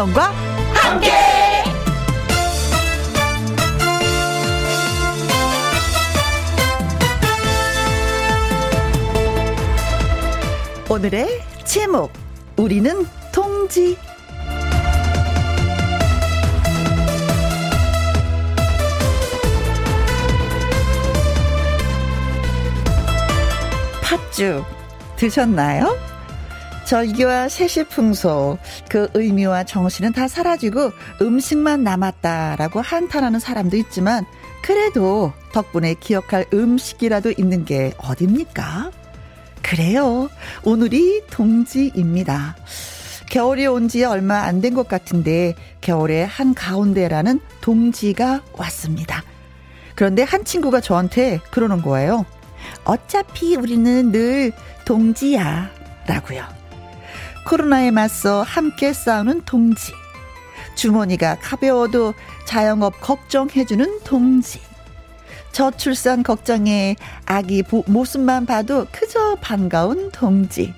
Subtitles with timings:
[0.00, 0.32] 김혜영과
[0.72, 1.10] 함께.
[10.88, 12.12] 오늘의 제목
[12.56, 13.98] 우리는 동지
[24.02, 24.64] 팥죽
[25.16, 26.09] 드셨나요?
[26.90, 28.58] 절기와 세시풍소
[28.88, 30.90] 그 의미와 정신은 다 사라지고
[31.22, 34.26] 음식만 남았다라고 한탄하는 사람도 있지만
[34.60, 38.90] 그래도 덕분에 기억할 음식이라도 있는 게 어딥니까?
[39.62, 40.28] 그래요.
[40.64, 42.56] 오늘이 동지입니다.
[43.30, 49.22] 겨울이 온 지 얼마 안 된 것 같은데 겨울의 한 가운데라는 동지가 왔습니다.
[49.94, 52.26] 그런데 한 친구가 저한테 그러는 거예요.
[52.84, 54.50] 어차피 우리는 늘
[54.84, 55.70] 동지야.
[56.08, 56.59] 라고요.
[57.44, 59.92] 코로나에 맞서 함께 싸우는 동지.
[60.74, 64.60] 주머니가 가벼워도 자영업 걱정해주는 동지.
[65.52, 66.96] 저출산 걱정에
[67.26, 70.72] 아기 모습만 봐도 그저 반가운 동지.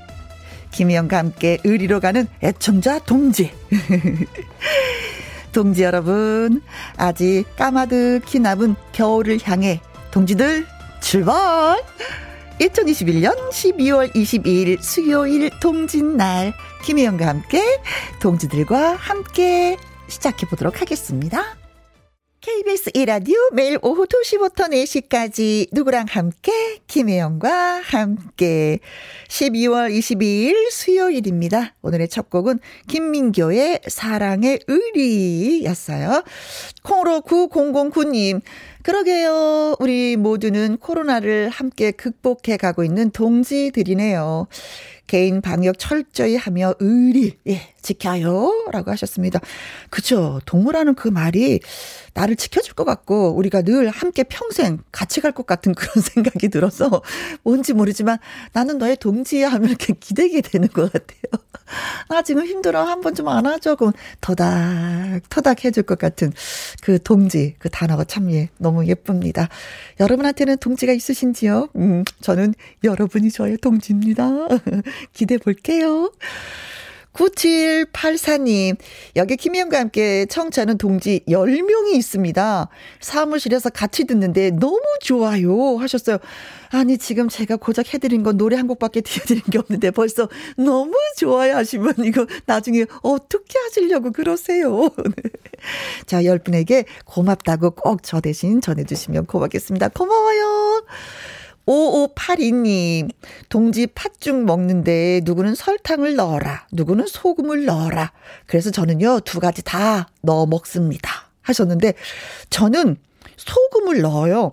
[0.71, 3.53] 김희영과 함께 의리로 가는 애청자 동지.
[5.53, 6.63] 동지 여러분,
[6.97, 10.67] 아직 까마득히 남은 겨울을 향해 동지들
[11.01, 11.83] 출발!
[12.63, 16.53] 2021년 12월 22일 수요일 동짓날
[16.85, 17.61] 김혜영과 함께
[18.21, 21.57] 동지들과 함께 시작해 보도록 하겠습니다.
[22.43, 28.81] KBS 1라디오 매일 오후 2시부터 4시까지 누구랑 함께 김혜영과 함께
[29.29, 31.77] 12월 22일 수요일입니다.
[31.83, 36.25] 오늘의 첫 곡은 김민교의 사랑의 의리였어요.
[36.83, 38.41] 콩으로 9009님
[38.83, 39.77] 그러게요.
[39.79, 44.47] 우리 모두는 코로나를 함께 극복해 가고 있는 동지들이네요.
[45.07, 48.69] 개인 방역 철저히 하며 의리, 예, 지켜요.
[48.73, 49.41] 라고 하셨습니다.
[49.91, 50.41] 그쵸.
[50.47, 51.61] 동물하는 그 말이
[52.15, 57.03] 나를 지켜줄 것 같고, 우리가 늘 함께 평생 같이 갈 것 같은 그런 생각이 들어서,
[57.43, 58.19] 뭔지 모르지만
[58.53, 61.43] 나는 너의 동지야 하면 이렇게 기대게 되는 것 같아요.
[62.09, 62.85] 아, 지금 힘들어.
[62.85, 63.77] 한 번 좀 안아줘.
[63.77, 66.33] 그럼 터닥, 터닥 해줄 것 같은
[66.83, 69.49] 그 동지, 그 단어가 참 예, 너무 예쁩니다.
[70.01, 71.69] 여러분한테는 동지가 있으신지요?
[71.77, 72.55] 음, 저는
[72.85, 74.29] 여러분이 저의 동지입니다.
[75.13, 76.11] 기대 볼게요.
[77.13, 78.77] 9784님,
[79.17, 82.69] 여기 김희영과 함께 청취하는 동지 10명이 있습니다.
[83.01, 86.19] 사무실에서 같이 듣는데 너무 좋아요 하셨어요.
[86.71, 91.57] 아니, 지금 제가 고작 해드린 건 노래 한 곡밖에 들려드린 게 없는데 벌써 너무 좋아요
[91.57, 94.89] 하시면 이거 나중에 어떻게 하시려고 그러세요.
[96.07, 99.89] 자, 10분에게 고맙다고 꼭 저 대신 전해주시면 고맙겠습니다.
[99.89, 100.85] 고마워요.
[101.67, 103.11] 5582님,
[103.49, 108.13] 동지 팥죽 먹는데 누구는 설탕을 넣어라, 누구는 소금을 넣어라.
[108.47, 111.31] 그래서 저는요, 두 가지 다 넣어 먹습니다.
[111.43, 111.95] 하셨는데,
[112.51, 112.97] 저는
[113.37, 114.53] 소금을 넣어요.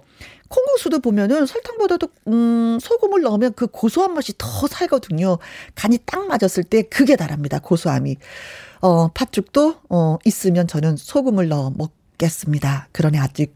[0.50, 5.38] 콩국수도 보면은 설탕보다도 음 소금을 넣으면 그 고소한 맛이 더 살거든요.
[5.76, 7.60] 간이 딱 맞았을 때 그게 다릅니다.
[7.60, 8.18] 고소함이.
[8.82, 12.88] 어 팥죽도 어 있으면 저는 소금을 넣어 먹겠습니다.
[12.92, 13.54] 그러니 아직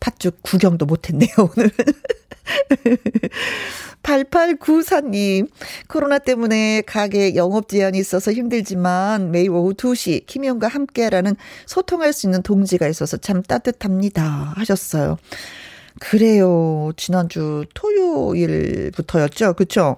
[0.00, 1.70] 팥죽 구경도 못 했네요, 오늘.
[4.02, 5.48] 8894님,
[5.88, 12.42] 코로나 때문에 가게 영업 제한이 있어서 힘들지만 매일 오후 2시 김희영과 함께라는 소통할 수 있는
[12.42, 14.52] 동지가 있어서 참 따뜻합니다.
[14.56, 15.16] 하셨어요.
[16.00, 16.92] 그래요.
[16.96, 19.54] 지난주 토요일부터였죠.
[19.54, 19.96] 그쵸?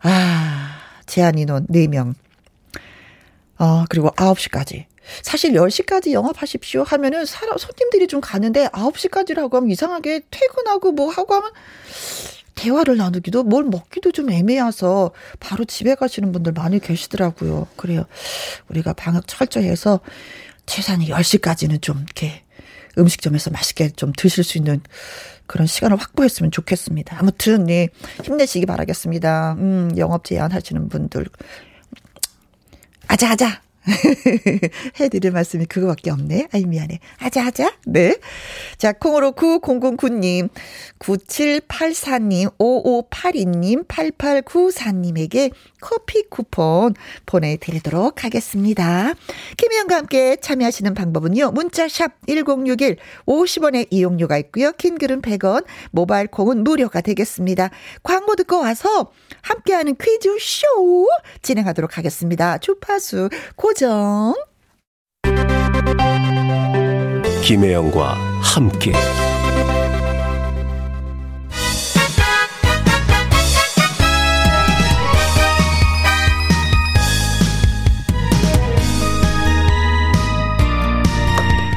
[0.00, 2.14] 아, 제한 인원 4명.
[3.58, 4.86] 어, 그리고 9시까지.
[5.22, 11.50] 사실 10시까지 영업하십시오 하면은 사람, 손님들이 좀 가는데 9시까지라고 하면 이상하게 퇴근하고 뭐 하고 하면
[12.54, 17.68] 대화를 나누기도 뭘 먹기도 좀 애매해서 바로 집에 가시는 분들 많이 계시더라고요.
[17.76, 18.04] 그래요.
[18.68, 20.00] 우리가 방역 철저히 해서
[20.66, 22.42] 최소한 10시까지는 좀 이렇게
[22.98, 24.82] 음식점에서 맛있게 좀 드실 수 있는
[25.46, 27.16] 그런 시간을 확보했으면 좋겠습니다.
[27.18, 27.88] 아무튼, 네,
[28.24, 29.54] 힘내시기 바라겠습니다.
[29.58, 31.26] 음, 영업 제한 하시는 분들.
[33.08, 33.60] 아자아자!
[35.00, 36.48] 해드릴 말씀이 그거밖에 없네.
[36.52, 36.98] 아이, 미안해.
[37.18, 37.72] 하자, 하자.
[37.86, 38.16] 네.
[38.76, 40.50] 자, 콩으로 9009님,
[40.98, 46.94] 9784님, 5582님, 8894님에게 커피 쿠폰
[47.24, 49.14] 보내드리도록 하겠습니다.
[49.56, 51.52] 김희영과 함께 참여하시는 방법은요.
[51.52, 52.96] 문자샵 1061,
[53.26, 54.72] 50원의 이용료가 있고요.
[54.72, 57.70] 킹글은 100원, 모바일 콩은 무료가 되겠습니다.
[58.02, 59.10] 광고 듣고 와서
[59.42, 61.06] 함께하는 퀴즈 쇼
[61.42, 62.58] 진행하도록 하겠습니다.
[62.58, 64.34] 주파수 고 고정.
[67.44, 68.92] 김혜영과 함께.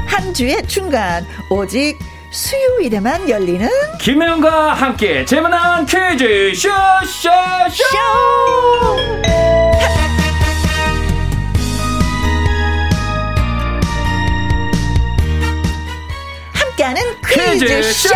[0.07, 1.96] 한 주의 중간 오직
[2.31, 3.69] 수요일에만 열리는
[4.01, 7.30] 김혜영과 함께 재미난 퀴즈 쇼쇼쇼.
[7.69, 7.84] 쇼!
[7.92, 9.62] 쇼!
[16.74, 18.10] 함께하는 퀴즈쇼!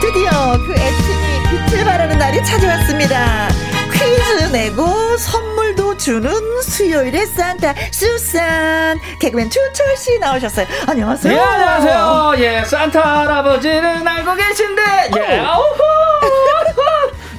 [0.00, 3.48] 드디어 그 애칭이 빛을 발하는 날이 찾아왔습니다
[3.92, 6.30] 퀴즈 내고 선물도 주는
[6.62, 12.32] 수요일의 산타 수산 개그맨 추철 씨 나오셨어요 안녕하세요 예, 안녕하세요.
[12.38, 14.82] 예, 산타 할아버지는 알고 계신데,
[15.16, 15.78] 예, 아우후!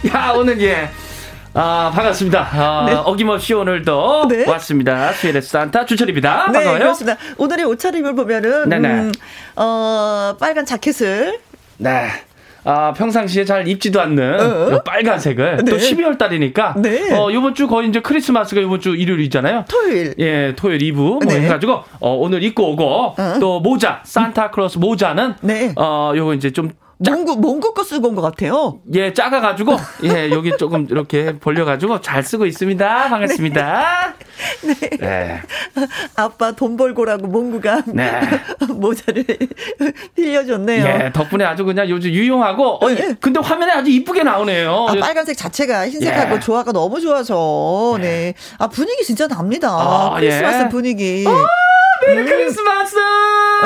[0.14, 0.90] 야, 오늘 예.
[1.58, 2.50] 아, 반갑습니다.
[2.52, 2.94] 아, 네.
[2.94, 4.46] 어김없이 오늘도 네.
[4.50, 5.14] 왔습니다.
[5.14, 6.48] 수요일의 산타 주철입니다.
[6.48, 6.80] 네, 반가워요.
[6.80, 7.18] 그렇습니다.
[7.38, 8.90] 오늘의 옷차림을 보면은, 네네.
[8.90, 9.12] 음,
[9.56, 11.40] 어, 빨간 자켓을,
[11.78, 12.10] 네.
[12.66, 14.72] 아, 평상시에 잘 입지도 않는 어?
[14.74, 15.78] 요 빨간색을 또 네.
[15.78, 17.14] 12월 달이니까 네.
[17.14, 19.66] 어, 요번 주 거의 이제 크리스마스가 요번 주 일요일이잖아요.
[19.70, 20.16] 토요일.
[20.20, 21.42] 예, 토요일 2부 뭐 네.
[21.42, 23.34] 해 가지고 어, 오늘 입고 오고 어.
[23.40, 25.74] 또 모자 산타클로스 모자는 네.
[25.76, 28.80] 어 요거 이제 좀 몽고, 몽고 거 쓰고 온 것 같아요.
[28.94, 33.10] 예, 작아 가지고, 예, 여기 조금 이렇게 벌려 가지고 잘 쓰고 있습니다.
[33.10, 34.14] 반갑습니다.
[35.00, 35.42] 네.
[36.16, 38.22] 아빠 돈 벌고라고 몽구가 네.
[38.70, 39.26] 모자를
[40.16, 40.86] 빌려줬네요.
[40.86, 43.14] 예, 덕분에 아주 그냥 요즘 유용하고, 어, 네.
[43.20, 44.88] 근데 화면에 아주 이쁘게 나오네요.
[44.90, 46.40] 아, 빨간색 자체가 흰색하고 예.
[46.40, 48.34] 조화가 너무 좋아서, 네.
[48.58, 49.70] 아, 분위기 진짜 납니다.
[49.72, 50.70] 아, 크리스마스 예.
[50.70, 51.26] 분위기.
[52.02, 52.96] Merry Christmas!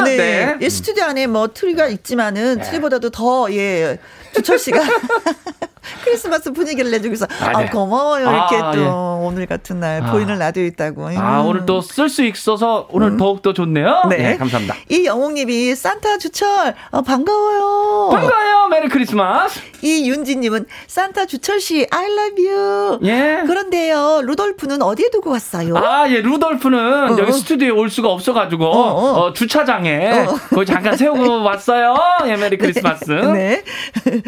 [0.05, 0.17] 네.
[0.17, 0.57] 네.
[0.61, 3.97] 이 스튜디오 안에 뭐 트리가 있지만은 트리보다도 더, 예,
[4.39, 4.79] 주철 씨가
[6.03, 7.25] 크리스마스 분위기를 내주고 있어.
[7.41, 7.69] 아, 아, 네.
[7.69, 8.29] 고마워요.
[8.29, 8.85] 이렇게 아, 또 예.
[8.85, 10.11] 오늘 같은 날 아.
[10.11, 11.07] 보이는 라디오 있다고.
[11.17, 11.47] 아, 음.
[11.47, 14.03] 오늘 또 쓸 수 있어서 오늘 더욱더 좋네요.
[14.09, 14.17] 네.
[14.17, 14.37] 네.
[14.37, 14.75] 감사합니다.
[14.89, 18.09] 이 영웅님이 산타 주철 어, 반가워요.
[18.11, 18.67] 반가워요.
[18.69, 19.59] Merry Christmas.
[19.81, 22.99] 이 윤지님은 산타 주철 씨 I love you.
[23.03, 23.43] 예.
[23.47, 25.75] 그런데요 루돌프는 어디에 두고 왔어요?
[25.77, 27.17] 아, 예, 루돌프는 어.
[27.17, 29.19] 여기 스튜디오에 올 수가 없어가지고, 어, 어.
[29.21, 31.95] 어, 주차장에, 거기 잠깐 세우고 왔어요.
[32.27, 33.09] 예, Merry Christmas.
[33.11, 33.63] 네.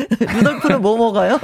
[0.19, 1.39] 루돌프는 뭐 먹어요?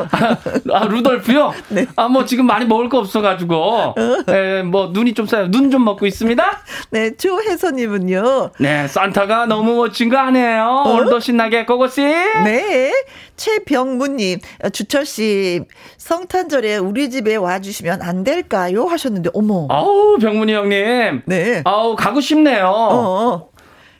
[0.74, 1.54] 아, 루돌프요?
[1.70, 1.86] 네.
[1.96, 3.96] 아, 뭐 지금 많이 먹을 거 없어가지고,
[4.30, 6.44] 예, 뭐 눈이 좀 쌓여, 눈 좀 먹고 있습니다?
[6.92, 8.52] 네, 조혜선님은요.
[8.60, 10.84] 네, 산타가 너무 멋진 거 아니에요?
[10.88, 12.02] 오늘도 신나게 고고씨?
[12.04, 12.44] 어?
[12.46, 12.94] 네.
[13.36, 15.62] 최병무님, 어, 주철 씨,
[15.98, 18.86] 성탄절에 우리 집에 와주시면 안 될까요?
[18.86, 19.68] 하셨는데, 어머.
[19.70, 21.22] 아우, 병문이 형님.
[21.26, 21.62] 네.
[21.66, 22.68] 아우, 가고 싶네요.
[22.74, 23.50] 어.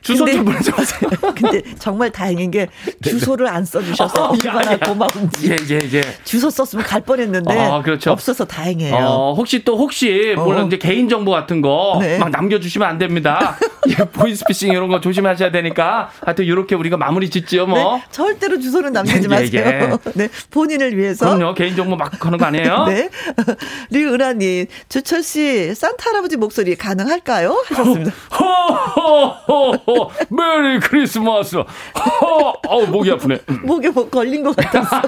[0.08, 1.10] 주소 근데- 좀 보내줘보세요.
[1.36, 2.66] 근데 정말 다행인 게
[3.02, 4.76] 주소를 안 써주셔서 어, 얼마나.
[4.78, 5.50] 고마운지.
[5.50, 6.00] 예, 예, 예.
[6.24, 8.10] 주소 썼으면 갈 뻔했는데 아, 그렇죠.
[8.12, 8.94] 없어서 다행이에요.
[8.96, 10.66] 어, 혹시 또 혹시 물론 어.
[10.66, 12.18] 이제 개인 정보 같은 거막 네.
[12.18, 13.58] 남겨주시면 안 됩니다.
[13.90, 17.96] 예, 보이스피싱 이런 거 조심하셔야 되니까 하여튼 이렇게 우리가 마무리 짓지요 뭐.
[17.96, 19.98] 네, 절대로 주소는 남기지 예, 마세요.
[20.06, 20.10] 예.
[20.14, 21.26] 네, 본인을 위해서.
[21.36, 22.86] 그럼요 개인 정보 막 하는 거 아니에요?
[22.86, 23.10] 네.
[23.90, 27.62] 류은하님, 주철 씨, 산타 할아버지 목소리 가능할까요?
[27.66, 28.12] 하셨습니다.
[28.38, 29.97] 호호호호
[30.28, 31.56] 메리 크리스마스.
[31.56, 31.64] 호
[32.66, 33.40] 어우 목이 아프네.
[33.62, 35.02] 목에 뭐 걸린 것 같아서.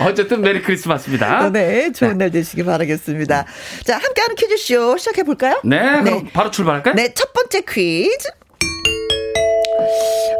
[0.00, 1.50] 어쨌든 메리 크리스마스입니다.
[1.50, 3.46] 네, 좋은 날 되시기 바라겠습니다.
[3.84, 5.60] 자, 함께하는 퀴즈쇼 시작해 볼까요?
[5.64, 6.94] 네, 그럼 바로 출발할까요?
[6.94, 8.28] 네, 첫 번째 퀴즈.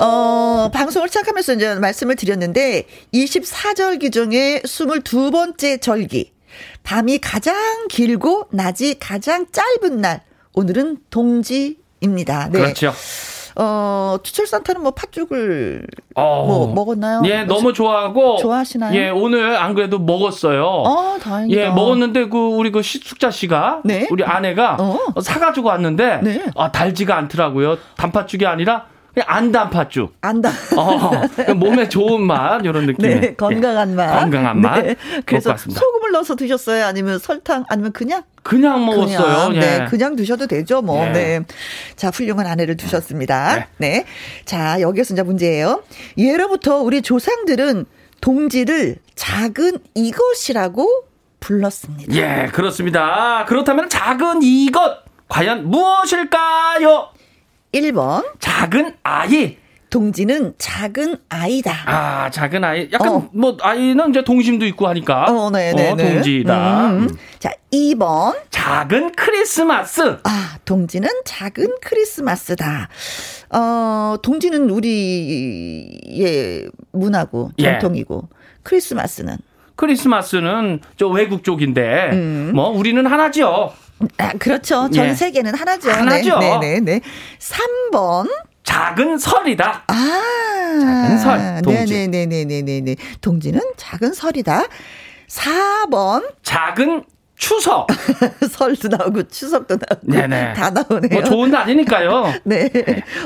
[0.01, 6.33] 어, 방송을 시작하면서 이제 말씀을 드렸는데, 24절기 중에 22번째 절기.
[6.83, 7.55] 밤이 가장
[7.89, 10.23] 길고, 낮이 가장 짧은 날.
[10.55, 12.49] 오늘은 동지입니다.
[12.53, 12.59] 네.
[12.61, 12.93] 그렇죠.
[13.59, 16.45] 어, 추철 산타는 뭐 팥죽을 어.
[16.47, 17.23] 뭐 먹었나요?
[17.25, 18.37] 예, 너무 좋아하고.
[18.37, 18.95] 좋아하시나요?
[18.99, 20.65] 예, 오늘 안 그래도 먹었어요.
[20.65, 21.61] 어, 다행이다.
[21.61, 24.07] 예, 먹었는데 그 우리 그 식숙자 씨가 네?
[24.11, 25.21] 우리 아내가 어.
[25.23, 26.45] 사 가지고 왔는데 네.
[26.55, 27.79] 아 달지가 않더라고요.
[27.97, 28.87] 단팥죽이 아니라
[29.25, 30.15] 안 단팥죽.
[30.21, 30.51] 안다.
[30.77, 33.21] 어, 그냥 몸에 좋은 맛 이런 느낌.
[33.21, 34.21] 네, 건강한 맛.
[34.21, 34.83] 건강한 맛.
[34.83, 34.97] 네.
[35.25, 35.57] 그래서.
[35.57, 36.85] 소금을 넣어서 드셨어요?
[36.85, 37.65] 아니면 설탕?
[37.69, 38.23] 아니면 그냥?
[38.43, 39.49] 그냥 먹었어요.
[39.49, 39.61] 그냥, 예.
[39.61, 41.05] 네, 그냥 드셔도 되죠, 뭐.
[41.07, 41.11] 예.
[41.11, 41.41] 네.
[41.97, 43.57] 자, 훌륭한 아내를 두셨습니다.
[43.57, 43.67] 네.
[43.79, 44.05] 네.
[44.45, 45.83] 자, 여기에서 이제 문제예요.
[46.19, 47.87] 예로부터 우리 조상들은
[48.21, 51.05] 동지를 작은 이것이라고
[51.41, 52.15] 불렀습니다.
[52.15, 53.45] 예, 그렇습니다.
[53.47, 57.09] 그렇다면 작은 이것 과연 무엇일까요?
[57.81, 59.57] 1번, 작은 아이.
[59.89, 61.73] 동지는 작은 아이다.
[61.87, 62.89] 아, 작은 아이.
[62.93, 63.29] 약간 어.
[63.33, 65.25] 뭐 아이는 이제 동심도 있고 하니까.
[65.25, 66.15] 어, 네, 네, 어, 네.
[66.15, 66.91] 동지다.
[66.91, 67.17] 음.
[67.39, 68.37] 자, 2번.
[68.51, 70.19] 작은 크리스마스.
[70.25, 72.89] 아, 동지는 작은 크리스마스다.
[73.51, 77.65] 어, 동지는 우리의 문화고 예.
[77.79, 78.29] 전통이고
[78.65, 79.37] 크리스마스는
[79.77, 82.53] 크리스마스는 저 외국 쪽인데 음.
[82.55, 83.73] 뭐 우리는 하나죠.
[84.19, 84.91] 아, 그렇죠.
[84.91, 85.15] 전 예.
[85.15, 85.91] 세계는 하나죠.
[85.91, 86.39] 하나죠.
[86.39, 87.01] 네, 네, 네, 네.
[87.39, 88.29] 3번.
[88.65, 89.85] 작은 설이다.
[89.87, 90.23] 아.
[90.81, 92.09] 작은 설, 동지.
[92.09, 92.97] 네, 네, 네, 네, 네, 네.
[93.21, 94.65] 동지는 작은 설이다.
[95.29, 96.35] 4번.
[96.43, 97.05] 작은
[97.37, 97.87] 추석.
[98.51, 100.13] 설도 나오고 추석도 나오고.
[100.13, 100.55] 네네.
[100.55, 101.11] 다 나오네요.
[101.13, 102.35] 뭐 좋은 날이니까요.
[102.45, 102.71] 네.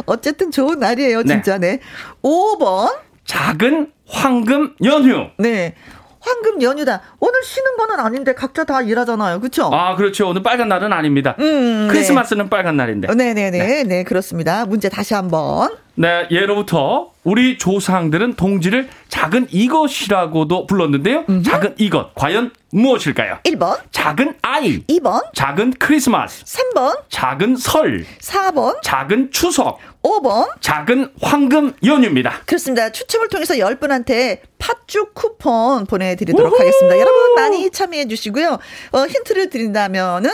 [0.06, 1.58] 어쨌든 좋은 날이에요, 진짜.
[1.58, 1.76] 네.
[1.76, 1.80] 네.
[2.22, 2.96] 5번.
[3.24, 5.28] 작은 황금 연휴.
[5.38, 5.74] 네.
[6.20, 7.00] 황금 연휴다.
[7.18, 9.40] 오늘 쉬는 거는 아닌데 각자 다 일하잖아요.
[9.40, 9.70] 그렇죠?
[9.72, 10.28] 아, 그렇죠.
[10.28, 11.34] 오늘 빨간 날은 아닙니다.
[11.38, 11.92] 음, 네.
[11.92, 12.50] 크리스마스는 네.
[12.50, 13.14] 빨간 날인데.
[13.14, 13.84] 네, 네, 네.
[13.84, 14.66] 네, 그렇습니다.
[14.66, 15.70] 문제 다시 한번.
[15.94, 21.24] 네, 예로부터 우리 조상들은 동지를 작은 이것이라고도 불렀는데요.
[21.28, 21.42] 음흠.
[21.42, 23.40] 작은 이것 과연 무엇일까요?
[23.44, 31.74] 1번 작은 아이 2번 작은 크리스마스 3번 작은 설 4번 작은 추석 5번 작은 황금
[31.84, 32.40] 연휴입니다.
[32.46, 32.90] 그렇습니다.
[32.90, 36.60] 추첨을 통해서 10분한테 팥죽 쿠폰 보내드리도록 우후!
[36.60, 36.98] 하겠습니다.
[36.98, 38.58] 여러분 많이 참여해 주시고요.
[38.92, 40.30] 어, 힌트를 드린다면은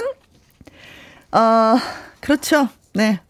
[1.33, 1.75] 어
[2.21, 2.69] 그렇죠.
[2.93, 3.21] 네.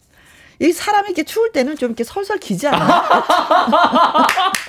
[0.59, 3.05] 이 사람이 이렇게 추울 때는 좀 이렇게 설설 기지 않아?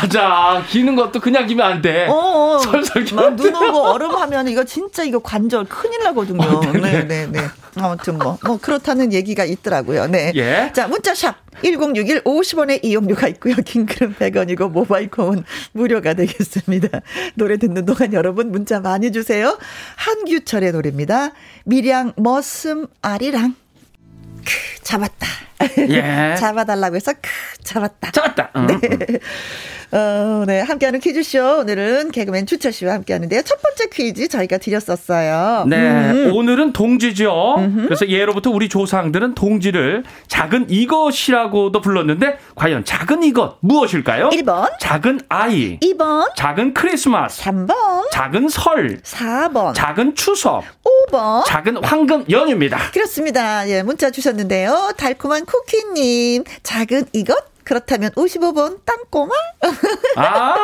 [0.00, 0.64] 맞아.
[0.68, 2.06] 기는 것도 그냥 기면 안 돼.
[2.08, 2.58] 어, 어.
[2.58, 3.14] 설설 기.
[3.14, 6.42] 눈 오고 얼음 하면 이거 진짜 이거 관절 큰일 나거든요.
[6.42, 7.40] 어, 네, 네, 네.
[7.76, 10.06] 아무튼 뭐, 뭐 그렇다는 얘기가 있더라고요.
[10.08, 10.32] 네.
[10.34, 10.70] 예.
[10.74, 13.54] 자, 문자샵 1061 50원의 이용료가 있고요.
[13.64, 17.00] 긴글은 100원이고 모바일 콩은 무료가 되겠습니다.
[17.34, 19.58] 노래 듣는 동안 여러분 문자 많이 주세요.
[19.96, 21.30] 한규철의 노래입니다.
[21.64, 23.61] 미량 머슴 아리랑.
[24.44, 25.26] 크, 잡았다.
[25.90, 26.34] 예.
[26.38, 27.30] 잡아달라고 해서 크,
[27.62, 28.10] 잡았다.
[28.10, 28.50] 잡았다.
[28.56, 28.66] 음.
[28.66, 29.18] 네.
[29.96, 30.60] 어, 네.
[30.62, 31.58] 함께하는 퀴즈쇼.
[31.60, 33.42] 오늘은 개그맨 추철 씨와 함께 하는데요.
[33.42, 35.64] 첫 번째 퀴즈 저희가 드렸었어요.
[35.68, 35.76] 네.
[36.10, 36.32] 음.
[36.34, 37.56] 오늘은 동지죠.
[37.58, 37.82] 음흠.
[37.84, 44.30] 그래서 예로부터 우리 조상들은 동지를 작은 이것이라고도 불렀는데 과연 작은 이것 무엇일까요?
[44.30, 44.70] 1번.
[44.80, 45.78] 작은 아이.
[45.80, 46.34] 2번.
[46.36, 47.42] 작은 크리스마스.
[47.42, 47.74] 3번.
[48.12, 48.98] 작은 설.
[49.02, 49.74] 4번.
[49.74, 50.64] 작은 추석.
[51.08, 51.44] 5번.
[51.46, 52.78] 작은 황금 연휴입니다.
[52.92, 53.68] 그렇습니다.
[53.68, 54.92] 예, 문자 주셨는데요.
[54.96, 56.44] 달콤한 쿠키님.
[56.62, 59.32] 작은 이것 그렇다면 55번 땅꼬마?
[60.16, 60.54] 아,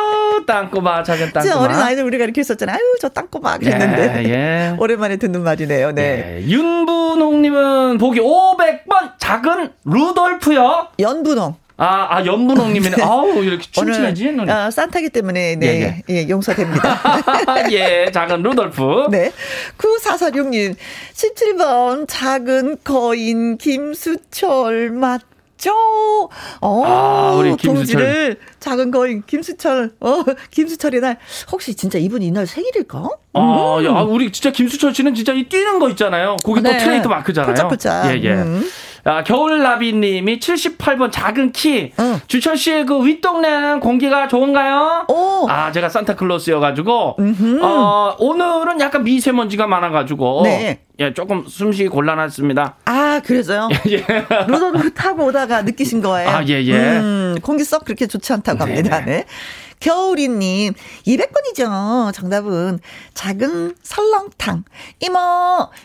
[0.45, 1.55] 땅꼬마, 작은 땅꼬마.
[1.63, 2.75] 어린 아이들 우리가 이렇게 했었잖아요.
[2.75, 4.23] 아유, 저 땅꼬마 그랬는데.
[4.25, 4.75] 예, 예.
[4.79, 5.93] 오랜만에 듣는 말이네요.
[5.93, 6.39] 네.
[6.41, 10.89] 예, 윤분홍님은 보기 500번 작은 루돌프요.
[10.99, 11.55] 연분홍.
[11.79, 12.97] 아, 아 연분홍님이네.
[13.01, 13.67] 아우 이렇게.
[13.77, 16.21] 오늘 어, 산타기 때문에 네, 예, 예.
[16.23, 16.99] 예 용서됩니다.
[17.71, 19.07] 예, 작은 루돌프.
[19.11, 19.31] 네,
[19.77, 20.75] 9446님
[21.13, 25.21] 17번 작은 거인 김수철 맛
[25.59, 25.73] 있죠.
[26.61, 28.37] 어, 아, 우리 김수철.
[28.59, 31.17] 작은 거인 김수철, 어, 김수철이 날
[31.51, 33.09] 혹시 진짜 이분 이날 생일일까?
[33.33, 33.85] 아, 음.
[33.85, 36.37] 야, 우리 진짜 김수철 씨는 진짜 이 뛰는 거 있잖아요.
[36.43, 36.71] 거기 네.
[36.71, 37.53] 또 트레이드 마크잖아요.
[38.09, 38.31] 예, 예.
[38.33, 38.63] 음.
[39.03, 41.91] 아, 겨울나비님이 78번 작은 키.
[41.99, 42.19] 응.
[42.27, 45.05] 주철 씨의 그 윗동네는 공기가 좋은가요?
[45.09, 45.47] 오.
[45.49, 47.17] 아, 제가 산타클로스여가지고,
[47.61, 50.81] 어, 오늘은 약간 미세먼지가 많아가지고, 네.
[50.99, 52.75] 예, 조금 숨쉬기 곤란했습니다.
[52.85, 53.69] 아, 그래서요?
[53.89, 54.03] 예.
[54.47, 56.29] 루돌프 타고 오다가 느끼신 거예요?
[56.29, 56.73] 아, 예, 예.
[56.73, 58.99] 음, 공기 썩 그렇게 좋지 않다고 합니다.
[59.05, 59.25] 네.
[59.79, 60.73] 겨울이님,
[61.07, 62.13] 200번이죠.
[62.13, 62.79] 정답은
[63.13, 64.63] 작은 설렁탕.
[64.99, 65.17] 이모,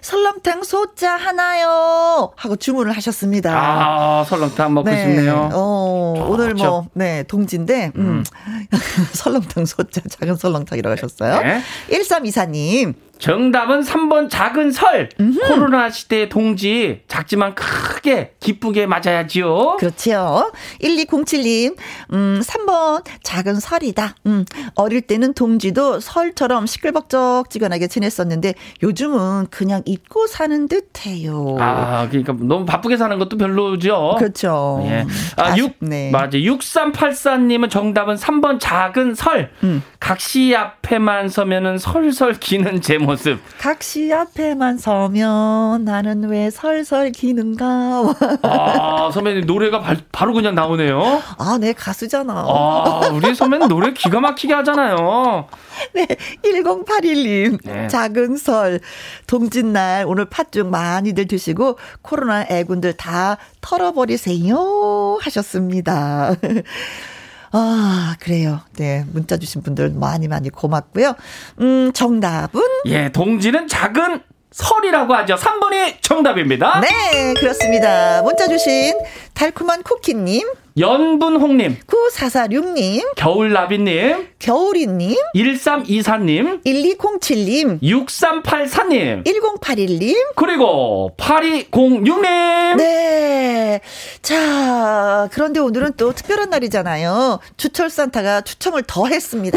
[0.00, 2.32] 설렁탕 소자 하나요.
[2.36, 3.52] 하고 주문을 하셨습니다.
[3.54, 4.98] 아, 설렁탕 먹고 네.
[4.98, 5.50] 싶네요.
[5.52, 8.24] 어, 오늘 뭐, 네, 동지인데, 음, 음.
[9.14, 11.40] 설렁탕 소자, 작은 설렁탕이라고 하셨어요.
[11.42, 11.62] 네.
[11.90, 15.08] 1324님, 정답은 3번 작은 설.
[15.20, 15.38] 음흠.
[15.48, 19.76] 코로나 시대의 동지 작지만 크게 기쁘게 맞아야지요.
[19.78, 20.52] 그렇지요.
[20.82, 21.76] 1207님,
[22.12, 24.14] 음, 3번 작은 설이다.
[24.26, 24.44] 음,
[24.74, 31.56] 어릴 때는 동지도 설처럼 시끌벅적지근하게 지냈었는데 요즘은 그냥 잊고 사는 듯해요.
[31.60, 34.16] 아, 그러니까 너무 바쁘게 사는 것도 별로죠.
[34.18, 34.82] 그렇죠.
[34.86, 35.06] 예.
[35.36, 36.10] 아, 6, 네.
[36.10, 36.38] 맞아.
[36.38, 39.50] 6384 님은 정답은 3번 작은 설.
[39.62, 39.82] 음.
[40.00, 43.03] 각시 앞에만 서면은 설설 기는 제목.
[43.04, 43.38] 모습.
[43.58, 47.64] 각시 앞에만 서면 나는 왜 설설 기는가.
[48.42, 51.22] 아, 선배님 노래가 바, 바로 그냥 나오네요.
[51.38, 52.32] 아, 네, 가수잖아.
[52.46, 55.46] 아, 우리 선배님 노래 기가 막히게 하잖아요.
[55.94, 56.06] 네,
[56.44, 57.58] 1081님.
[57.64, 57.88] 네.
[57.88, 58.80] 작은 설.
[59.26, 65.18] 동짓날 오늘 팥죽 많이들 드시고 코로나 애군들 다 털어버리세요.
[65.20, 66.34] 하셨습니다.
[67.56, 68.60] 아, 그래요.
[68.76, 69.04] 네.
[69.12, 71.14] 문자 주신 분들 많이 많이 고맙고요.
[71.60, 72.60] 음, 정답은?
[72.86, 75.36] 예, 동지는 작은 설이라고 하죠.
[75.36, 76.80] 3번이 정답입니다.
[76.80, 78.22] 네, 그렇습니다.
[78.22, 78.98] 문자 주신
[79.34, 80.48] 달콤한 쿠키님.
[80.76, 92.76] 연분홍님, 9446님, 겨울나비님, 겨울이님, 1324님, 1207님, 6384님, 1081님, 그리고 8206님.
[92.76, 93.80] 네.
[94.20, 97.38] 자, 그런데 오늘은 또 특별한 날이잖아요.
[97.56, 99.56] 추철 산타가 추첨을 더 했습니다.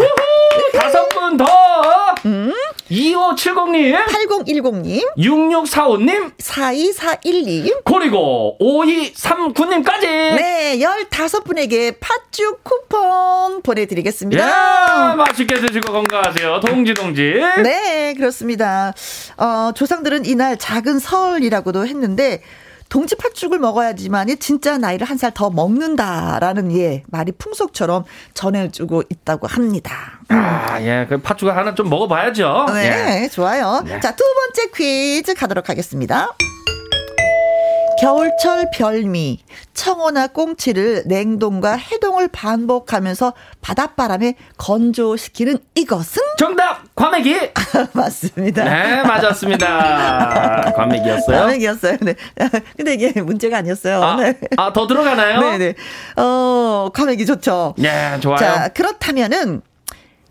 [0.79, 1.45] 다섯 분 더.
[2.27, 2.53] 음?
[2.91, 9.66] 2570님, 8010님, 6645님, 4241님, 그리고 5239님.
[9.67, 10.01] 9님까지.
[10.01, 15.11] 네, 15분에게 팥죽 쿠폰 보내드리겠습니다.
[15.11, 16.59] 예, 맛있게 드시고 건강하세요.
[16.61, 17.39] 동지, 동지.
[17.63, 18.93] 네, 그렇습니다.
[19.37, 22.41] 어, 조상들은 이날 작은 설이라고도 했는데,
[22.89, 30.21] 동지 팥죽을 먹어야지만이 진짜 나이를 한 살 더 먹는다라는 예 말이 풍속처럼 전해주고 있다고 합니다.
[30.29, 32.67] 아, 예, 그 팥죽을 하나 좀 먹어봐야죠.
[32.73, 33.27] 네, 예.
[33.27, 33.81] 좋아요.
[33.85, 33.99] 네.
[33.99, 36.31] 자, 두 번째 퀴즈 가도록 하겠습니다.
[37.99, 39.39] 겨울철 별미,
[39.73, 46.21] 청어나 꽁치를 냉동과 해동을 반복하면서 바닷바람에 건조시키는 이것은?
[46.37, 46.83] 정답!
[46.95, 47.51] 과메기!
[47.93, 48.63] 맞습니다.
[48.63, 50.73] 네, 맞았습니다.
[50.77, 51.37] 과메기였어요.
[51.39, 51.97] 과메기였어요.
[52.01, 52.15] 네.
[52.77, 54.03] 근데 이게 문제가 아니었어요.
[54.03, 54.35] 아, 네.
[54.57, 55.39] 아, 더 들어가나요?
[55.39, 55.73] 네네.
[56.17, 57.73] 어, 과메기 좋죠.
[57.79, 58.37] 네, 좋아요.
[58.37, 59.61] 자, 그렇다면은,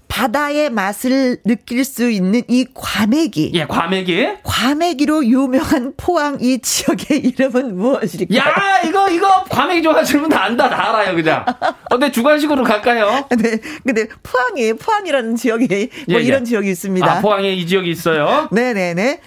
[0.08, 3.50] 바다의 맛을 느낄 수 있는 이 과메기.
[3.54, 4.28] 예, 과메기.
[4.42, 8.38] 과메기로 유명한 포항 이 지역의 이름은 무엇일까요?
[8.38, 11.44] 야, 이거, 이거, 과메기 좋아하시는 분 다 안다, 다 알아요, 그냥.
[11.48, 13.26] 어, 근데 주관식으로 갈까요?
[13.38, 13.58] 네.
[13.84, 15.66] 근데 포항에, 포항이라는 지역이,
[16.08, 16.26] 뭐 예, 예.
[16.26, 17.10] 이런 지역이 있습니다.
[17.10, 18.48] 아, 포항에 이 지역이 있어요?
[18.52, 19.20] 네 네 네.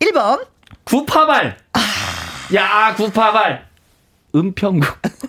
[0.00, 0.46] 1번.
[0.84, 1.56] 구파발.
[1.72, 1.80] 아.
[2.54, 3.69] 야, 구파발.
[4.34, 4.86] 은평구.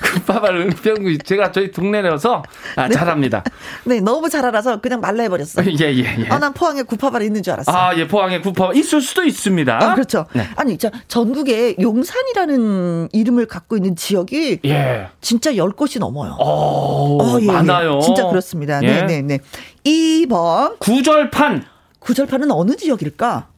[0.00, 2.42] 급파발 은평구 제가 저희 동네라서
[2.76, 2.94] 아, 네.
[2.94, 3.42] 잘합니다.
[3.84, 5.64] 네, 너무 잘 알아서 그냥 말라 해버렸어.
[5.80, 6.28] 예, 예, 예.
[6.28, 7.72] 아, 난 포항에 구파발 있는 줄 알았어.
[7.72, 9.78] 아, 예, 포항에 구파발 있을 수도 있습니다.
[9.80, 10.26] 아, 그렇죠.
[10.32, 10.46] 네.
[10.56, 15.08] 아니, 자, 전국에 용산이라는 이름을 갖고 있는 지역이 예.
[15.20, 16.36] 진짜 10곳이 넘어요.
[16.38, 18.00] 오, 어, 예, 예, 많아요.
[18.00, 18.80] 진짜 그렇습니다.
[18.80, 19.38] 네, 네, 네.
[19.84, 20.78] 2번.
[20.78, 21.64] 구절판.
[21.98, 23.48] 구절판은 어느 지역일까?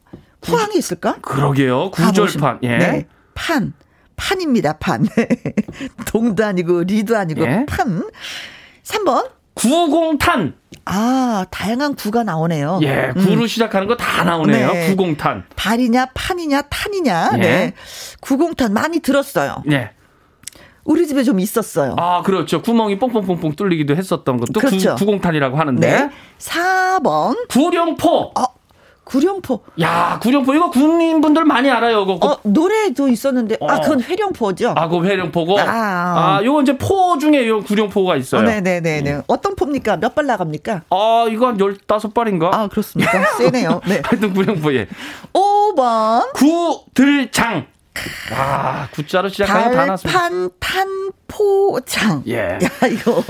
[0.41, 1.17] 포항에 있을까?
[1.21, 1.91] 그러게요.
[1.91, 2.59] 구절판.
[2.63, 2.77] 예.
[2.77, 3.07] 네.
[3.33, 3.73] 판.
[4.25, 5.07] 판입니다, 판.
[6.05, 7.65] 동도 아니고, 리도 아니고, 예?
[7.67, 8.03] 판.
[8.83, 9.29] 3번.
[9.55, 10.53] 구공탄.
[10.85, 12.79] 아, 다양한 구가 나오네요.
[12.83, 13.47] 예, 구로 음.
[13.47, 14.71] 시작하는 거 다 나오네요.
[14.71, 14.89] 네.
[14.89, 15.43] 구공탄.
[15.55, 17.31] 발이냐, 판이냐, 탄이냐.
[17.33, 17.37] 예.
[17.39, 17.73] 네.
[18.21, 19.63] 구공탄 많이 들었어요.
[19.71, 19.91] 예.
[20.83, 21.95] 우리 집에 좀 있었어요.
[21.99, 22.61] 아, 그렇죠.
[22.61, 24.95] 구멍이 뽕뽕뽕뽕 뚫리기도 했었던 것도 그렇죠.
[24.95, 25.87] 구, 구공탄이라고 하는데.
[25.87, 26.09] 네.
[26.39, 27.47] 4번.
[27.49, 28.31] 구룡포.
[28.39, 28.43] 어,
[29.11, 29.59] 구룡포.
[29.81, 30.55] 야, 구룡포.
[30.55, 32.05] 이거 국민분들 많이 알아요.
[32.05, 32.25] 그거.
[32.25, 33.57] 어, 노래도 있었는데.
[33.59, 33.67] 아, 어.
[33.69, 34.73] 아, 그건 회룡포죠.
[34.77, 35.59] 아, 그 회룡포고.
[35.59, 38.41] 아, 아 요거 이제 포 중에 요 구룡포가 있어요.
[38.41, 39.01] 어, 네네 네.
[39.11, 39.21] 음.
[39.27, 39.97] 어떤 포입니까?
[39.97, 40.83] 몇 발 나갑니까?
[40.89, 42.53] 아, 이거 한 15발인가?
[42.53, 43.25] 아, 그렇습니까?
[43.37, 43.81] 세네요.
[43.85, 44.01] 네.
[44.05, 44.87] 하여튼 구룡포, 예.
[45.33, 46.31] 5번.
[46.33, 47.65] 구들장.
[48.31, 50.19] 와, 구자로 시작하는 다 나왔습니다.
[50.19, 52.23] 판, 탄포장.
[52.27, 52.57] 예.
[52.63, 53.23] 야, 이거.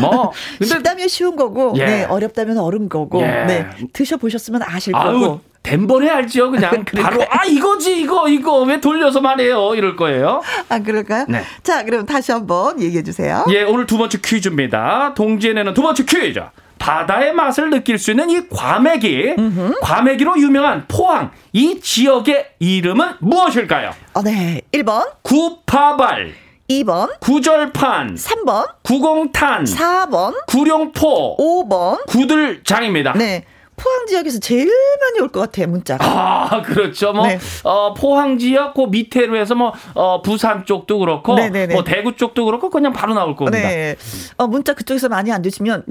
[0.00, 0.32] 뭐.
[0.58, 1.84] 근데, 쉽다면 쉬운 거고, 예.
[1.86, 3.26] 네, 어렵다면 어른 거고, 예.
[3.46, 3.66] 네.
[3.92, 5.40] 드셔보셨으면 아실 아유, 거고.
[5.62, 6.84] 덴번에 알죠, 그냥.
[7.00, 8.60] 바로, 아, 이거지, 이거, 이거.
[8.62, 9.74] 왜 돌려서 말해요?
[9.74, 10.42] 이럴 거예요.
[10.68, 11.26] 아, 그럴까요?
[11.28, 11.42] 네.
[11.62, 13.44] 자, 그럼 다시 한번 얘기해 주세요.
[13.50, 15.14] 예, 오늘 두 번째 퀴즈입니다.
[15.14, 16.40] 동지에 내는 두 번째 퀴즈.
[16.78, 19.80] 바다의 맛을 느낄 수 있는 이 과메기, 음흠.
[19.80, 23.92] 과메기로 유명한 포항, 이 지역의 이름은 무엇일까요?
[24.14, 24.62] 어, 네.
[24.72, 25.10] 1번.
[25.22, 26.32] 구파발.
[26.68, 27.20] 2번.
[27.20, 28.16] 구절판.
[28.16, 28.68] 3번.
[28.82, 29.64] 구공탄.
[29.64, 30.34] 4번.
[30.46, 31.36] 구룡포.
[31.38, 32.06] 5번.
[32.06, 33.12] 구들장입니다.
[33.14, 33.44] 네.
[33.76, 36.04] 포항 지역에서 제일 많이 올 것 같아요, 문자가.
[36.04, 37.12] 아, 그렇죠.
[37.12, 37.38] 뭐, 네.
[37.64, 41.74] 어, 포항 지역, 그 밑에로 해서 뭐, 어, 부산 쪽도 그렇고, 네네네.
[41.74, 43.58] 뭐, 대구 쪽도 그렇고, 그냥 바로 나올 겁니다.
[43.58, 43.96] 네.
[44.36, 45.84] 어, 문자 그쪽에서 많이 안 주시면,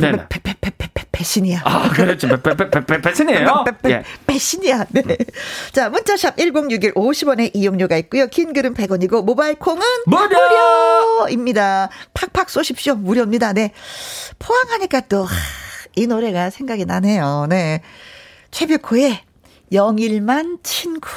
[1.12, 1.62] 배신이야.
[1.64, 2.28] 아, 그렇죠.
[3.04, 3.64] 배신이에요.
[3.90, 4.04] 예.
[4.28, 4.86] 배신이야.
[4.90, 5.04] 네.
[5.72, 8.28] 자, 문자샵 1061 50원의 이용료가 있고요.
[8.28, 10.28] 긴 글은 100원이고, 모바일 콩은 무료!
[11.20, 11.90] 무료입니다.
[12.14, 12.96] 팍팍 쏘십시오.
[12.96, 13.54] 무료입니다.
[13.54, 13.72] 네.
[14.40, 15.26] 포항하니까 또,
[15.96, 17.48] 이 노래가 생각이 나네요.
[17.50, 17.82] 네.
[18.52, 19.20] 최백호의
[19.72, 21.10] 영일만 친구.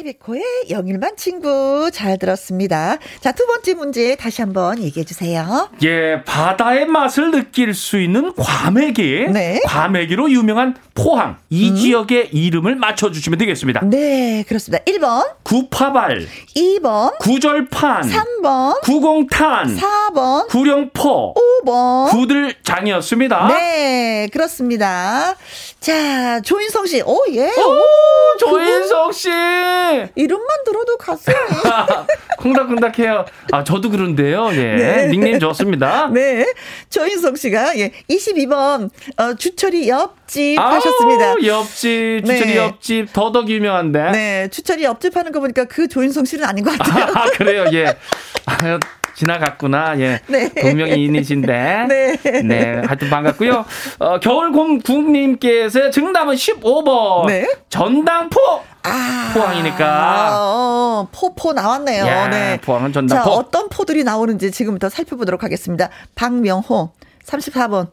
[0.00, 2.96] 채비코의 영일만 친구 잘 들었습니다.
[3.20, 5.68] 자, 두 번째 문제 다시 한번 얘기해 주세요.
[5.82, 9.26] 예, 바다의 맛을 느낄 수 있는 과메기.
[9.30, 9.60] 네.
[9.64, 11.36] 과메기로 유명한 포항.
[11.50, 11.76] 이 음.
[11.76, 13.80] 지역의 이름을 맞춰 주시면 되겠습니다.
[13.84, 14.82] 네, 그렇습니다.
[14.84, 15.26] 1번.
[15.42, 16.26] 구파발.
[16.56, 17.18] 2번.
[17.18, 18.02] 구절판.
[18.02, 18.80] 3번.
[18.82, 19.76] 구공탄.
[19.76, 20.48] 4번.
[20.48, 21.34] 구룡포.
[21.64, 22.10] 5번.
[22.10, 23.48] 구들장이었습니다.
[23.48, 25.36] 네, 그렇습니다.
[25.80, 27.00] 자, 조인성 씨.
[27.00, 27.46] 오, 예.
[27.46, 27.82] 오,
[28.38, 29.30] 조인성 씨.
[30.14, 31.34] 이름만 들어도 가슴이.
[32.38, 33.24] 콩닥콩닥해요.
[33.52, 34.50] 아, 저도 그런데요.
[34.52, 34.76] 예.
[34.76, 35.06] 네.
[35.08, 36.10] 닉네임 좋습니다.
[36.12, 36.44] 네.
[36.90, 37.92] 조인성 씨가, 예.
[38.10, 41.34] 22번, 어, 주철이 옆집 아우, 하셨습니다.
[41.46, 42.56] 옆집, 주철이 네.
[42.58, 44.10] 옆집, 더덕 유명한데.
[44.12, 44.48] 네.
[44.50, 47.04] 주철이 옆집 하는 거 보니까 그 조인성 씨는 아닌 것 같아요.
[47.14, 47.64] 아, 그래요.
[47.72, 47.96] 예.
[48.44, 48.78] 아,
[49.20, 50.00] 지나갔구나.
[50.00, 50.20] 예.
[50.28, 50.48] 네.
[50.54, 51.86] 동명이인이신데.
[51.88, 52.16] 네.
[52.42, 52.82] 네.
[52.86, 53.64] 하여튼 반갑고요.
[53.98, 57.26] 어, 겨울곰국님께서 정답은 15번.
[57.26, 57.46] 네.
[57.68, 58.40] 전당포.
[58.82, 60.30] 아, 포항이니까.
[60.32, 62.06] 어, 포포 나왔네요.
[62.06, 62.58] 야, 네.
[62.62, 63.24] 포항은 전당포.
[63.24, 65.90] 자, 어떤 포들이 나오는지 지금부터 살펴보도록 하겠습니다.
[66.14, 66.92] 박명호
[67.26, 67.88] 34번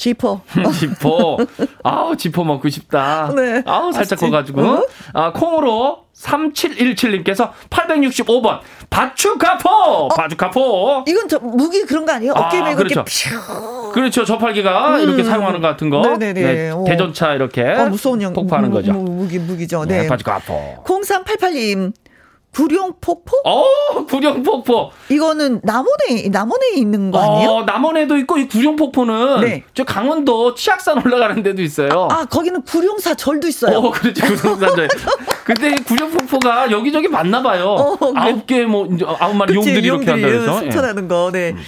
[0.00, 0.40] 지포.
[0.80, 1.36] 지포.
[1.84, 3.30] 아우, 지포 먹고 싶다.
[3.36, 3.62] 네.
[3.66, 4.62] 아우, 살짝 커가지고.
[4.62, 4.86] 어?
[5.12, 8.60] 아, 콩으로 3717님께서 865번.
[8.88, 9.68] 바추카포!
[9.68, 10.08] 어?
[10.08, 11.04] 바추카포!
[11.06, 12.32] 이건 저, 무기 그런 거 아니에요?
[12.32, 13.04] 어깨 메고 아, 그렇죠.
[13.92, 14.24] 그렇죠.
[14.24, 15.00] 저팔기가 음.
[15.02, 16.00] 이렇게 사용하는 것 같은 거.
[16.00, 16.42] 네네네.
[16.42, 17.62] 네, 대전차 이렇게.
[17.62, 18.94] 어, 무서운 영, 폭파하는 거죠.
[18.94, 19.84] 무기, 무기죠.
[19.84, 20.02] 네.
[20.02, 20.84] 네 바추카포.
[20.84, 21.92] 0388님.
[22.54, 23.42] 구룡폭포?
[23.44, 24.90] 어, 구룡폭포.
[25.08, 27.50] 이거는 남원에 남원에 있는 거 아니에요?
[27.50, 29.62] 어, 남원에도 있고 이 구룡폭포는 네.
[29.72, 32.08] 저 강원도 치악산 올라가는 데도 있어요.
[32.10, 33.78] 아, 아 거기는 구룡사 절도 있어요.
[33.78, 34.88] 어, 그렇지 구룡사 절.
[35.44, 37.76] 근데 구룡폭포가 여기저기 많나 봐요.
[37.78, 38.88] 어, 아홉 개뭐
[39.20, 41.30] 아홉 마리 용들이 이렇게 한다 그래서 승천하는 거.
[41.32, 41.50] 네.
[41.52, 41.58] 음.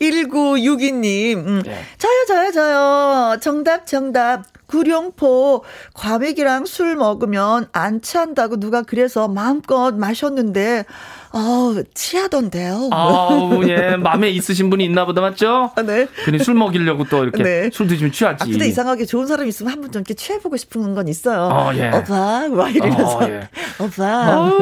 [0.00, 1.36] 1962님.
[1.46, 1.62] 음.
[1.64, 1.84] 네.
[1.98, 3.36] 저요, 저요, 저요.
[3.40, 4.44] 정답, 정답.
[4.70, 10.84] 구룡포 과메기랑 술 먹으면 안 취한다고 누가 그래서 마음껏 마셨는데
[11.32, 12.88] 어 취하던데요.
[12.92, 15.70] 아우 예 마음에 있으신 분이 있나 보다 맞죠?
[15.74, 16.06] 아, 네.
[16.24, 17.70] 괜히 술 먹이려고 또 이렇게 네.
[17.72, 18.42] 술 드시면 취하지.
[18.42, 21.40] 아, 근데 이상하게 좋은 사람 있으면 한 번 좀 이렇게 취해보고 싶은 건 있어요.
[21.52, 21.88] 어, 예.
[21.88, 23.48] 오빠 막 이러면서 어, 예.
[23.80, 24.52] 오빠.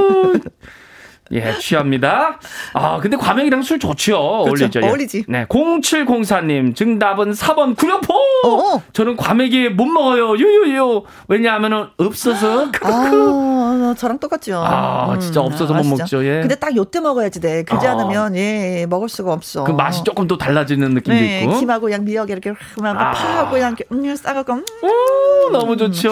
[1.33, 2.38] 예, 취합니다.
[2.73, 4.17] 아, 근데 과메기랑 술 좋지요.
[4.45, 4.49] 그렇죠.
[4.64, 4.81] 어울리죠.
[4.83, 4.87] 예.
[4.88, 5.25] 어울리지.
[5.29, 8.14] 네, 0704님, 정답은 4번 구룡포!
[8.45, 8.83] 어어.
[8.93, 10.37] 저는 과메기 못 먹어요.
[10.37, 11.03] 유유유.
[11.29, 12.71] 왜냐하면 없어서.
[12.83, 14.57] 아, 저랑 똑같죠.
[14.64, 15.21] 아, 음.
[15.21, 16.03] 진짜 없어서 아, 못 진짜.
[16.05, 16.25] 먹죠.
[16.25, 16.41] 예.
[16.41, 17.62] 근데 딱 요때 먹어야지 돼.
[17.64, 17.93] 그지 아.
[17.93, 19.64] 않으면, 예, 먹을 수가 없어.
[19.64, 21.59] 그 맛이 조금 또 달라지는 느낌도 네, 있고.
[21.59, 23.12] 김하고 그냥 미역 이렇게 막 아.
[23.12, 24.53] 파하고 이렇게 음, 싸갖고.
[24.55, 24.64] 음.
[24.83, 26.11] 오, 너무 좋죠.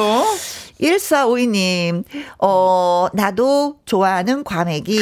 [0.81, 2.05] 1452님,
[2.39, 5.01] 어, 나도 좋아하는 과메기.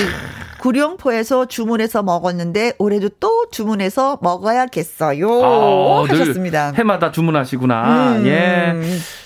[0.60, 5.44] 구룡포에서 주문해서 먹었는데 올해도 또 주문해서 먹어야겠어요.
[5.44, 6.72] 아, 하셨습니다.
[6.74, 8.16] 해마다 주문하시구나.
[8.16, 8.26] 음.
[8.26, 8.72] 예.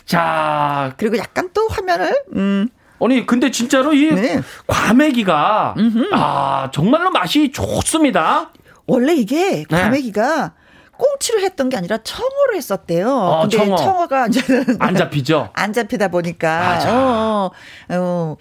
[0.04, 0.94] 자.
[0.96, 2.68] 그리고 약간 또 화면을, 음.
[3.00, 4.40] 아니 근데 진짜로 이 네.
[4.66, 6.10] 과메기가 음흠.
[6.12, 8.50] 아 정말로 맛이 좋습니다.
[8.86, 9.76] 원래 이게 네.
[9.82, 10.50] 과메기가 네.
[10.98, 13.08] 꽁치를 했던 게 아니라 청어로 했었대요.
[13.08, 13.76] 어, 근데 청어.
[13.76, 15.50] 청어 가 이제는 안 잡히죠.
[15.54, 16.78] 안 잡히다 보니까.
[16.86, 17.50] 어,
[17.94, 18.36] 어,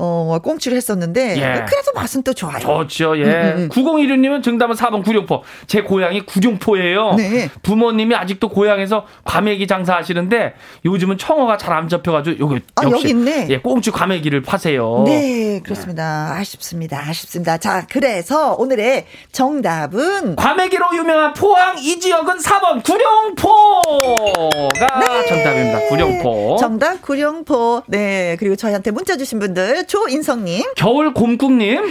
[0.00, 1.64] 어, 뭐 꽁치를 했었는데 예.
[1.68, 2.58] 그래서 맛은 또 좋아요.
[2.58, 3.18] 좋죠.
[3.18, 3.24] 예.
[3.24, 3.68] 음, 음.
[3.68, 4.42] 9016님은 음.
[4.42, 5.42] 정답은 4번 구룡포.
[5.66, 7.14] 제 고향이 구룡포예요.
[7.16, 7.50] 네.
[7.62, 10.54] 부모님이 아직도 고향에서 과메기 장사하시는데
[10.86, 13.46] 요즘은 청어가 잘안 잡혀가지고 여기 아, 역시 여기 있네.
[13.50, 15.04] 예, 꽁치 과메기를 파세요.
[15.06, 16.34] 네, 그렇습니다.
[16.38, 16.98] 아쉽습니다.
[17.06, 17.58] 아쉽습니다.
[17.58, 25.26] 자, 그래서 오늘의 정답은 과메기로 유명한 포항 이 지역은 4번 구룡포가 네.
[25.28, 25.88] 정답입니다.
[25.88, 26.56] 구룡포.
[26.58, 27.82] 정답 구룡포.
[27.86, 31.90] 네, 그리고 저희한테 문자 주신 분들 조인성님, 겨울 곰국님,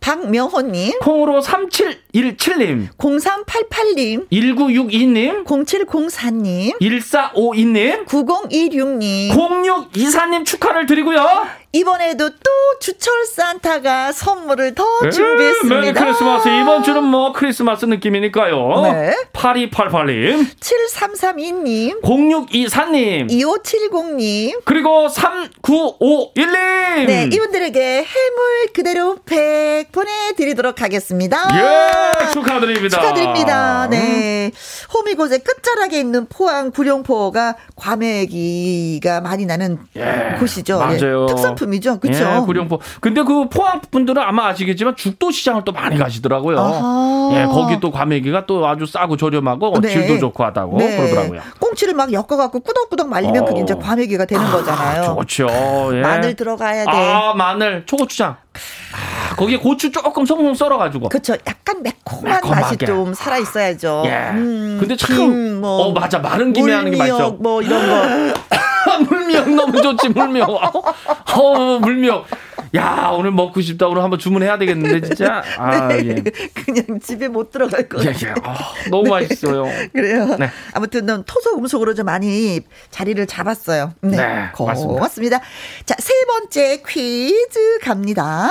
[0.00, 11.46] 박명호님, 콩으로 3717님, 0388님, 1962님, 0704님, 1452님, 9026님, 0624님 축하를 드리고요.
[11.72, 15.80] 이번에도 또 주철 산타가 선물을 더 네, 준비했습니다.
[15.80, 16.48] 메리 크리스마스.
[16.48, 18.80] 이번 주는 뭐 크리스마스 느낌이니까요.
[18.82, 19.14] 네.
[19.32, 20.46] 8288님.
[20.58, 22.02] 7332님.
[22.02, 23.30] 0624님.
[23.30, 24.62] 2570님.
[24.64, 27.06] 그리고 3951님.
[27.06, 31.36] 네, 이분들에게 해물 그대로 팩 보내드리도록 하겠습니다.
[31.54, 33.00] 예, 축하드립니다.
[33.00, 33.86] 축하드립니다.
[33.88, 34.50] 네.
[34.92, 40.78] 호미곶의 끝자락에 있는 포항 구룡포가 과메기가 많이 나는 예, 곳이죠.
[40.78, 41.26] 맞아요.
[41.28, 42.00] 예, 특산 상품이죠.
[42.00, 42.24] 그렇죠.
[42.24, 42.80] 예, 구룡포.
[43.00, 46.58] 근데 그 포항 분들은 아마 아시겠지만 죽도 시장을 또 많이 가시더라고요.
[46.58, 47.30] 아하.
[47.34, 49.88] 예, 거기 또 과메기가 또 아주 싸고 저렴하고 네.
[49.88, 50.96] 질도 좋고 하다고 네.
[50.96, 51.40] 그러더라고요.
[51.60, 53.44] 꽁치를 막 엮어 갖고 꾸덕꾸덕 말리면 어.
[53.44, 55.16] 그게 이제 과메기가 되는 아, 거잖아요.
[55.20, 55.48] 좋죠.
[55.94, 56.00] 예.
[56.00, 56.90] 마늘 들어가야 돼.
[56.90, 58.36] 아, 마늘, 초고추장.
[58.92, 61.08] 아, 거기에 고추 조금 송송 썰어가지고.
[61.10, 61.34] 그렇죠.
[61.46, 62.60] 약간 매콤한 매콤하게.
[62.62, 64.02] 맛이 좀 살아 있어야죠.
[64.06, 64.30] 예.
[64.32, 67.32] 음, 근데 참, 뭐, 어 맞아 마른 김에 하는 게 맛있어.
[67.32, 68.40] 뭐 이런 거.
[69.08, 70.48] 물미역 너무 좋지 물미역.
[70.48, 72.26] 어 물미역.
[72.76, 75.42] 야 오늘 먹고 싶다 오늘 한번 주문해야 되겠는데 진짜.
[75.58, 76.06] 아, 네.
[76.06, 76.14] 예.
[76.54, 78.14] 그냥 집에 못 들어갈 거 같아요.
[78.14, 78.30] 예, 예.
[78.30, 78.54] 어,
[78.90, 79.10] 너무 네.
[79.10, 79.66] 맛있어요.
[79.92, 80.36] 그래요.
[80.38, 80.50] 네.
[80.72, 83.94] 아무튼 넌 토속 음속으로 좀 많이 자리를 잡았어요.
[84.02, 85.40] 네, 네 고맙습니다.
[85.84, 88.50] 자세 번째 퀴즈 갑니다.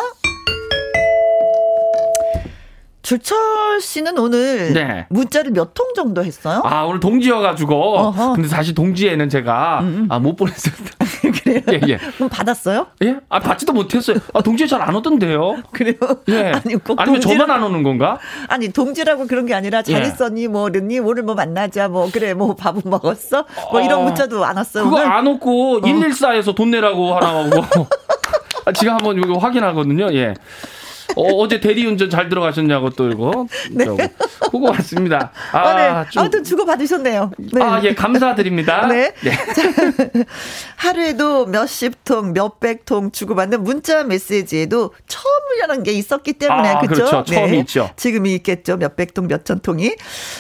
[3.10, 5.08] 주철 씨는 오늘 네.
[5.10, 6.62] 문자를 몇 통 정도 했어요?
[6.64, 8.34] 아 오늘 동지여가지고 어허.
[8.34, 10.08] 근데 사실 동지에는 제가 음, 음.
[10.12, 10.92] 아, 못 보냈습니다.
[11.44, 11.62] 그래요?
[11.72, 11.98] 예, 예.
[11.98, 12.86] 그럼 받았어요?
[13.04, 13.18] 예?
[13.30, 14.18] 아 받지도 못했어요.
[14.36, 15.58] 아 동지에 잘 안 오던데요.
[15.72, 15.96] 그래요?
[16.30, 16.52] 예.
[16.64, 17.20] 아니 꼭 아니면.
[17.22, 18.20] 저만 안 오는 건가?
[18.48, 20.08] 아니 동지라고 그런 게 아니라 잘 예.
[20.08, 23.46] 있었니 뭐 르니 오늘 뭐 만나자 뭐 그래 뭐 밥은 먹었어?
[23.72, 24.04] 뭐 이런 어.
[24.04, 24.84] 문자도 안 왔어요.
[24.84, 25.08] 그거 오늘?
[25.12, 25.82] 안 오고 어.
[25.82, 27.66] 114에서 돈 내라고 하나 하고
[28.66, 30.14] 아, 지금 한번 이거 확인하거든요.
[30.14, 30.36] 예.
[31.16, 33.48] 어, 제 대리운전 잘 들어가셨냐고 또 이거.
[33.72, 33.86] 네.
[34.52, 35.32] 보고 왔습니다.
[35.52, 36.10] 아, 아 네.
[36.10, 36.22] 좀...
[36.22, 37.32] 아무튼 주고 받으셨네요.
[37.38, 37.62] 네.
[37.62, 38.88] 아, 예, 감사드립니다.
[38.90, 39.14] 네.
[39.22, 39.32] 네.
[39.32, 40.24] 자,
[40.78, 47.06] 하루에도 몇십 통, 몇백 통 주고받는 문자 메시지에도 처음이라는 게 있었기 때문에 아, 그렇죠?
[47.06, 47.34] 그렇죠.
[47.34, 47.58] 처음이 네.
[47.60, 47.90] 있죠.
[47.96, 48.78] 지금이 있겠죠.
[48.78, 49.96] 몇백 통, 몇천 통이.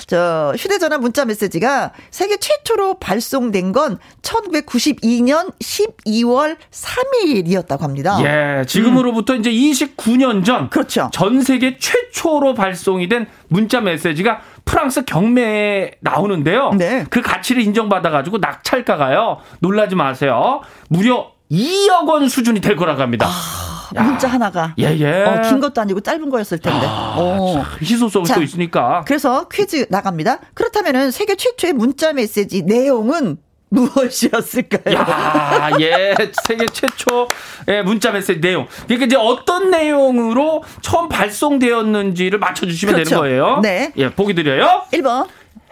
[0.08, 8.18] 저 휴대전화 문자 메시지가 세계 최초로 발송된 건 1992년 12월 3일이었다고 합니다.
[8.24, 9.40] 예, 지금으로부터 음.
[9.40, 11.10] 이제 29년 전 그렇죠.
[11.13, 16.72] 전 세계 최초로 발송이 된 문자 메시지가 프랑스 경매에 나오는데요.
[16.78, 17.06] 네.
[17.10, 19.38] 그 가치를 인정받아 가지고 낙찰가가요.
[19.60, 20.62] 놀라지 마세요.
[20.89, 23.28] 무려 2억 원 수준이 될 거라고 합니다.
[23.28, 24.76] 아, 문자 하나가.
[24.78, 25.24] 예, 예.
[25.24, 26.86] 어, 긴 것도 아니고 짧은 거였을 텐데.
[26.86, 27.63] 아, 어.
[27.82, 29.04] 희소성이 또 있으니까.
[29.08, 30.39] 그래서 퀴즈 나갑니다.
[30.54, 33.38] 그렇다면은 세계 최초의 문자 메시지 내용은
[33.70, 34.96] 무엇이었을까요?
[34.96, 36.16] 야, 예,
[36.48, 38.68] 세계 최초의 문자 메시지 내용.
[38.86, 43.10] 그러니까 이제 어떤 내용으로 처음 발송되었는지를 맞춰주시면 그렇죠.
[43.10, 43.60] 되는 거예요.
[43.62, 43.94] 네.
[43.98, 44.84] 예, 보기 드려요.
[44.92, 45.28] 1번.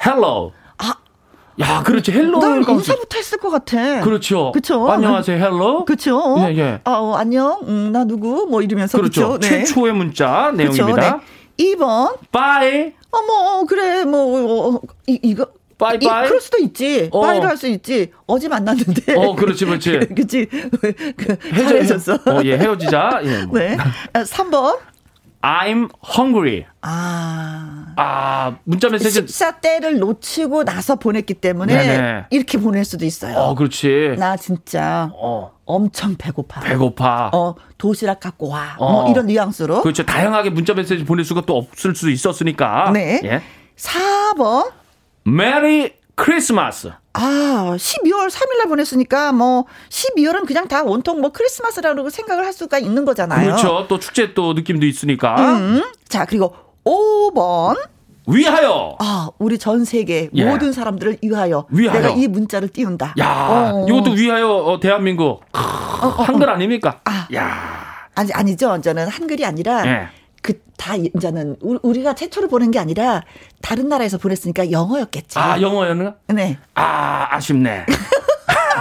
[0.06, 0.52] Hello.
[0.78, 0.94] 아.
[1.60, 2.12] 야, 그렇지.
[2.12, 2.40] Hello.
[2.40, 4.02] 난 인사부터 했을 것 같아.
[4.02, 4.52] 그렇죠.
[4.52, 4.90] 그렇죠.
[4.92, 5.44] 안녕하세요.
[5.44, 5.86] Hello.
[5.86, 6.36] 그렇죠.
[6.40, 6.80] 예, 예.
[6.84, 7.60] 아, 어, 안녕.
[7.68, 8.46] 음, 나 누구?
[8.50, 8.98] 뭐 이러면서.
[9.00, 9.30] 그렇죠.
[9.30, 9.40] 그렇죠?
[9.40, 9.64] 네.
[9.66, 10.94] 최초의 문자 내용입니다.
[10.94, 11.20] 그렇죠.
[11.58, 11.74] 네.
[11.76, 12.18] 2번.
[12.32, 12.94] Bye.
[13.10, 14.06] 어머, 그래.
[14.06, 15.48] 뭐, 어, 이, 이거.
[15.78, 16.28] 빠이빠이.
[16.28, 17.10] 그럴 수도 있지.
[17.12, 17.22] 어.
[17.22, 18.12] 빠이를 할 수 있지.
[18.26, 19.16] 어제 만났는데.
[19.16, 20.00] 어, 그렇지, 그렇지.
[20.16, 20.46] 그렇지.
[20.48, 22.16] 그, 헤어졌어.
[22.16, 23.22] 어, 예, 헤어지자.
[23.24, 23.60] 예, 뭐.
[23.60, 23.78] 네.
[24.14, 24.80] 3번.
[25.42, 25.88] 아, I'm
[26.18, 26.66] hungry.
[26.82, 27.94] 아.
[27.96, 29.12] 아, 문자 메시지.
[29.14, 32.26] 식사 때를 놓치고 나서 보냈기 때문에 네네.
[32.32, 33.38] 이렇게 보낼 수도 있어요.
[33.38, 34.16] 어, 그렇지.
[34.18, 35.52] 나 진짜 어.
[35.66, 36.62] 엄청 배고파.
[36.62, 37.30] 배고파.
[37.34, 38.76] 어, 도시락 갖고 와.
[38.80, 38.92] 어.
[38.92, 39.82] 뭐 이런 뉘앙스로.
[39.82, 40.04] 그렇죠.
[40.06, 42.92] 다양하게 문자 메시지 보낼 수가 또 없을 수 있었으니까.
[42.92, 43.22] 네.
[43.24, 43.42] 예.
[43.78, 44.72] 4번.
[45.28, 46.94] 메리 크리스마스.
[47.14, 53.04] 아, 12월 3일날 보냈으니까 뭐 12월은 그냥 다 온통 뭐 크리스마스라고 생각을 할 수가 있는
[53.04, 53.46] 거잖아요.
[53.48, 53.86] 그렇죠.
[53.90, 55.36] 또 축제 또 느낌도 있으니까.
[55.58, 55.84] 음.
[56.08, 57.78] 자, 그리고 5번.
[58.26, 58.96] 위하여.
[59.00, 60.46] 아, 우리 전 세계 예.
[60.46, 61.66] 모든 사람들을 위하여.
[61.70, 62.00] 위하여.
[62.00, 63.16] 내가 이 문자를 띄운다.
[63.20, 63.86] 야, 어.
[63.88, 67.00] 이것도 위하여 어, 대한민국 어, 어, 한글 아닙니까?
[67.06, 67.28] 아.
[67.34, 67.86] 야.
[68.16, 68.80] 아니 아니죠.
[68.82, 70.10] 저는 한글이 아니라 예.
[70.48, 73.24] 그 다 이제는 우리가 최초로 보낸 게 아니라
[73.62, 75.38] 다른 나라에서 보냈으니까 영어였겠지.
[75.38, 76.16] 아 영어였나?
[76.28, 76.58] 네.
[76.76, 77.86] 아 아쉽네.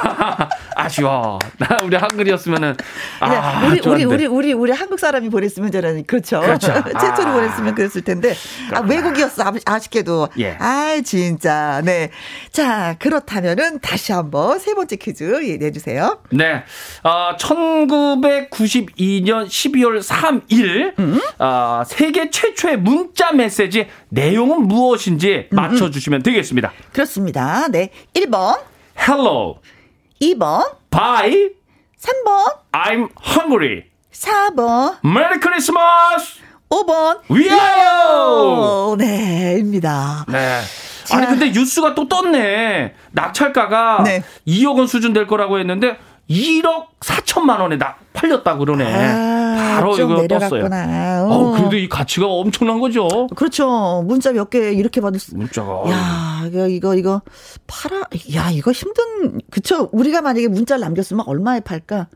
[0.77, 1.39] 아쉬워.
[1.59, 2.77] 나 우리 한글이었으면은
[3.21, 6.41] 아, 우리 우리 우리 우리 우리 한국 사람이 보냈으면 저는 그렇죠.
[6.41, 6.73] 그렇죠.
[7.01, 7.33] 최초로 아.
[7.33, 8.35] 보냈으면 그랬을 텐데
[8.73, 10.29] 아, 외국이었어 아 쉽게도.
[10.39, 10.57] 예.
[10.59, 12.11] 아 진짜 네.
[12.53, 15.25] 자 그렇다면은 다시 한번 세 번째 퀴즈
[15.59, 16.21] 내주세요.
[16.31, 16.63] 네.
[17.03, 21.21] 어, 1992년 12월 3일 음?
[21.39, 25.49] 어, 세계 최초의 문자 메시지 내용은 무엇인지.
[25.51, 26.73] 맞춰주시면 되겠습니다.
[26.93, 27.69] 그렇습니다.
[27.69, 27.91] 네.
[28.15, 28.59] 1번.
[28.99, 29.57] Hello.
[30.21, 30.65] 2번.
[30.91, 31.51] Bye.
[32.01, 32.59] 3번.
[32.73, 33.85] I'm hungry.
[34.13, 34.97] 4번.
[35.03, 36.41] 메리 크리스마스.
[36.71, 37.21] 5번.
[37.29, 38.97] 위하여!
[38.99, 40.25] 네, 입니다.
[40.29, 40.61] 네.
[41.05, 41.19] 자.
[41.19, 42.95] 아니, 근데 뉴스가 또 떴네.
[43.13, 44.23] 낙찰가가 네.
[44.47, 45.99] 2억 원 수준 될 거라고 했는데
[46.29, 48.85] 1억 4천만 원에 나 팔렸다 그러네.
[48.85, 49.36] 아,
[49.81, 50.69] 바로 이거 내려갔구나.
[50.69, 51.27] 떴어요.
[51.31, 51.35] 어.
[51.35, 53.27] 어, 그래도 이 가치가 엄청난 거죠.
[53.37, 54.03] 그렇죠.
[54.07, 55.37] 문자 몇 개 이렇게 받을 수.
[55.37, 55.83] 문자가.
[55.91, 57.23] 야, 이거 이거 이거
[57.67, 58.03] 팔아.
[58.35, 59.41] 야, 이거 힘든.
[59.51, 59.89] 그쵸.
[59.93, 62.07] 우리가 만약에 문자를 남겼으면 얼마에 팔까?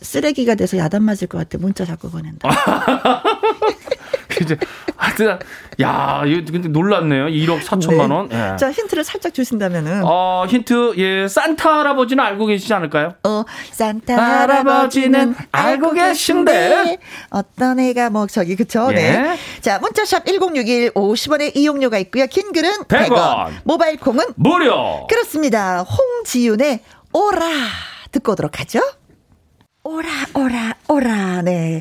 [0.00, 1.58] 쓰레기가 돼서 야단 맞을 것 같아.
[1.58, 2.48] 문자 자꾸 보낸다.
[4.40, 4.56] 이제
[4.96, 5.38] 하여튼
[5.80, 7.26] 야 이거 근데 놀랐네요.
[7.26, 8.14] 1억 4천만 네.
[8.14, 8.28] 원.
[8.32, 8.56] 예.
[8.56, 10.02] 자 힌트를 살짝 주신다면은.
[10.04, 13.14] 어 힌트 예 산타 할아버지는 알고 계시지 않을까요?
[13.24, 16.98] 어 산타 할아버지는 알고 계신데
[17.30, 18.88] 어떤 애가 뭐 저기 그쵸?
[18.92, 18.94] 예.
[18.94, 19.38] 네.
[19.60, 22.26] 자 문자샵 1061 50원의 이용료가 있고요.
[22.26, 23.08] 긴 글은 100원.
[23.08, 23.50] 100원.
[23.64, 25.06] 모바일 콩은 무료.
[25.08, 25.82] 그렇습니다.
[25.82, 26.80] 홍지윤의
[27.12, 27.46] 오라
[28.12, 28.80] 듣고 오도록 하죠.
[29.84, 31.42] 오라, 오라, 오라.
[31.42, 31.80] 네.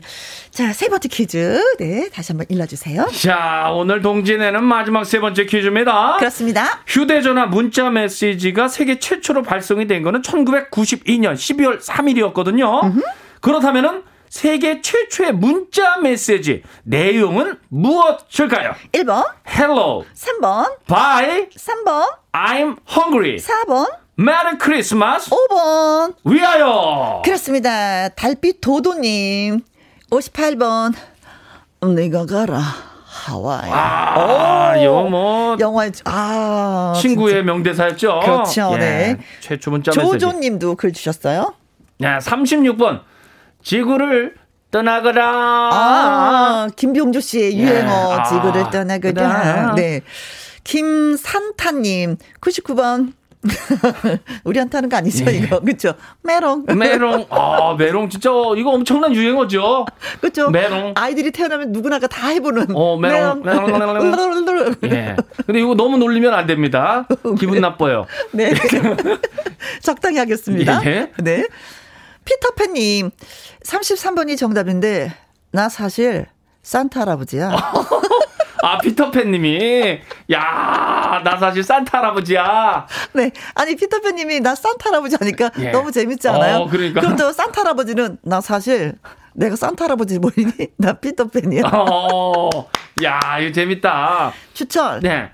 [0.49, 1.61] 자, 세 번째 퀴즈.
[1.77, 2.09] 네.
[2.09, 3.05] 다시 한번 일러주세요.
[3.21, 6.17] 자, 오늘 동진에는 마지막 세 번째 퀴즈입니다.
[6.17, 6.81] 그렇습니다.
[6.87, 12.85] 휴대전화 문자 메시지가 세계 최초로 발송이 된 거는 1992년 12월 3일이었거든요.
[12.85, 13.01] 음흠.
[13.39, 18.73] 그렇다면은 세계 최초의 문자 메시지 내용은 무엇일까요?
[18.93, 19.25] 1번.
[19.47, 20.05] Hello.
[20.15, 20.75] 3번.
[20.87, 21.49] Bye.
[21.49, 22.07] 3번.
[22.31, 23.37] I'm hungry.
[23.37, 23.85] 4번.
[24.21, 25.31] 메리 크리스마스.
[25.31, 26.13] 5번.
[26.25, 27.21] 위하여.
[27.25, 28.09] 그렇습니다.
[28.09, 29.61] 달빛 도도님.
[30.11, 30.93] 58번.
[31.95, 32.59] 내가 가라.
[33.05, 33.69] 하와이.
[33.71, 37.43] 아, 이거 뭐 영화 아 친구의 진짜.
[37.45, 38.19] 명대사였죠?
[38.21, 38.71] 그렇죠.
[38.75, 39.17] 예, 네.
[39.41, 41.53] 최초 문자 조조 님도 글 주셨어요?
[41.99, 43.01] 네 36번.
[43.63, 44.35] 지구를
[44.71, 45.29] 떠나거라.
[45.73, 48.17] 아, 김병주 씨의 유행어.
[48.19, 48.29] 예.
[48.29, 49.73] 지구를 아, 떠나거라.
[49.75, 50.01] 네.
[50.63, 53.13] 김산타 님 99번
[54.43, 55.37] 우리한테 하는 거 아니죠, 예.
[55.37, 55.59] 이거.
[55.59, 55.93] 그쵸?
[56.21, 56.65] 메롱.
[56.67, 57.25] 메롱.
[57.29, 59.85] 아, 메롱 진짜 이거 엄청난 유행어죠.
[60.21, 60.49] 그쵸?
[60.49, 60.93] 메롱.
[60.95, 62.67] 아이들이 태어나면 누구나가 다 해보는.
[62.75, 63.41] 어, 메롱.
[63.45, 63.79] 메롱.
[63.79, 64.75] 메롱.
[64.85, 65.15] 예.
[65.45, 67.07] 근데 이거 너무 놀리면 안 됩니다.
[67.39, 67.59] 기분 네.
[67.61, 68.05] 나빠요.
[68.31, 68.53] 네.
[69.81, 70.81] 적당히 하겠습니다.
[70.85, 71.11] 예.
[71.17, 71.47] 네.
[72.25, 73.09] 피터팬님,
[73.65, 75.11] 33번이 정답인데,
[75.51, 76.27] 나 사실
[76.61, 77.49] 산타 할아버지야.
[78.61, 79.99] 아, 피터팬님이.
[80.31, 82.85] 야, 나 사실 산타 할아버지야.
[83.13, 83.31] 네.
[83.55, 85.71] 아니, 피터팬님이 나 산타 할아버지 하니까 예.
[85.71, 86.57] 너무 재밌지 않아요?
[86.57, 87.01] 어, 그러니까.
[87.01, 88.95] 그럼 또 산타 할아버지는 나 사실
[89.33, 90.51] 내가 산타 할아버지로 보이니?
[90.77, 91.63] 나 피터팬이야.
[91.73, 92.49] 어,
[93.03, 94.33] 야, 이거 재밌다.
[94.53, 94.99] 추천.
[95.01, 95.31] 네.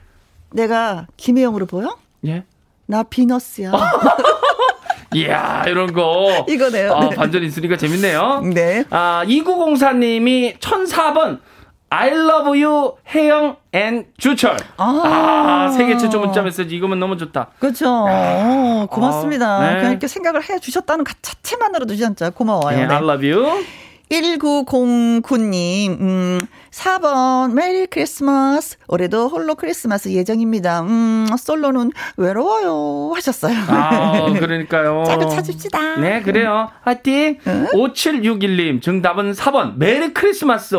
[0.52, 1.98] 내가 김혜영으로 보여?
[2.26, 2.44] 예.
[2.86, 3.72] 나 비너스야.
[5.14, 6.46] 이야, 이런 거.
[6.50, 6.94] 이거네요.
[6.94, 7.16] 아, 네.
[7.16, 8.42] 반전 있으니까 재밌네요.
[8.54, 8.84] 네.
[8.90, 11.40] 아, 2904님이 1004번
[11.90, 14.58] I love you 혜영 and 주철.
[14.78, 17.52] 아, 아 세계 최초 문자 메시지 이거면 너무 좋다.
[17.60, 17.88] 그렇죠.
[17.88, 19.58] 어, 고맙습니다.
[19.58, 19.76] 아, 네.
[19.78, 22.78] 그냥 이렇게 생각을 해 주셨다는 자체만으로도 진짜 고마워요.
[22.78, 22.94] 네, 네.
[22.94, 23.64] I love you.
[24.10, 26.40] 1909님, 음,
[26.72, 28.78] 4번, 메리 크리스마스.
[28.88, 30.82] 올해도 홀로 크리스마스 예정입니다.
[30.82, 33.12] 음, 솔로는 외로워요.
[33.16, 33.56] 하셨어요.
[33.68, 35.04] 아, 그러니까요.
[35.06, 35.98] 짝을 찾읍시다.
[35.98, 36.70] 네, 그래요.
[36.82, 37.38] 화이팅!
[37.48, 37.68] 응?
[37.74, 40.78] 5761님, 정답은 4번, 메리 크리스마스.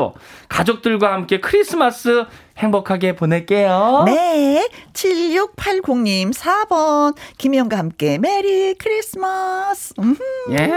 [0.49, 2.25] 가족들과 함께 크리스마스
[2.57, 4.05] 행복하게 보낼게요.
[4.07, 4.69] 네.
[4.93, 7.15] 7680님, 4번.
[7.37, 9.95] 김혜영과 함께 메리 크리스마스.
[9.99, 10.19] 음흠.
[10.53, 10.75] 예.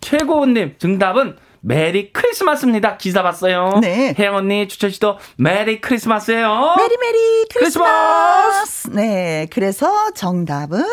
[0.00, 2.96] 최고원님, 정답은 메리 크리스마스입니다.
[2.96, 3.78] 기사 봤어요.
[3.82, 4.14] 네.
[4.18, 6.74] 혜영 언니, 주철 씨도 메리 크리스마스예요.
[6.76, 8.86] 메리 메리 크리스마스.
[8.86, 8.90] 크리스마스.
[8.90, 9.46] 네.
[9.52, 10.84] 그래서 정답은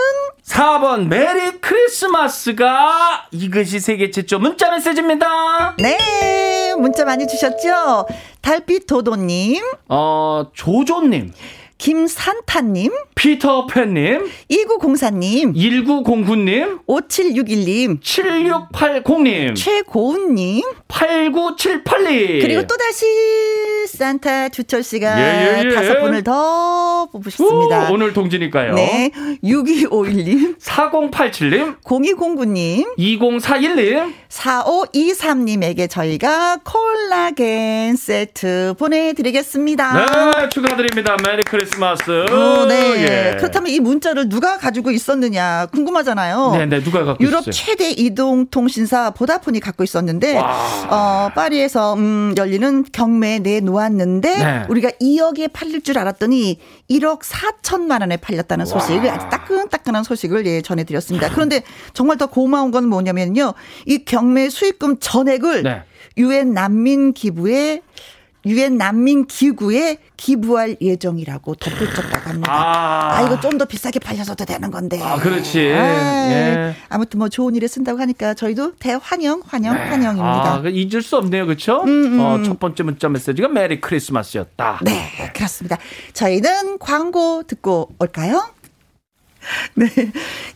[0.45, 5.75] 4번 메리 크리스마스가 이것이 세계 최초 문자 메시지입니다.
[5.77, 6.73] 네.
[6.77, 8.07] 문자 많이 주셨죠?
[8.41, 9.63] 달빛 도도님.
[9.89, 11.33] 어, 조조님.
[11.83, 22.41] 김산타님, 피터팬님, 2904님, 1909님, 5761님, 7680님, 최고은님, 8978님.
[22.41, 23.05] 그리고 또다시
[23.89, 25.75] 산타 주철 씨가 예, 예, 예.
[25.75, 27.89] 다섯 분을 더 뽑으셨습니다.
[27.89, 28.75] 오, 오늘 동지니까요.
[28.75, 29.11] 네.
[29.43, 40.31] 6251님, 4087님, 0209님, 2041님, 4523님에게 저희가 콜라겐 세트 보내드리겠습니다.
[40.37, 41.17] 네, 축하드립니다.
[41.27, 42.25] 메리 크리스 마스.
[42.31, 43.03] 어, 네.
[43.03, 43.37] 예.
[43.37, 46.51] 그렇다면 이 문자를 누가 가지고 있었느냐 궁금하잖아요.
[46.53, 47.51] 네, 네, 누가 갖고 유럽 있어요?
[47.51, 54.65] 최대 이동 통신사 보다폰이 갖고 있었는데, 어, 파리에서 음, 열리는 경매에 내놓았는데, 네.
[54.69, 56.59] 우리가 2억에 팔릴 줄 알았더니
[56.89, 61.29] 1억 4천만 원에 팔렸다는 소식을 아주 따끈따끈한 소식을 예, 전해드렸습니다.
[61.29, 63.53] 그런데 정말 더 고마운 건 뭐냐면요,
[63.85, 65.83] 이 경매 수익금 전액을 네.
[66.17, 66.61] 유엔 네.
[66.61, 67.81] 난민 기부에
[68.45, 72.51] 유엔 난민 기구에 기부할 예정이라고 덧붙였다고 합니다.
[72.51, 74.99] 아, 아 이거 좀 더 비싸게 팔려서도 되는 건데.
[75.01, 75.71] 아, 그렇지.
[75.73, 76.75] 아, 예.
[76.89, 79.79] 아무튼 뭐 좋은 일에 쓴다고 하니까 저희도 대환영, 환영, 네.
[79.79, 80.53] 환영입니다.
[80.55, 81.45] 아, 그 잊을 수 없네요.
[81.45, 81.83] 그렇죠?
[81.83, 82.19] 음, 음.
[82.19, 84.79] 어, 첫 번째 문자 메시지가 메리 크리스마스였다.
[84.81, 85.77] 네, 그렇습니다.
[86.13, 88.43] 저희는 광고 듣고 올까요?
[89.75, 89.87] 네.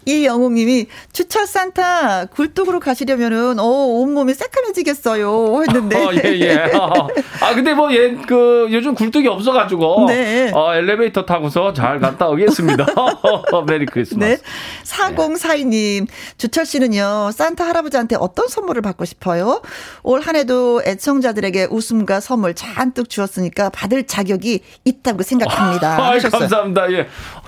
[0.05, 5.97] 이영웅님이 추철 산타 굴뚝으로 가시려면은 어 온몸이 새카매지겠어요 했는데.
[6.05, 6.55] 어, 예 예.
[6.75, 7.07] 어.
[7.41, 10.51] 아 근데 뭐 예 그 요즘 굴뚝이 없어가지고 네.
[10.53, 12.85] 어, 엘리베이터 타고서 잘 갔다 오겠습니다.
[13.67, 14.25] 메리 크리스마스.
[14.25, 14.37] 네.
[14.83, 19.61] 4042님 주철 씨는요 산타 할아버지한테 어떤 선물을 받고 싶어요?
[20.03, 25.97] 올 한해도 애청자들에게 웃음과 선물 잔뜩 주었으니까 받을 자격이 있다고 생각합니다.
[25.97, 26.91] 아, 감사합니다.
[26.93, 27.07] 예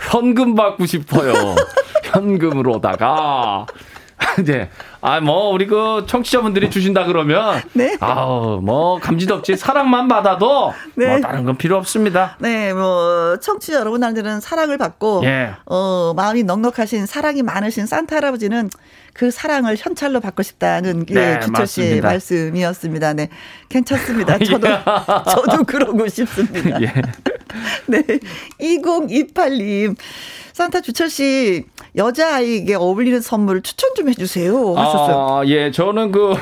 [0.09, 1.28] 현금 받고 싶어요.
[1.31, 1.55] 있어요.
[2.03, 3.65] 현금으로다가.
[4.39, 4.69] 이제
[5.01, 7.97] 아뭐 우리 그 청취자분들이 주신다 그러면 네.
[8.01, 11.07] 아우 뭐 감지도 없지 사랑만 받아도 네.
[11.07, 12.35] 뭐 다른 건 필요 없습니다.
[12.39, 15.51] 네, 뭐 청취자 여러분들은 사랑을 받고 예.
[15.65, 18.69] 어 마음이 넉넉하신 사랑이 많으신 산타 할아버지는
[19.13, 23.13] 그 사랑을 현찰로 받고 싶다는 네, 예, 주철 씨의 말씀이었습니다.
[23.13, 23.29] 네,
[23.69, 24.37] 괜찮습니다.
[24.39, 24.67] 저도
[25.29, 26.79] 저도 그러고 싶습니다.
[26.81, 26.93] 예.
[27.87, 28.03] 네,
[28.59, 29.95] 2028님.
[30.53, 34.75] 산타 주철 씨 여자아이에게 어울리는 선물을 추천 좀 해주세요.
[34.75, 35.15] 하셨어요.
[35.17, 36.35] 아, 예, 저는 그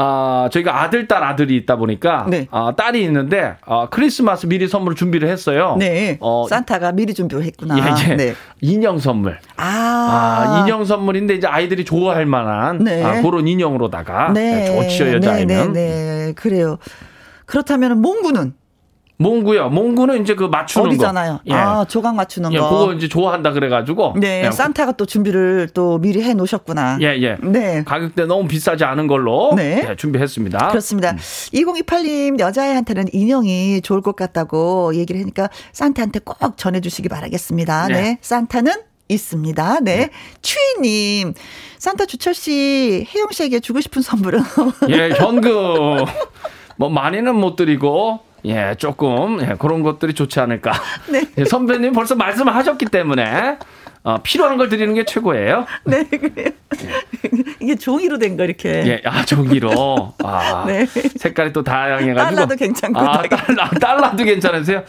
[0.00, 2.46] 아, 저희가 아들, 딸, 아들이 있다 보니까 네.
[2.52, 5.76] 아, 딸이 있는데 아, 크리스마스 미리 선물 준비를 했어요.
[5.78, 6.18] 네.
[6.20, 7.76] 어, 산타가 미리 준비를 했구나.
[7.78, 8.16] 예, 예.
[8.16, 8.34] 네.
[8.60, 9.38] 인형 선물.
[9.56, 9.64] 아.
[9.64, 10.60] 아.
[10.60, 13.02] 인형 선물인데 이제 아이들이 좋아할 만한 네.
[13.02, 14.66] 아, 그런 인형으로다가 네.
[14.66, 15.72] 좋지요, 여자아이는.
[15.72, 16.32] 네, 네, 네.
[16.34, 16.78] 그래요.
[17.46, 18.52] 그렇다면 몽구는
[19.18, 19.70] 몽구요.
[19.70, 21.32] 몽구는 이제 그 맞추는 어리잖아요.
[21.32, 21.40] 거.
[21.46, 21.52] 예.
[21.52, 22.68] 아, 조각 맞추는 예, 거.
[22.68, 24.14] 그거 이제 좋아한다 그래가지고.
[24.16, 24.44] 네.
[24.46, 24.50] 예.
[24.50, 26.98] 산타가 또 준비를 또 미리 해 놓으셨구나.
[27.00, 27.36] 예, 예.
[27.42, 27.82] 네.
[27.84, 29.52] 가격대 너무 비싸지 않은 걸로.
[29.56, 29.86] 네.
[29.90, 30.68] 예, 준비했습니다.
[30.68, 31.12] 그렇습니다.
[31.12, 31.16] 음.
[31.18, 37.88] 2028님, 여자애한테는 인형이 좋을 것 같다고 얘기를 하니까 산타한테 꼭 전해주시기 바라겠습니다.
[37.88, 37.94] 네.
[37.94, 38.18] 네.
[38.20, 38.72] 산타는
[39.08, 39.80] 있습니다.
[39.80, 40.10] 네.
[40.42, 41.34] 추이님,
[41.78, 44.40] 산타 주철 씨, 혜영 씨에게 주고 싶은 선물은?
[44.90, 46.04] 예, 현금.
[46.76, 50.72] 뭐, 많이는 못 드리고, 예, 조금, 예, 그런 것들이 좋지 않을까.
[51.10, 51.22] 네.
[51.38, 53.58] 예, 선배님 벌써 말씀하셨기 때문에,
[54.04, 55.66] 어, 필요한 걸 드리는 게 최고예요.
[55.84, 56.50] 네, 그래요.
[56.82, 56.88] 예.
[57.60, 58.68] 이게 종이로 된 거 이렇게.
[58.86, 60.14] 예, 아 종이로.
[60.22, 60.86] 아, 네.
[60.86, 62.36] 색깔이 또 다양해가지고.
[62.36, 62.98] 달러도 괜찮고.
[63.00, 64.84] 아, 달러, 달러도 괜찮으세요?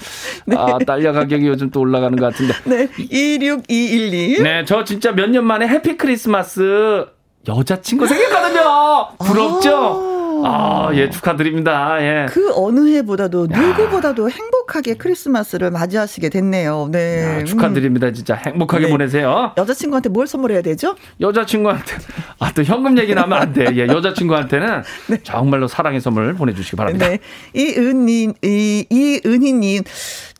[0.46, 0.56] 네.
[0.56, 2.54] 아, 달러 가격이 요즘 또 올라가는 것 같은데.
[2.66, 4.44] 네, 26212.
[4.44, 7.06] 네, 저 진짜 몇 년 만에 해피 크리스마스
[7.48, 9.10] 여자친구 생겼거든요.
[9.20, 10.19] 부럽죠?
[10.46, 11.98] 아~ 아, 예, 축하드립니다.
[12.02, 12.26] 예.
[12.30, 16.90] 그 어느 해보다도 누구보다도 행복하게 크리스마스를 맞이하시게 됐네요.
[16.92, 17.42] 네.
[17.42, 18.12] 야, 축하드립니다.
[18.12, 18.92] 진짜 행복하게 네.
[18.92, 19.54] 보내세요.
[19.58, 20.96] 여자친구한테 뭘 선물해야 되죠?
[21.20, 21.98] 여자친구한테
[22.40, 23.68] 아, 또 현금 얘기 나면 안 돼.
[23.74, 25.18] 예, 여자친구한테는 네.
[25.24, 27.08] 정말로 사랑의 선물 보내 주시기 바랍니다.
[27.08, 27.20] 네.
[27.54, 29.84] 이은님, 이, 이은희 님,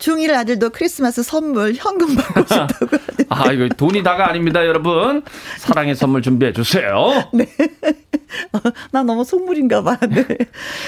[0.00, 2.96] 중1 아들도 크리스마스 선물 현금 받고 싶다고.
[3.28, 5.22] 아, 이거 돈이 다가 아닙니다, 여러분.
[5.58, 7.12] 사랑의 선물 준비해 주세요.
[7.32, 7.46] 네.
[8.90, 9.98] 나 너무 속물인가 봐.
[10.08, 10.26] 네.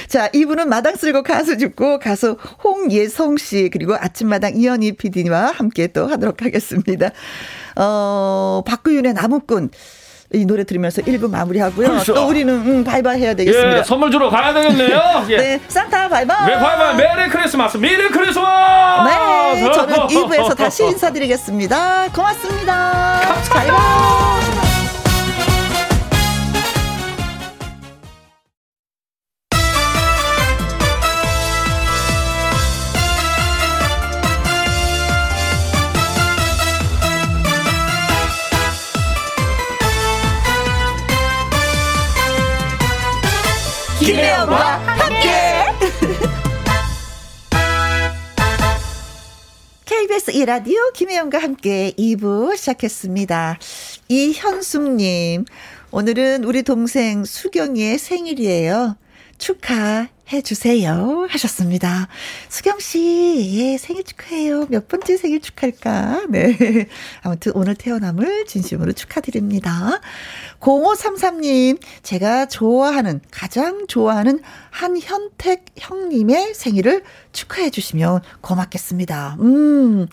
[0.09, 6.07] 자, 이분은 마당 쓸고 가수 줍고 가수 홍예성 씨 그리고 아침마당 이현희 PD와 함께 또
[6.09, 7.11] 하도록 하겠습니다.
[7.77, 9.71] 어, 박구윤의 나무꾼.
[10.35, 11.89] 이 노래 들으면서 1부 마무리하고요.
[11.89, 12.15] 그렇죠.
[12.15, 13.79] 또 우리는 음, 바이바이 해야 되겠습니다.
[13.79, 15.27] 예, 선물 주러 가야 되겠네요.
[15.31, 15.37] 예.
[15.37, 16.47] 네, 산타 바이바이.
[16.47, 16.97] 네, 바이바이.
[16.97, 17.77] 메리 크리스마스.
[17.77, 19.09] 메리 크리스마스.
[19.09, 22.09] 네, 저는 2부에서 다시 인사드리겠습니다.
[22.13, 23.21] 고맙습니다.
[23.23, 23.53] 감사합니다.
[23.55, 24.72] 바이바이.
[44.05, 45.65] 김혜영과 함께.
[49.85, 53.61] KBS 이라디오 김혜영과 함께 2부 시작했습니다.
[54.09, 55.45] 이현숙님,
[55.93, 58.97] 오늘은 우리 동생 수경이의 생일이에요.
[59.39, 61.27] 축하 해주세요.
[61.29, 62.09] 하셨습니다.
[62.49, 64.67] 수경씨, 예, 생일 축하해요.
[64.69, 66.27] 몇 번째 생일 축하할까?
[66.31, 66.57] 네.
[67.23, 70.01] 아무튼 오늘 태어남을 진심으로 축하드립니다.
[70.61, 77.03] 0533님, 제가 좋아하는, 가장 좋아하는 한현택 형님의 생일을
[77.33, 79.37] 축하해 주시면 고맙겠습니다.
[79.41, 80.07] 음.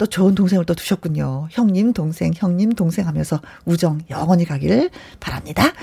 [0.00, 1.48] 또 좋은 동생을 또 두셨군요.
[1.50, 4.88] 형님, 동생, 형님, 동생 하면서 우정 영원히 가기를
[5.20, 5.74] 바랍니다.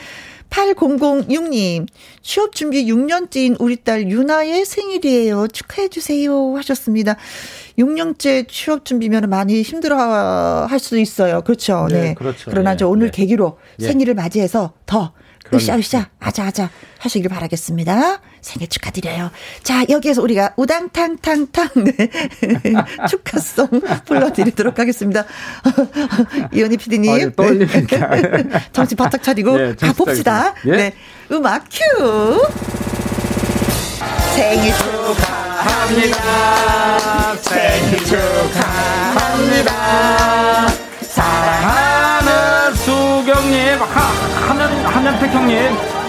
[0.49, 1.87] 8006님,
[2.21, 5.47] 취업 준비 6년째인 우리 딸 유나의 생일이에요.
[5.47, 6.55] 축하해주세요.
[6.57, 7.15] 하셨습니다.
[7.77, 9.97] 6년째 취업 준비면 많이 힘들어
[10.67, 11.41] 할 수 있어요.
[11.41, 11.87] 그렇죠.
[11.89, 12.01] 네.
[12.01, 12.13] 네.
[12.13, 12.49] 그렇죠.
[12.49, 12.77] 그러나 네.
[12.77, 13.17] 저 오늘 네.
[13.17, 13.87] 계기로 네.
[13.87, 15.11] 생일을 맞이해서 더
[15.53, 16.69] 으쌰 으쌰 아자 아자
[16.99, 18.19] 하시길 바라겠습니다.
[18.41, 19.31] 생일 축하드려요.
[19.63, 22.09] 자 여기에서 우리가 우당탕탕탕 네.
[23.09, 23.67] 축하송
[24.05, 25.25] 불러드리도록 하겠습니다.
[26.53, 28.07] 이현희 PD님 아, 떨립니다.
[28.15, 28.43] 네.
[28.73, 30.53] 정신 바짝 차리고 네, 가봅시다.
[30.65, 30.71] 예?
[30.71, 30.93] 네
[31.31, 32.41] 음악 큐.
[34.35, 36.17] 생일 축하합니다.
[37.37, 39.71] 생일 축하합니다.
[41.01, 44.26] 사랑하는 수경님, 하,
[44.87, 45.57] 한현, 한현택 형님,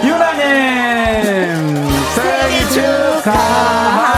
[0.04, 0.42] 유나님,
[2.14, 2.68] 생일
[3.22, 4.08] 축하합니다.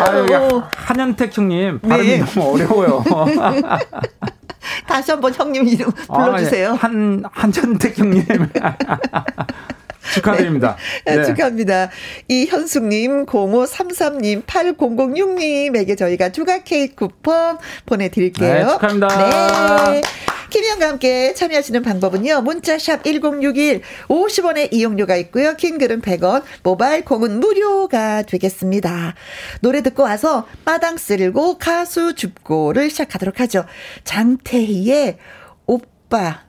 [0.00, 2.24] 아유, 한현택 형님, 발음이 네.
[2.24, 3.04] 너무 어려워요.
[4.86, 6.70] 다시 한번 형님 이름 불러주세요.
[6.70, 6.76] 아, 예.
[6.76, 8.24] 한, 한현택 형님.
[10.14, 10.76] 축하드립니다.
[11.04, 11.16] 네.
[11.16, 11.24] 네.
[11.24, 11.90] 축하합니다.
[12.28, 18.54] 이현숙님, 0533님, 8006님에게 저희가 주가 케이크 쿠폰 보내드릴게요.
[18.54, 19.90] 네, 축하합니다.
[19.92, 20.02] 네.
[20.50, 22.40] 김희영과 함께 참여하시는 방법은요.
[22.40, 25.54] 문자샵 1061 50원의 이용료가 있고요.
[25.56, 29.14] 킹글은 100원, 모바일 콩은 무료가 되겠습니다.
[29.60, 33.64] 노래 듣고 와서 마당 쓸고 가수 줍고를 시작하도록 하죠.
[34.04, 35.18] 장태희의
[35.66, 36.44] 오빠,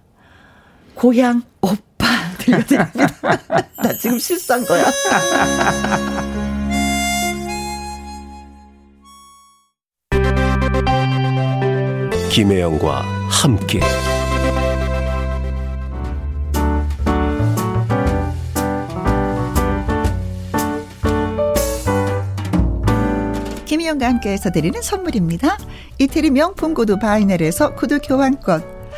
[0.95, 1.88] 고향 오빠.
[2.49, 3.07] 들려드립니다.
[3.83, 4.85] 나 지금 실수한 거야.
[12.31, 13.79] 김혜영과 함께
[23.65, 25.57] 김희영과 함께해서 드리는 선물입니다.
[25.97, 28.78] 이태리 명품 구두 바이네르에서 구두 교환권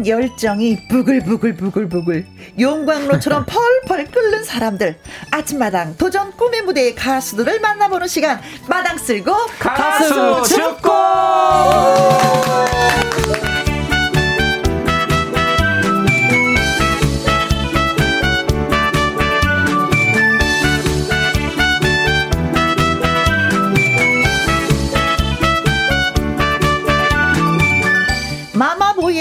[0.00, 2.26] 대한 열정이 부글부글부글부글
[2.58, 4.96] 용광로처럼 펄펄 끓는 사람들.
[5.30, 8.40] 아침마당 도전 꿈의 무대의 가수들을 만나보는 시간.
[8.68, 10.90] 마당 쓸고 가수, 가수 축구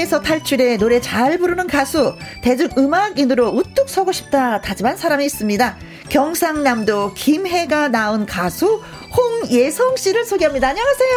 [0.09, 5.77] 마마보이에서 탈출해 노래 잘 부르는 가수, 대중음악인으로 우뚝 서고 싶다 다짐한 사람이 있습니다.
[6.09, 8.81] 경상남도 김해가 나온 가수
[9.15, 10.69] 홍예성 씨를 소개합니다.
[10.69, 11.09] 안녕하세요.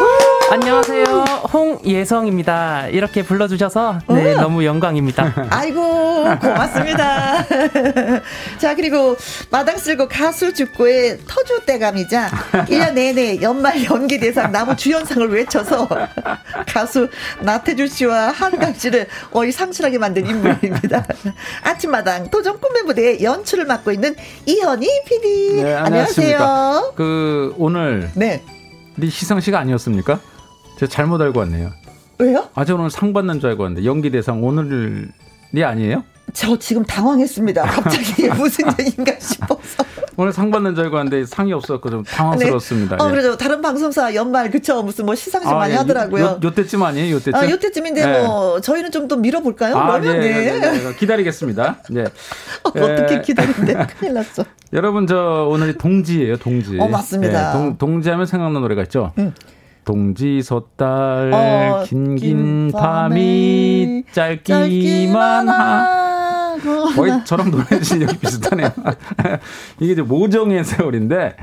[0.51, 1.05] 안녕하세요.
[1.53, 2.89] 홍예성입니다.
[2.89, 4.41] 이렇게 불러주셔서 네, 어.
[4.41, 5.49] 너무 영광입니다.
[5.51, 5.81] 아이고
[6.41, 7.45] 고맙습니다.
[8.59, 9.17] 자 그리고
[9.51, 12.29] 마당 쓸고 가수 죽고의 터줏대감이자
[12.69, 15.87] 1년 내내 연말 연기 대상 나무 주연상을 외쳐서
[16.69, 17.09] 가수
[17.41, 21.05] 나태주 씨와 한강 씨를 거의 상실하게 만든 인물입니다.
[21.63, 24.15] 아침마당 도전 꿈의 무대에 연출을 맡고 있는
[24.47, 25.63] 이현희 PD.
[25.63, 26.95] 네, 안녕하세요.
[26.97, 28.41] 그 오늘 오늘 네.
[29.41, 30.21] 씨가 아니었습니까?
[30.79, 31.73] 제가 잘못 알고 왔네요.
[32.19, 32.49] 왜요?
[32.55, 36.05] 아, 저 오늘 상 받는 줄 알고 왔는데 연기 대상 오늘이 아니에요?
[36.33, 37.63] 저 지금 당황했습니다.
[37.65, 39.85] 갑자기 무슨 얘기인가 싶어서.
[40.17, 42.97] 오늘 상 받는 줄 알고 왔는데 상이 없었고 좀 당황스러웠습니다.
[42.97, 43.03] 네.
[43.03, 43.11] 어, 예.
[43.11, 45.77] 그래도 다른 방송사 연말 그쵸 무슨 뭐 시상식 아, 많이 예.
[45.79, 46.25] 하더라고요.
[46.25, 47.15] 요, 요 때쯤 아니에요?
[47.15, 47.35] 요 때쯤?
[47.35, 48.23] 아, 요 때쯤인데 네.
[48.27, 49.77] 뭐 저희는 좀 더 밀어볼까요?
[49.77, 50.59] 아, 그러면 예, 네.
[50.61, 50.95] 네, 네.
[50.95, 51.79] 기다리겠습니다.
[51.91, 52.05] 네.
[52.65, 53.75] 어, 어떻게 기다린대?
[53.99, 54.45] 큰일 났어.
[54.73, 56.79] 여러분 저 오늘이 동지예요, 동지.
[56.79, 57.53] 어 맞습니다.
[57.53, 59.13] 네, 동, 동지하면 생각나는 노래가 있죠.
[59.19, 59.35] 음.
[59.85, 66.02] 동지 섣달 어, 긴긴 밤이 짧기만 하.
[66.95, 68.71] 거의 저랑 노래 실력이 비슷하네요.
[69.81, 71.37] 이게 이제 모정의 세월인데,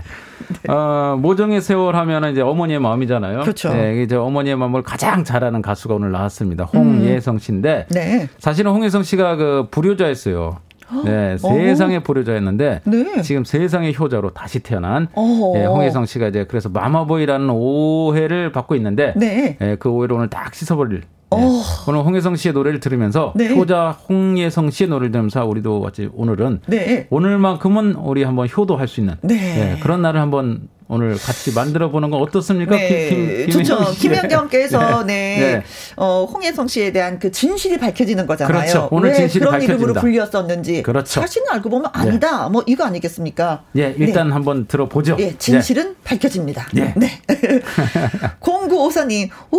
[0.63, 0.71] 네.
[0.71, 3.41] 어, 모정의 세월 하면은 이제 어머니의 마음이잖아요.
[3.41, 3.73] 그렇죠.
[3.73, 6.65] 네, 이제 어머니의 마음을 가장 잘하는 가수가 오늘 나왔습니다.
[6.65, 7.93] 홍예성 씨인데, 음.
[7.93, 8.29] 네.
[8.39, 10.57] 사실은 홍예성 씨가 그 불효자였어요.
[11.05, 13.21] 네, 세상의 보류자였는데 네.
[13.21, 15.07] 지금 세상의 효자로 다시 태어난
[15.53, 19.55] 네, 홍혜성 씨가 이제 그래서 마마보이라는 오해를 받고 있는데 네.
[19.59, 21.03] 네, 그 오해를 오늘 딱 씻어버릴
[21.37, 21.47] 네.
[21.87, 23.49] 오늘 홍혜성 씨의 노래를 들으면서 네.
[23.53, 27.07] 효자 홍예성 씨의 노래를 들으면서 우리도 어찌 오늘은 네.
[27.09, 29.35] 오늘만큼은 우리 한번 효도할 수 있는 네.
[29.35, 32.75] 네, 그런 날을 한번 오늘 같이 만들어 보는 건 어떻습니까?
[32.75, 33.91] 네, 김, 김, 좋죠.
[33.91, 35.39] 김현경께서 네, 네.
[35.57, 35.63] 네.
[35.95, 38.59] 어, 홍혜성 씨에 대한 그 진실이 밝혀지는 거잖아요.
[38.59, 38.87] 그렇죠.
[38.91, 39.75] 오늘 진실이 그런 밝혀진다.
[39.75, 40.81] 이름으로 불렸었는지.
[40.81, 41.21] 그렇죠.
[41.21, 41.99] 사실은 알고 보면 네.
[41.99, 42.45] 아니다.
[42.45, 42.49] 네.
[42.49, 43.65] 뭐 이거 아니겠습니까?
[43.77, 44.33] 예, 일단 네.
[44.33, 45.17] 한번 들어보죠.
[45.19, 46.67] 예, 진실은 밝혀집니다.
[46.73, 46.95] 네.
[46.97, 47.21] 네.
[48.39, 49.57] 공구오사님, 오,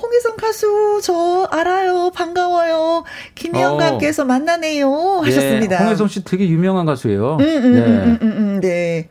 [0.00, 2.12] 홍혜성 가수 저 알아요.
[2.14, 3.02] 반가워요.
[3.34, 4.26] 김혜영과께서 어.
[4.26, 5.22] 만나네요.
[5.24, 5.80] 하셨습니다.
[5.80, 7.38] 예, 홍혜성 씨 되게 유명한 가수예요.
[7.40, 7.80] 음, 음, 네.
[7.80, 9.08] 음, 음, 음, 네.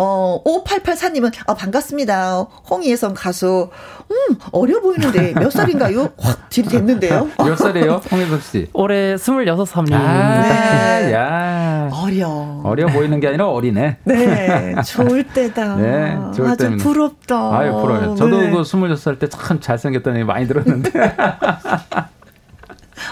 [0.00, 2.42] 어, 5884님은, 아, 반갑습니다.
[2.70, 3.68] 홍희애성 가수.
[4.12, 6.10] 음, 어려 보이는데 몇 살인가요?
[6.22, 7.28] 확 질이 됐는데요.
[7.36, 8.00] 몇 살이에요?
[8.10, 8.68] 홍혜성 씨?
[8.74, 9.94] 올해 26살입니다.
[9.94, 11.12] 아, 네.
[11.12, 11.90] 야.
[11.92, 12.60] 어려.
[12.62, 13.96] 어려 보이는 게 아니라 어리네.
[14.04, 14.74] 네.
[14.86, 15.74] 좋을 때다.
[15.82, 16.16] 네.
[16.36, 16.78] 좋을 아주 때는.
[16.78, 17.58] 부럽다.
[17.58, 18.14] 아유, 부러워요.
[18.14, 18.50] 저도 네.
[18.50, 20.90] 그 26살 때 참 잘생겼다는 얘기 많이 들었는데.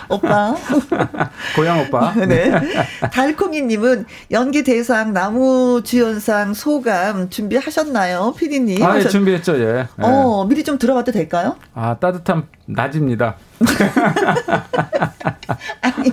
[0.09, 0.55] 오빠.
[1.57, 2.13] 고향 오빠.
[2.27, 2.51] 네.
[3.13, 8.83] 달콩이님은 연기 대상 나무 주연상 소감 준비하셨나요, 피디님?
[8.85, 9.89] 아, 예, 준비했죠, 예.
[9.99, 11.57] 어, 미리 좀 들어봐도 될까요?
[11.75, 13.37] 아, 따뜻한 낮입니다.
[15.81, 16.13] 아니,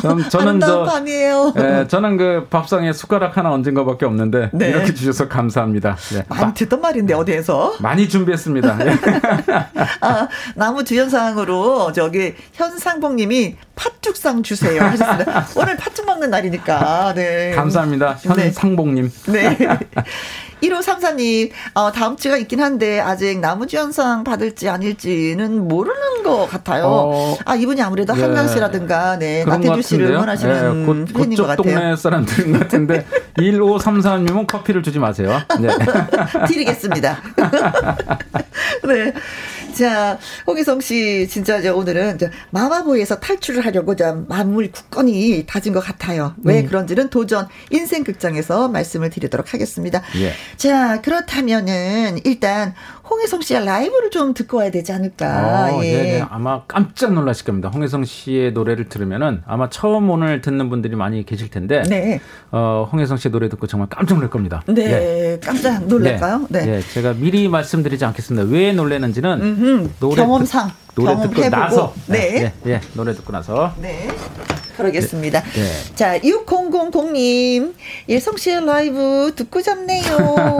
[0.00, 1.54] 전, 저는 저 밤이에요.
[1.58, 4.68] 예, 저는 그 밥상에 숟가락 하나 얹은 것밖에 없는데 네.
[4.68, 5.96] 이렇게 주셔서 감사합니다.
[6.14, 6.24] 예.
[6.28, 7.76] 많이 듣던 말인데 어디에서?
[7.80, 8.78] 많이 준비했습니다.
[8.86, 8.98] 예.
[10.00, 15.46] 아, 나무 주연상으로 저기 현상봉님이 팥죽상 주세요 하셨습니다.
[15.56, 17.14] 오늘 팥죽 먹는 날이니까.
[17.14, 17.52] 네.
[17.54, 18.18] 감사합니다.
[18.22, 19.10] 현상봉님.
[19.28, 19.56] 네.
[20.62, 20.68] 네.
[20.68, 26.86] 1534님, 어, 다음 주가 있긴 한데, 아직 나무주연상 받을지 아닐지는 모르는 것 같아요.
[26.86, 28.22] 어, 아, 이분이 아무래도 네.
[28.22, 31.56] 한강 씨라든가, 네, 나태주 씨를 응원하시는 네, 팬인 것 같아요.
[31.56, 33.06] 동네 사람들 같은데,
[33.38, 35.40] 1534님은 커피를 주지 마세요.
[35.60, 35.68] 네.
[36.46, 37.18] 드리겠습니다.
[38.86, 39.12] 네.
[39.72, 45.80] 자, 홍희성 씨, 진짜 이제 오늘은 이제 마마보이에서 탈출을 하려고 자, 만물 굳건히 다진 것
[45.80, 46.34] 같아요.
[46.44, 46.66] 왜 음.
[46.66, 50.02] 그런지는 도전 인생 극장에서 말씀을 드리도록 하겠습니다.
[50.20, 50.32] 예.
[50.56, 52.74] 자, 그렇다면은 일단
[53.08, 55.74] 홍혜성 씨의 라이브를 좀 듣고 와야 되지 않을까.
[55.74, 56.02] 어, 예.
[56.02, 57.68] 네 아마 깜짝 놀라실 겁니다.
[57.68, 61.82] 홍혜성 씨의 노래를 들으면은 아마 처음 오늘 듣는 분들이 많이 계실 텐데.
[61.88, 62.20] 네.
[62.50, 64.62] 어, 홍혜성 씨의 노래 듣고 정말 깜짝 놀랄 겁니다.
[64.66, 64.82] 네.
[64.84, 65.40] 예.
[65.42, 66.46] 깜짝 놀랄까요?
[66.48, 66.64] 네.
[66.64, 66.76] 네.
[66.76, 68.50] 예, 제가 미리 말씀드리지 않겠습니다.
[68.50, 70.70] 왜 놀래는지는 음흠, 노래 경험상.
[70.94, 71.94] 듣, 노래 듣고 나서.
[72.06, 72.52] 네.
[72.64, 72.72] 네.
[72.72, 73.74] 예, 노래 듣고 나서.
[73.80, 74.08] 네.
[74.76, 75.42] 그러겠습니다.
[75.42, 75.50] 네.
[75.52, 75.94] 네.
[75.94, 77.74] 자, 6000님,
[78.08, 80.16] 예성 씨의 라이브 듣고 잡네요.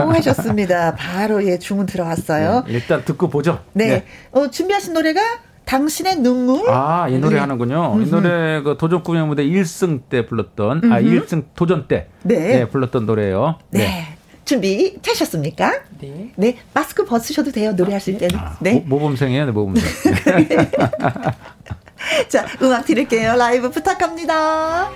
[0.13, 0.95] 하셨습니다.
[0.95, 2.63] 바로 예, 주문 들어왔어요.
[2.67, 3.59] 네, 일단 듣고 보죠.
[3.73, 3.87] 네.
[3.87, 4.05] 네.
[4.31, 5.21] 어, 준비하신 노래가
[5.65, 6.69] 당신의 눈물?
[6.69, 7.39] 아, 이 노래 네.
[7.39, 7.93] 하는군요.
[7.95, 8.07] 음흠.
[8.07, 10.93] 이 노래 그 도전 꾸명 무대 1승 때 불렀던, 아, 음흠.
[10.93, 12.35] 아, 1승 도전 때 네.
[12.39, 13.59] 네 불렀던 노래예요.
[13.71, 14.17] 네.
[14.43, 14.45] 네.
[14.45, 15.81] 준비 되셨습니까?
[15.99, 16.31] 네.
[16.35, 16.57] 네.
[16.73, 17.71] 마스크 벗으셔도 돼요.
[17.71, 18.37] 노래하실 때는.
[18.37, 18.83] 아, 네.
[18.85, 19.83] 모범생이에요, 모범생.
[22.27, 23.35] 자, 음악 드릴게요.
[23.35, 24.91] 라이브 부탁합니다.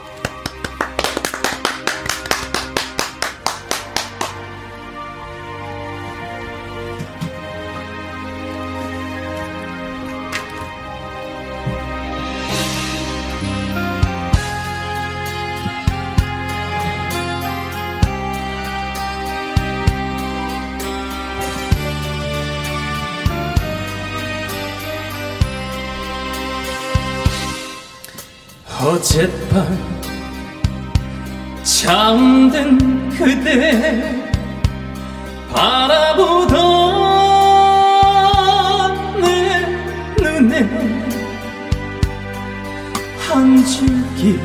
[28.97, 29.77] 어젯밤
[31.61, 34.25] 잠든 그대
[35.53, 36.57] 바라보던
[39.21, 39.27] 내
[40.19, 40.63] 눈에
[43.19, 44.39] 한 줄기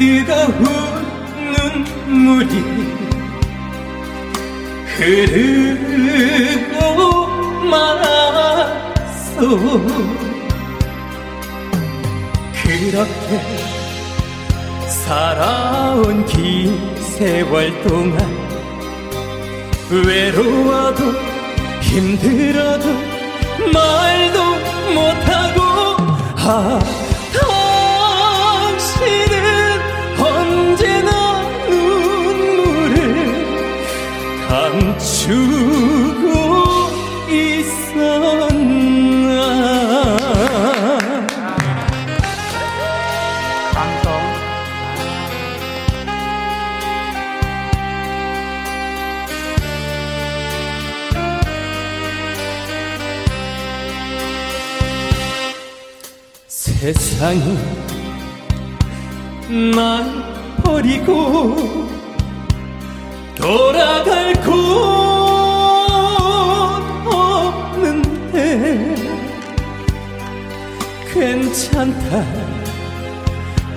[0.00, 0.58] 뜨거운
[1.52, 2.52] 눈물이
[4.96, 6.80] 흐르고
[7.70, 9.38] 말았어
[12.68, 13.40] 그렇게
[14.86, 18.18] 살아온 긴 세월 동안
[19.90, 21.02] 외로워도
[21.80, 22.84] 힘들어도
[23.72, 24.38] 말도
[24.92, 25.62] 못하고
[26.36, 26.78] 아
[28.76, 29.40] 당신은
[30.20, 31.10] 언제나
[31.70, 32.96] 눈물을
[34.46, 35.88] 감추고
[57.18, 57.58] 세상이
[59.74, 60.06] 날
[60.62, 61.56] 버리고
[63.34, 64.52] 돌아갈 곳
[67.12, 68.94] 없는데
[71.12, 72.24] 괜찮다.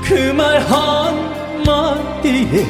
[0.06, 2.64] 그 말 한마디에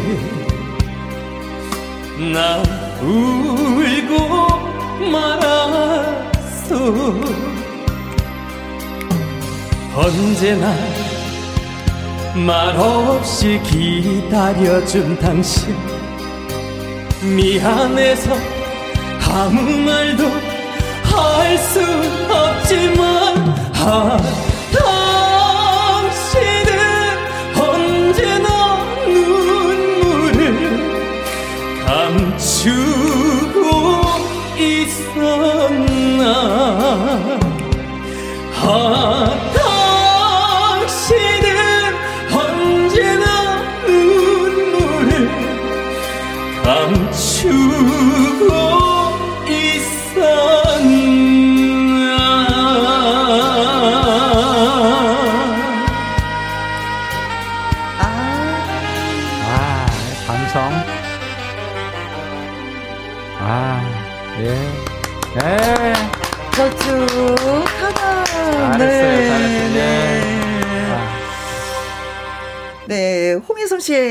[2.34, 2.64] 나
[3.02, 4.14] 울고
[5.12, 6.76] 말았어
[9.96, 10.74] 언제나
[12.36, 15.76] 말없이 기다려준 당신.
[17.36, 18.36] 미안해서
[19.30, 20.24] 아무 말도
[21.04, 21.80] 할 수
[22.32, 23.38] 없지만
[23.76, 24.18] 아,
[26.00, 26.72] 당신은
[27.60, 28.48] 언제나
[29.06, 30.38] 눈물을
[31.86, 33.60] 감추고
[34.58, 36.24] 있었나.
[38.64, 39.31] 아,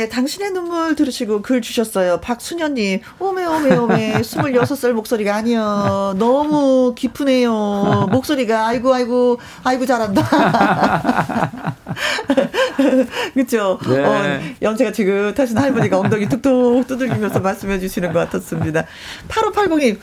[0.09, 2.21] 당신의 눈물 들으시고 글 주셨어요.
[2.21, 6.15] 박순현님, 오메, 오메, 오메, 26살 목소리가 아니요.
[6.19, 8.09] 너무 기쁘네요.
[8.11, 11.75] 목소리가, 아이고, 아이고, 아이고, 잘한다.
[13.35, 13.79] 그쵸?
[13.89, 14.05] 네.
[14.05, 18.85] 어, 연세가 지긋하신 할머니가 엉덩이 툭툭 두들기면서 말씀해 주시는 것 같았습니다.
[19.29, 19.99] 8580님,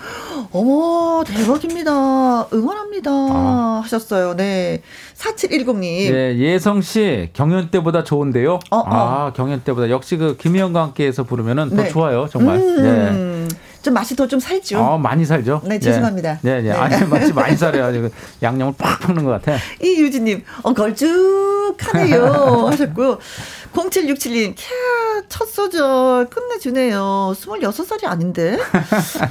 [0.51, 2.47] 어머, 대박입니다.
[2.53, 3.11] 응원합니다.
[3.11, 3.81] 아.
[3.83, 4.35] 하셨어요.
[4.35, 4.81] 네.
[5.15, 6.11] 4710님.
[6.11, 8.59] 네, 예성 씨, 경연 때보다 좋은데요?
[8.69, 8.83] 어, 어.
[8.85, 9.89] 아, 경연 때보다.
[9.89, 11.75] 역시 그 김희영과 함께 해서 부르면은 네.
[11.75, 12.57] 더 좋아요, 정말.
[12.57, 13.47] 음.
[13.49, 13.57] 네.
[13.87, 14.77] 좀 맛이 더 좀 살죠.
[14.79, 15.61] 어, 많이 살죠.
[15.63, 16.39] 네, 죄송합니다.
[16.41, 16.69] 네, 네.
[16.69, 16.71] 네.
[16.71, 18.09] 아니, 맛이 많이 살아요.
[18.43, 19.57] 양념을 팍 팍는 것 같아.
[19.81, 22.67] 이유진님, 어, 걸쭉하네요.
[22.69, 23.17] 하셨고요.
[23.73, 24.63] 0767님, 캬,
[25.29, 27.33] 첫 소절 끝내주네요.
[27.35, 28.57] 26살이 아닌데?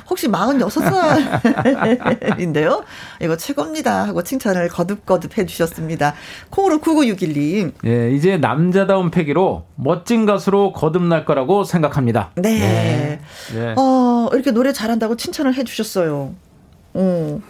[0.09, 2.85] 혹시 46살인데요?
[3.21, 4.07] 이거 최고입니다.
[4.07, 6.15] 하고 칭찬을 거듭거듭 해주셨습니다.
[6.51, 7.73] 콩으로 9961님.
[7.87, 12.31] 예, 이제 남자다운 패기로 멋진 가수로 거듭날 거라고 생각합니다.
[12.37, 12.59] 네.
[12.59, 13.21] 네.
[13.55, 13.75] 네.
[13.77, 16.35] 어, 이렇게 노래 잘한다고 칭찬을 해주셨어요.
[16.97, 17.43] 음.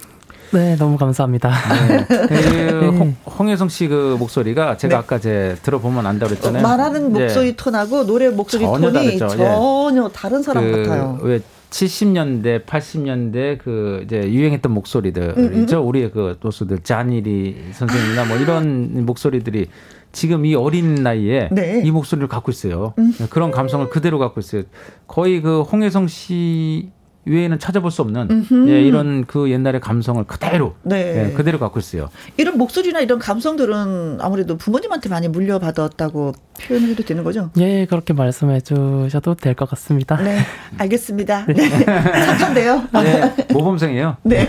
[0.53, 1.51] 네, 너무 감사합니다.
[1.89, 2.07] 네.
[2.07, 4.99] 그 홍, 혜성 씨 그 목소리가 제가 네.
[4.99, 6.63] 아까 제 들어보면 안다 그랬잖아요.
[6.63, 7.57] 말하는 목소리 네.
[7.57, 9.29] 톤하고 노래 목소리 전혀 톤이 다르죠.
[9.37, 10.09] 전혀 예.
[10.13, 11.19] 다른 사람 그, 같아요.
[11.23, 11.41] 왜
[11.71, 15.61] 70년대, 80년대 그 이제 유행했던 목소리들 음, 음.
[15.63, 15.83] 있죠.
[15.87, 19.67] 우리의 그 도수들 잔일이 선생님이나 뭐 이런 목소리들이
[20.13, 21.83] 지금 이 어린 나이에 네.
[21.85, 22.95] 이 목소리를 갖고 있어요.
[22.99, 23.13] 음.
[23.31, 24.63] 그런 감성을 그대로 갖고 있어요.
[25.07, 26.91] 거의 그 홍혜성 씨
[27.27, 31.31] 외에는 찾아볼 수 없는 예, 이런 그 옛날의 감성을 그대로 네.
[31.31, 32.09] 예, 그대로 갖고 있어요.
[32.37, 36.33] 이런 목소리나 이런 감성들은 아무래도 부모님한테 많이 물려받았다고
[36.69, 37.51] 표현해도 되는 거죠?
[37.59, 40.17] 예, 그렇게 말씀해 주셔도 될 것 같습니다.
[40.23, 40.39] 네,
[40.79, 41.47] 알겠습니다.
[41.47, 41.69] 네.
[41.69, 42.83] 착한데요?
[42.93, 44.17] 네, 모범생이에요.
[44.23, 44.49] 네.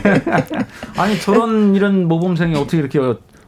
[0.98, 3.00] 아니 저런 이런 모범생이 어떻게 이렇게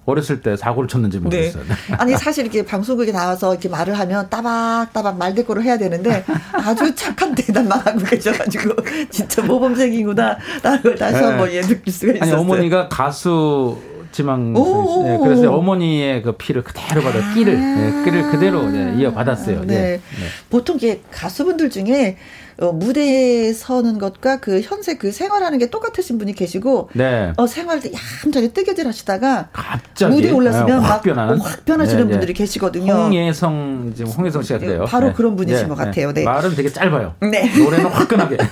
[0.10, 1.24] 어렸을 때 사고를 쳤는지 네.
[1.24, 1.64] 모르겠어요.
[1.64, 1.74] 네.
[1.98, 7.80] 아니 사실 이렇게 방송국에 나와서 이렇게 말을 하면 따박따박 말대꾸를 해야 되는데 아주 착한 대답만
[7.80, 8.76] 하고 계셔가지고
[9.10, 11.24] 진짜 모범생이구나 라는 걸 다시 네.
[11.24, 12.34] 한번 예, 느낄 수가 있었어요.
[12.34, 13.78] 아니 어머니가 가수
[14.12, 19.62] 지망 네, 그래서 어머니의 그 피를 그대로 받아 끼를 네, 끼를 그대로 네, 이어받았어요.
[19.66, 19.76] 네.
[19.76, 20.02] 네.
[20.50, 22.18] 보통 이게 가수분들 중에
[22.62, 27.32] 어, 무대에 서는 것과 그 현재 그 생활하는 게 똑같으신 분이 계시고 네.
[27.38, 27.90] 어, 생활 때
[28.26, 31.40] 얌전히 뜨개질 하시다가 갑자기 무대에 올랐으면 네, 확, 변하는?
[31.40, 32.92] 어, 확 변하시는 네, 네, 분들이 계시거든요.
[32.92, 34.86] 홍예성 지금 홍예성 씨가 그래요.
[34.86, 35.14] 바로 네.
[35.14, 36.12] 그런 분이신 네, 것 같아요.
[36.12, 36.24] 네.
[36.24, 37.16] 말은 되게 짧아요.
[37.22, 37.50] 네.
[37.58, 38.38] 노래는 화끈하게.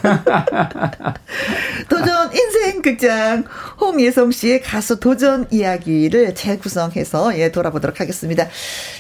[1.89, 3.43] 도전 인생 극장
[3.81, 8.47] 홍예성 씨의 가수 도전 이야기를 재구성해서 예 돌아보도록 하겠습니다.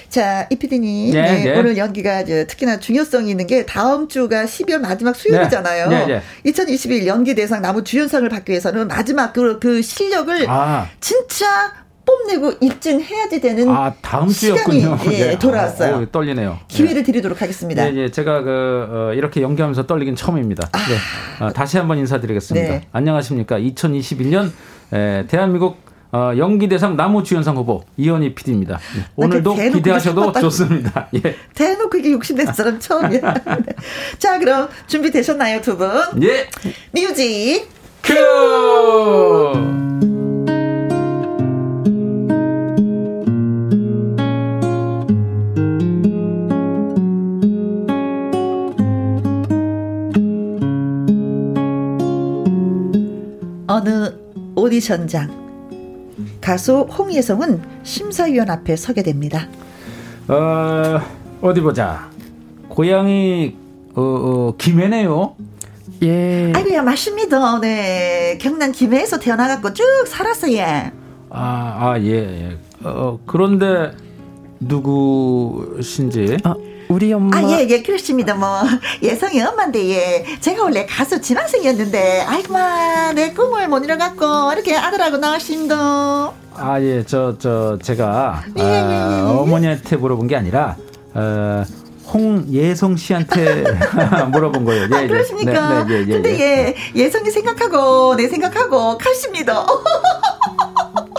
[0.09, 5.89] 자, 이피디님 네, 오늘 연기가 특히나 중요성이 있는 게 다음 주가 12월 말 마지막 수요일이잖아요.
[5.89, 6.05] 네.
[6.07, 10.87] 네, 2021 연기 대상 나무 주연상을 받기 위해서는 마지막 그, 그 실력을 아.
[10.99, 11.73] 진짜
[12.03, 14.97] 뽐내고 입증해야지 되는 아 다음 주였군요.
[15.11, 15.39] 예, 네.
[15.39, 15.97] 돌아왔어요.
[15.97, 16.57] 오, 떨리네요.
[16.69, 17.83] 기회를 드리도록 하겠습니다.
[17.83, 20.69] 네, 네 제가 그 어, 이렇게 연기하면서 떨리긴 처음입니다.
[20.71, 20.77] 아.
[20.77, 21.45] 네.
[21.45, 22.67] 어, 다시 한번 인사드리겠습니다.
[22.69, 22.81] 네.
[22.93, 23.59] 안녕하십니까?
[23.59, 24.51] 2021년
[24.93, 25.77] 에, 대한민국
[26.17, 28.79] 어, 연기 대상 나무주연상 후보 이현희 PD입니다.
[28.95, 29.03] 네.
[29.15, 31.07] 오늘도 기대하셔도 좋습니다.
[31.13, 31.35] 예.
[31.53, 33.33] 대놓고 이게 욕심낸 사람 처음이야.
[33.33, 33.75] 네.
[34.17, 35.91] 자, 그럼 준비되셨나요, 두 분?
[36.23, 36.49] 예.
[36.91, 37.69] 뮤직
[38.01, 38.15] 큐!
[53.67, 54.09] 어느
[54.55, 55.46] 오디션장
[56.47, 59.49] 가수 홍예성은 심사위원 앞에 서게 됩니다.
[60.29, 61.01] 어,
[61.41, 62.09] 어디 보자.
[62.69, 63.53] 고향이
[63.95, 65.35] 어, 어 김해네요.
[66.03, 66.53] 예.
[66.55, 67.59] 아이고야 맞습니다.
[67.59, 70.63] 네, 경남 김해에서 태어나갖고 쭉 살았어요.
[71.29, 72.11] 아, 아 예.
[72.13, 72.57] 예.
[72.81, 73.91] 어, 그런데
[74.61, 76.37] 누구신지?
[76.45, 76.55] 아,
[76.89, 77.37] 우리 엄마.
[77.37, 78.33] 아, 예, 예, 그렇습니다.
[78.33, 78.61] 뭐,
[79.01, 80.25] 예성이 엄마인데, 예.
[80.39, 85.75] 제가 원래 가수 지망생이었는데, 아이고마, 내 꿈을 못 이뤄갖고, 이렇게 아들하고 나왔습니다.
[86.55, 89.21] 아, 예, 저, 저, 제가, 예, 예, 예, 예.
[89.21, 90.77] 어, 어머니한테 물어본 게 아니라,
[91.13, 91.63] 어,
[92.13, 93.65] 홍예성 씨한테
[94.31, 94.87] 물어본 거예요.
[94.93, 95.83] 예, 아, 그러십니까?
[95.83, 99.65] 네, 네, 예, 예, 근데 예, 예성이 생각하고, 내 생각하고, 칼습니다.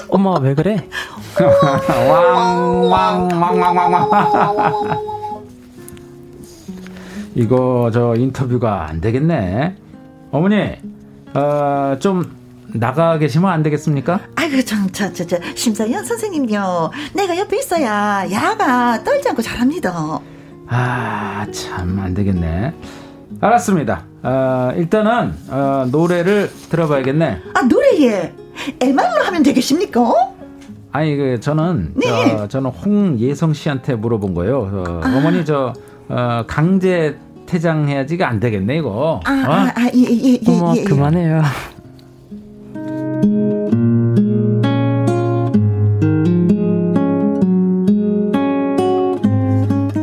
[0.08, 0.88] 엄마, 왜 그래?
[1.38, 5.07] 왕, 왕, 왕, 왕, 왕, 왕.
[7.38, 9.76] 이거 저 인터뷰가 안 되겠네.
[10.32, 10.72] 어머니,
[11.34, 12.36] 어, 좀
[12.74, 14.20] 나가 계시면 안 되겠습니까?
[14.34, 16.90] 아이고, 참, 저, 저, 저, 심사위원 선생님요.
[17.14, 20.20] 내가 옆에 있어야 야가 떨지 않고 잘합니다.
[20.66, 22.74] 아, 참, 안 되겠네.
[23.40, 24.04] 알았습니다.
[24.24, 27.38] 어, 일단은, 어, 노래를 들어봐야겠네.
[27.54, 28.34] 아, 노래, 예.
[28.80, 30.02] MR로 하면 되겠습니까?
[30.90, 32.06] 아니 그 저는 네.
[32.08, 34.60] 저, 저는 홍예성 씨한테 물어본 거예요.
[34.62, 35.16] 어, 아.
[35.16, 35.72] 어머니 저
[36.08, 37.18] 어, 강제
[37.48, 39.20] 퇴장해야지가 안 되겠네 이거.
[39.24, 39.52] 아, 어?
[39.52, 40.84] 아, 아 예, 예, 예, 어머 예, 예.
[40.84, 41.42] 그만해요.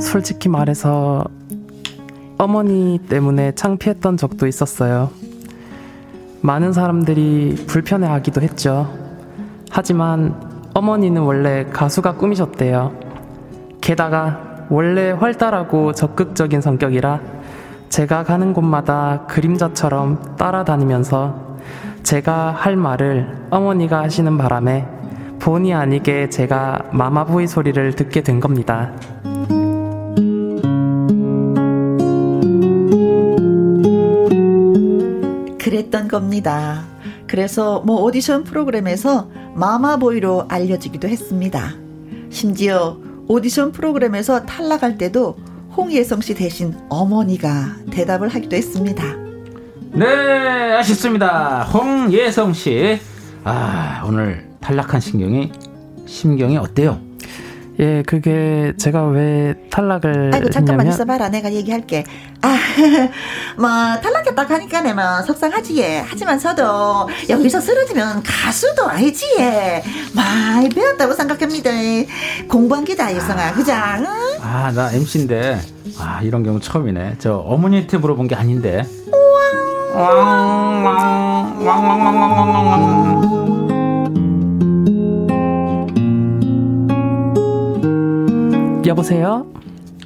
[0.01, 1.25] 솔직히 말해서
[2.37, 5.11] 어머니 때문에 창피했던 적도 있었어요.
[6.41, 8.91] 많은 사람들이 불편해하기도 했죠.
[9.69, 10.33] 하지만
[10.73, 12.93] 어머니는 원래 가수가 꿈이셨대요.
[13.81, 17.34] 게다가 원래 활달하고 적극적인 성격이라
[17.95, 21.55] 제가 가는 곳마다 그림자처럼 따라다니면서
[22.03, 24.85] 제가 할 말을 어머니가 하시는 바람에
[25.39, 28.91] 본의 아니게 제가 마마보이 소리를 듣게 된 겁니다.
[35.57, 36.83] 그랬던 겁니다.
[37.27, 41.61] 그래서 뭐 오디션 프로그램에서 마마보이로 알려지기도 했습니다.
[42.29, 42.97] 심지어
[43.29, 45.37] 오디션 프로그램에서 탈락할 때도
[45.75, 49.03] 홍예성 씨 대신 어머니가 대답을 하기도 했습니다.
[49.93, 50.05] 네,
[50.73, 51.63] 아쉽습니다.
[51.63, 52.99] 홍예성 씨.
[53.43, 55.51] 아, 오늘 탈락한 신경이
[56.05, 56.99] 심경이 어때요?
[57.79, 61.27] 예, 그게 제가 왜 탈락을 아이고 잠깐만 있어 봐라.
[61.29, 62.05] 내가 얘기할게.
[62.41, 62.55] 아,
[63.57, 63.67] 뭐
[64.01, 71.69] 탈락했다 하니까네 뭐 속상하지 예 하지만서도 여기서 쓰러지면 가수도 아니지 예 많이 배웠다고 생각합니다.
[72.49, 73.53] 공부한 게다 일성아.
[73.53, 74.05] 그장
[74.41, 75.59] 아나 MC인데.
[75.99, 77.15] 아 이런 경우 처음이네.
[77.19, 78.83] 저 어머니한테 물어본 게 아닌데.
[79.95, 82.71] 왕 왕 왕 왕 왕 왕 왕 왕
[83.21, 83.34] 왕
[88.85, 89.47] 여보세요?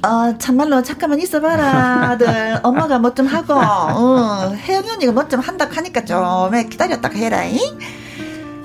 [0.02, 2.26] 어, 참말로 잠깐만 있어봐라, 아들.
[2.62, 7.58] 엄마가 뭐 좀 하고, 어, 혜영이 언니가 뭐 좀 한다 하니까 좀 기다렸다가 해라잉.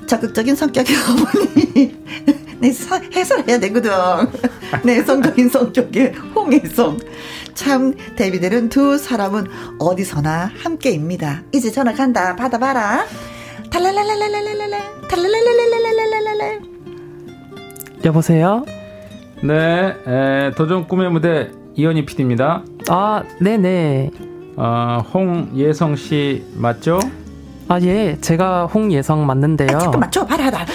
[0.07, 1.97] 적극적인 성격의 어머니.
[2.59, 2.71] 내
[3.13, 3.91] 해설해야 되거든.
[4.83, 6.99] 내 성적인 성격의 홍혜성.
[7.53, 9.47] 참, 데뷔되는 두 사람은
[9.79, 11.43] 어디서나 함께입니다.
[11.51, 12.35] 이제 전화 간다.
[12.37, 13.05] 받아봐라.
[13.71, 14.81] 탈랄랄랄랄랄랄랄.
[15.09, 16.61] 탈랄랄랄랄랄랄랄.
[18.05, 18.65] 여보세요?
[19.45, 22.63] 네, 에, 도전 꿈의 무대 이현희 PD입니다.
[22.89, 24.09] 아, 네네.
[24.57, 26.99] 어, 홍예성 씨 맞죠?
[27.67, 28.17] 아, 예.
[28.21, 29.75] 제가 홍예성 맞는데요.
[29.75, 30.65] 아, 잠깐만, 저 봐라, 봐라.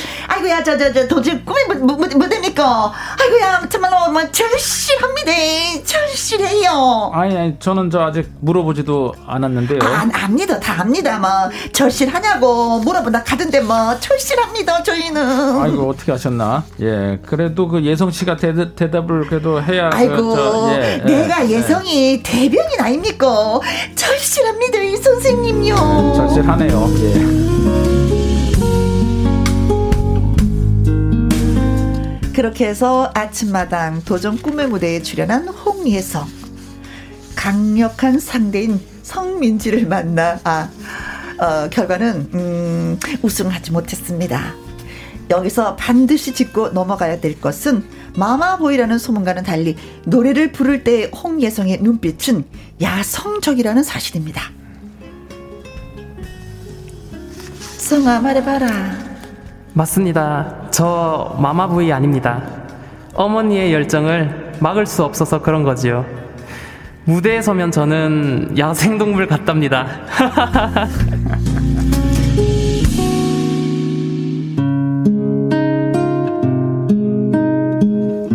[0.51, 2.93] 아이고야, 저, 저, 저, 도저히 꿈이 뭐, 뭐, 뭐 됩니까?
[3.21, 5.33] 아이고야, 정말로, 뭐, 절실합니다.
[5.85, 7.11] 절실해요.
[7.15, 9.79] 아니, 아니, 저는 저 아직 물어보지도 않았는데요.
[9.83, 10.59] 아, 압니다.
[10.59, 11.19] 다 압니다.
[11.19, 11.31] 뭐,
[11.73, 15.61] 절실하냐고 물어본다 가던데, 뭐, 절실합니다, 저희는.
[15.63, 16.65] 아이고, 어떻게 하셨나?
[16.81, 19.91] 예, 그래도 그 예성 씨가 대, 대답을 그래도 해야.
[19.93, 22.23] 아이고, 그, 저, 예, 내가 예, 성이 예.
[22.23, 23.61] 대변인 아닙니까?
[23.95, 25.75] 절실합니다, 이 선생님요.
[25.75, 26.91] 네, 절실하네요.
[26.99, 27.60] 예.
[32.35, 36.29] 그렇게 해서 아침마당 도전 꿈의 무대에 출연한 홍예성.
[37.35, 40.69] 강력한 상대인 성민지를 만나, 아,
[41.39, 44.55] 어, 결과는, 음, 우승을 하지 못했습니다.
[45.31, 47.85] 여기서 반드시 짚고 넘어가야 될 것은
[48.17, 52.45] 마마보이라는 소문과는 달리 노래를 부를 때 홍예성의 눈빛은
[52.81, 54.43] 야성적이라는 사실입니다.
[57.79, 59.10] 성아 말해봐라.
[59.73, 60.69] 맞습니다.
[60.71, 62.43] 저 마마부이 아닙니다.
[63.15, 66.05] 어머니의 열정을 막을 수 없어서 그런 거지요.
[67.05, 69.87] 무대에 서면 저는 야생동물 같답니다.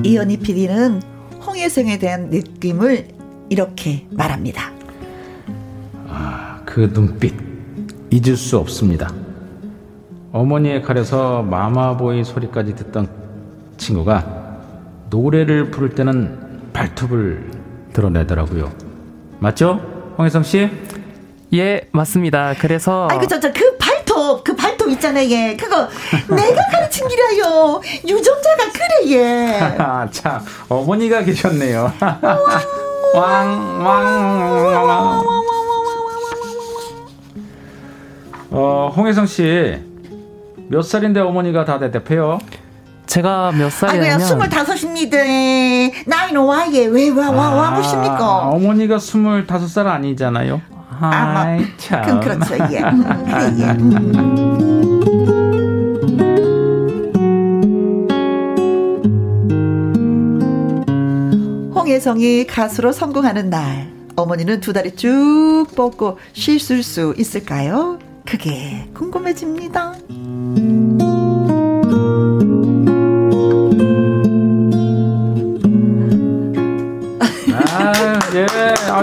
[0.03, 1.01] 이연희 PD는
[1.45, 3.07] 홍혜성에 대한 느낌을
[3.49, 4.71] 이렇게 말합니다.
[6.07, 7.33] 아, 그 눈빛
[8.11, 9.24] 잊을 수 없습니다.
[10.35, 13.07] 어머니의 칼에서 마마보이 소리까지 듣던
[13.77, 14.57] 친구가
[15.09, 17.51] 노래를 부를 때는 발톱을
[17.93, 18.69] 드러내더라고요.
[19.39, 19.79] 맞죠?
[20.17, 20.69] 홍혜성 씨?
[21.53, 22.53] 예, 맞습니다.
[22.59, 25.29] 그래서 아이고 저저 그 발톱 그 발톱 있잖아요.
[25.29, 25.55] 예.
[25.55, 25.87] 그거
[26.27, 27.79] 내가 가르친 기라요.
[28.05, 29.57] 유정자가 그래 예.
[30.11, 31.93] 참 어머니가 계셨네요.
[33.13, 35.23] 왕왕왕왕왕왕
[38.51, 39.94] 어, 홍혜성 씨.
[40.67, 42.39] 몇 살인데 어머니가 다 대답해요?
[43.05, 45.17] 제가 몇 살이냐면 아이고야 스물다섯입니다.
[46.07, 48.17] 나이는 와예 왜와 와 와 보십니까?
[48.17, 50.61] 아, 어머니가 스물다섯 살 아니잖아요.
[50.99, 52.01] 아이 뭐, 참.
[52.01, 52.81] 그럼 그렇죠 예.
[53.59, 53.75] 예.
[61.73, 67.99] 홍혜성이 가수로 성공하는 날 어머니는 두 다리 쭉 뻗고 쉴 수 있을까요?
[68.25, 69.93] 그게 궁금해집니다.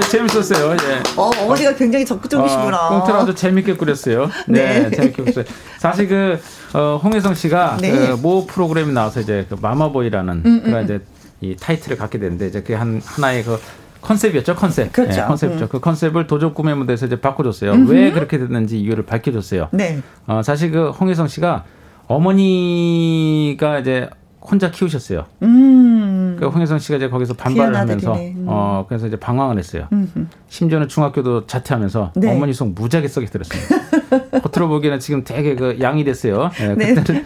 [0.00, 0.72] 재밌었어요.
[0.72, 1.02] 예.
[1.16, 2.88] 어, 어머니가 굉장히 적극적이시구나.
[2.88, 4.30] 어, 꽁트를 아주 재밌게 꾸렸어요.
[4.46, 4.90] 네, 네.
[4.90, 5.44] 재밌게 꾸렸어요.
[5.78, 6.40] 사실 그
[6.74, 7.90] 어, 홍혜성 씨가 네.
[7.90, 10.84] 그모 프로그램이 나와서 이제 그 마마보이라는 음, 음, 그런 음.
[10.84, 11.00] 이제
[11.40, 13.58] 이 타이틀을 갖게 되는데 이제 그한 하나의 그
[14.00, 14.92] 컨셉이었죠 컨셉.
[14.92, 15.20] 그렇죠.
[15.20, 15.64] 네, 컨셉이죠.
[15.64, 15.68] 음.
[15.70, 17.72] 그 컨셉을 도적 꿈의 무대에서 이제 바꿔줬어요.
[17.72, 17.92] 음흠.
[17.92, 19.68] 왜 그렇게 됐는지 이유를 밝혀줬어요.
[19.72, 20.00] 네.
[20.26, 21.64] 어, 사실 그 홍혜성 씨가
[22.06, 24.08] 어머니가 이제
[24.50, 25.24] 혼자 키우셨어요.
[25.42, 26.36] 음.
[26.38, 28.44] 그 홍혜성 씨가 이제 거기서 반발을 하면서 음.
[28.48, 29.86] 어 그래서 이제 방황을 했어요.
[29.92, 30.26] 음흠.
[30.48, 32.34] 심지어는 중학교도 자퇴하면서 네.
[32.34, 34.40] 어머니 속 무지하게 썩이 들었습니다.
[34.42, 36.50] 겉으로 보기에는 지금 되게 그 양이 됐어요.
[36.58, 36.94] 네, 네.
[36.94, 37.24] 그때는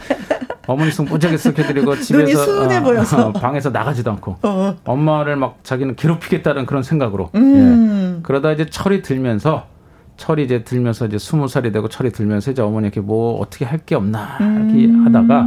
[0.66, 4.76] 어머니 속 무지하게 썩혀드리고 집에서 어, 어, 방에서 나가지도 않고 어.
[4.84, 8.16] 엄마를 막 자기는 괴롭히겠다는 그런 생각으로 음.
[8.18, 8.22] 예.
[8.22, 9.66] 그러다 이제 철이 들면서
[10.16, 13.78] 철이 이제 들면서 이제 스무 살이 되고 철이 들면서 이제 어머니 이렇게 뭐 어떻게 할
[13.86, 15.06] 게 없나 이렇게 음.
[15.06, 15.42] 하다가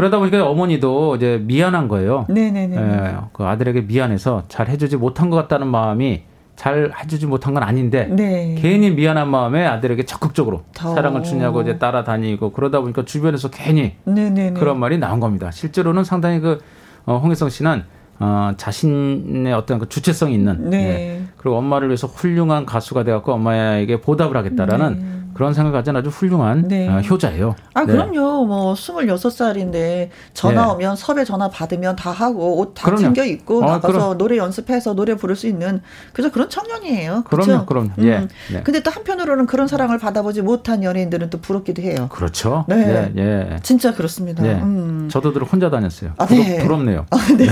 [0.00, 2.24] 그러다 보니까 어머니도 이제 미안한 거예요.
[2.30, 2.76] 네네네.
[2.76, 6.22] 예, 그 아들에게 미안해서 잘 해주지 못한 것 같다는 마음이
[6.56, 8.54] 잘 해주지 못한 건 아닌데 네.
[8.58, 10.94] 괜히 미안한 마음에 아들에게 적극적으로 더.
[10.94, 14.58] 사랑을 주냐고 이제 따라다니고 그러다 보니까 주변에서 괜히 네네네.
[14.58, 15.50] 그런 말이 나온 겁니다.
[15.50, 16.60] 실제로는 상당히 그
[17.04, 17.84] 어, 홍혜성 씨는
[18.20, 20.78] 어, 자신의 어떤 그 주체성이 있는 네.
[20.78, 21.22] 예.
[21.36, 25.04] 그리고 엄마를 위해서 훌륭한 가수가 되었고 엄마에게 보답을 하겠다라는 네.
[25.34, 26.88] 그런 생각을 가진 아주 훌륭한 네.
[26.88, 27.54] 어, 효자예요.
[27.74, 27.92] 아, 네.
[27.92, 28.46] 그럼요.
[28.46, 30.72] 뭐, 26살인데 전화 네.
[30.72, 34.18] 오면 섭외 전화 받으면 다 하고 옷 다 챙겨 입고 어, 나가서 그럼.
[34.18, 35.80] 노래 연습해서 노래 부를 수 있는
[36.12, 37.24] 그래서 그런 청년이에요.
[37.24, 37.66] 그럼요.
[37.66, 37.92] 그럼.
[37.98, 38.04] 음.
[38.04, 38.26] 예.
[38.52, 38.62] 네.
[38.62, 42.08] 근데 또 한편으로는 그런 사랑을 받아보지 못한 연예인들은 또 부럽기도 해요.
[42.10, 42.64] 그렇죠.
[42.68, 43.12] 네.
[43.16, 43.20] 예.
[43.20, 43.56] 예.
[43.62, 44.46] 진짜 그렇습니다.
[44.46, 44.52] 예.
[44.54, 45.08] 음.
[45.10, 46.12] 저도 들 혼자 다녔어요.
[46.16, 46.58] 아, 네.
[46.62, 47.46] 부럽, 네요 아, 네.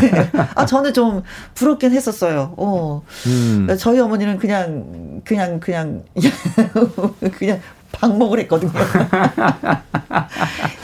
[0.55, 1.23] 아, 저는 좀
[1.55, 2.55] 부럽긴 했었어요.
[2.57, 3.03] 어.
[3.27, 3.67] 음.
[3.79, 6.03] 저희 어머니는 그냥 그냥 그냥
[7.39, 7.61] 그냥
[7.93, 8.73] 방목을 했거든요.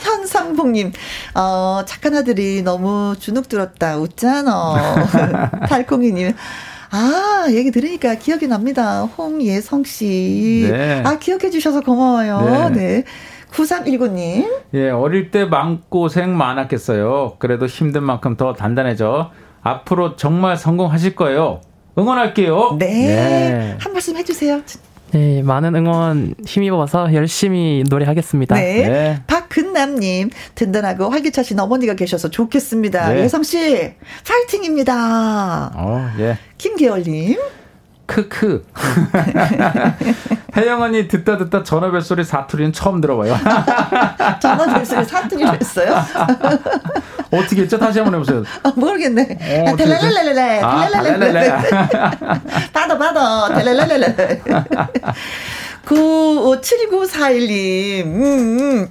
[0.01, 0.91] 현상봉님,
[1.35, 3.97] 어, 착한 아들이 너무 주눅 들었다.
[3.97, 5.59] 웃잖아.
[5.69, 6.33] 달콩이님,
[6.91, 9.03] 아, 얘기 들으니까 기억이 납니다.
[9.03, 10.67] 홍예성 씨.
[10.71, 11.03] 네.
[11.05, 12.69] 아, 기억해 주셔서 고마워요.
[12.69, 12.79] 네.
[12.79, 13.03] 네.
[13.51, 14.63] 9319님.
[14.73, 17.35] 예, 어릴 때 마음고생 많았겠어요.
[17.39, 19.31] 그래도 힘든 만큼 더 단단해져.
[19.61, 21.61] 앞으로 정말 성공하실 거예요.
[21.97, 22.75] 응원할게요.
[22.77, 22.87] 네.
[22.87, 23.77] 네.
[23.79, 24.61] 한 말씀 해주세요.
[25.11, 28.55] 네, 많은 응원 힘입어서 열심히 노래하겠습니다.
[28.55, 28.87] 네.
[28.89, 29.21] 네.
[29.27, 33.13] 박근남님, 든든하고 활기차신 어머니가 계셔서 좋겠습니다.
[33.13, 33.21] 네.
[33.21, 33.93] 예성씨,
[34.27, 35.71] 파이팅입니다.
[35.75, 36.37] 어, 예.
[36.57, 37.37] 김계월님.
[38.05, 38.65] 크크.
[40.55, 43.35] 혜영 언니 듣다 듣다 전화 벨소리 사투리는 처음 들어봐요.
[44.41, 45.95] 전화 벨소리 사투리를 했어요?
[47.31, 47.77] 어떻게 했죠?
[47.77, 48.43] 다시 한번 해보세요.
[48.63, 49.75] 아, 모르겠네.
[49.77, 50.61] 텔레레레레레.
[50.61, 51.51] 텔레레레레레.
[52.71, 53.53] 받아, 받아.
[53.55, 54.41] 텔레레레레.
[55.85, 58.05] 97941님.
[58.05, 58.87] 음, 음.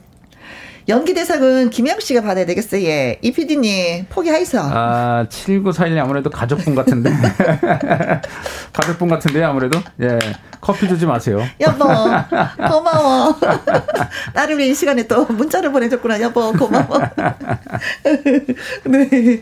[0.87, 2.83] 연기 대상은 김영 씨가 받아야 되겠어요.
[2.85, 3.19] 예.
[3.23, 4.59] 이 PD님 포기하이소.
[4.61, 7.11] 아, 7941님 아무래도 가족분 같은데.
[8.73, 9.81] 가족분 같은데 아무래도.
[10.03, 10.19] 예.
[10.61, 11.43] 커피 주지 마세요.
[11.61, 11.85] 여보,
[12.69, 13.37] 고마워.
[14.35, 16.21] 나를 위해 이 시간에 또 문자를 보내줬구나.
[16.21, 16.99] 여보, 고마워.
[18.85, 19.41] 네.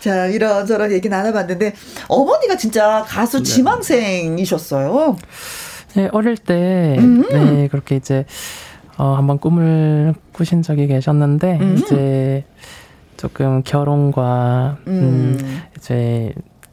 [0.00, 1.74] 자, 이런저런 얘기 나눠봤는데,
[2.08, 3.44] 어머니가 진짜 가수 네.
[3.44, 5.16] 지망생이셨어요.
[5.94, 7.22] 네, 어릴 때, 음.
[7.30, 8.24] 네, 그렇게 이제,
[8.98, 11.76] 어, 한번 꿈을 꾸신 적이 계셨는데, 음.
[11.76, 12.44] 이제
[13.16, 16.32] 조금 결혼과, 음, 음 이제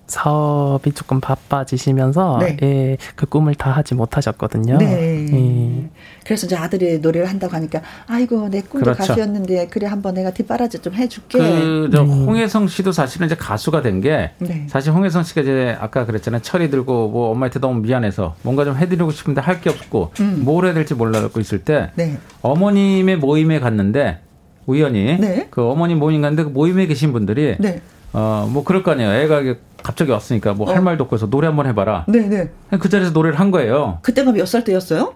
[0.09, 2.57] 사업이 조금 바빠지시면서 네.
[2.63, 4.77] 예, 그 꿈을 다 하지 못하셨거든요.
[4.77, 5.27] 네.
[5.31, 5.89] 예.
[6.29, 8.99] 그래서 이제 아들이 노래를 한다고 하니까 아이고 내 꿈도 그렇죠.
[8.99, 11.39] 가수였는데 그래 한번 내가 뒷바라지 좀 해줄게.
[11.39, 11.97] 그 네.
[11.97, 14.67] 홍혜성 씨도 사실은 이제 가수가 된게 네.
[14.69, 19.09] 사실 홍혜성 씨가 이제 아까 그랬잖아요 철이 들고 뭐 엄마한테 너무 미안해서 뭔가 좀 해드리고
[19.09, 20.41] 싶은데 할 게 없고 음.
[20.45, 22.19] 뭘 해야 될지 몰라갖고 있을 때 네.
[22.43, 24.19] 어머님의 모임에 갔는데
[24.67, 25.47] 우연히 네.
[25.49, 27.81] 그 어머님 모임 갔는데 그 모임에 계신 분들이 네.
[28.13, 30.81] 어뭐 그럴 거 아니에요 애가 갑자기 왔으니까 뭐할 어.
[30.81, 32.05] 말도 없고 해서 노래 한번 해봐라.
[32.07, 32.49] 네네.
[32.79, 33.97] 그 자리에서 노래를 한 거예요.
[34.03, 35.15] 그때가 몇 살 때였어요?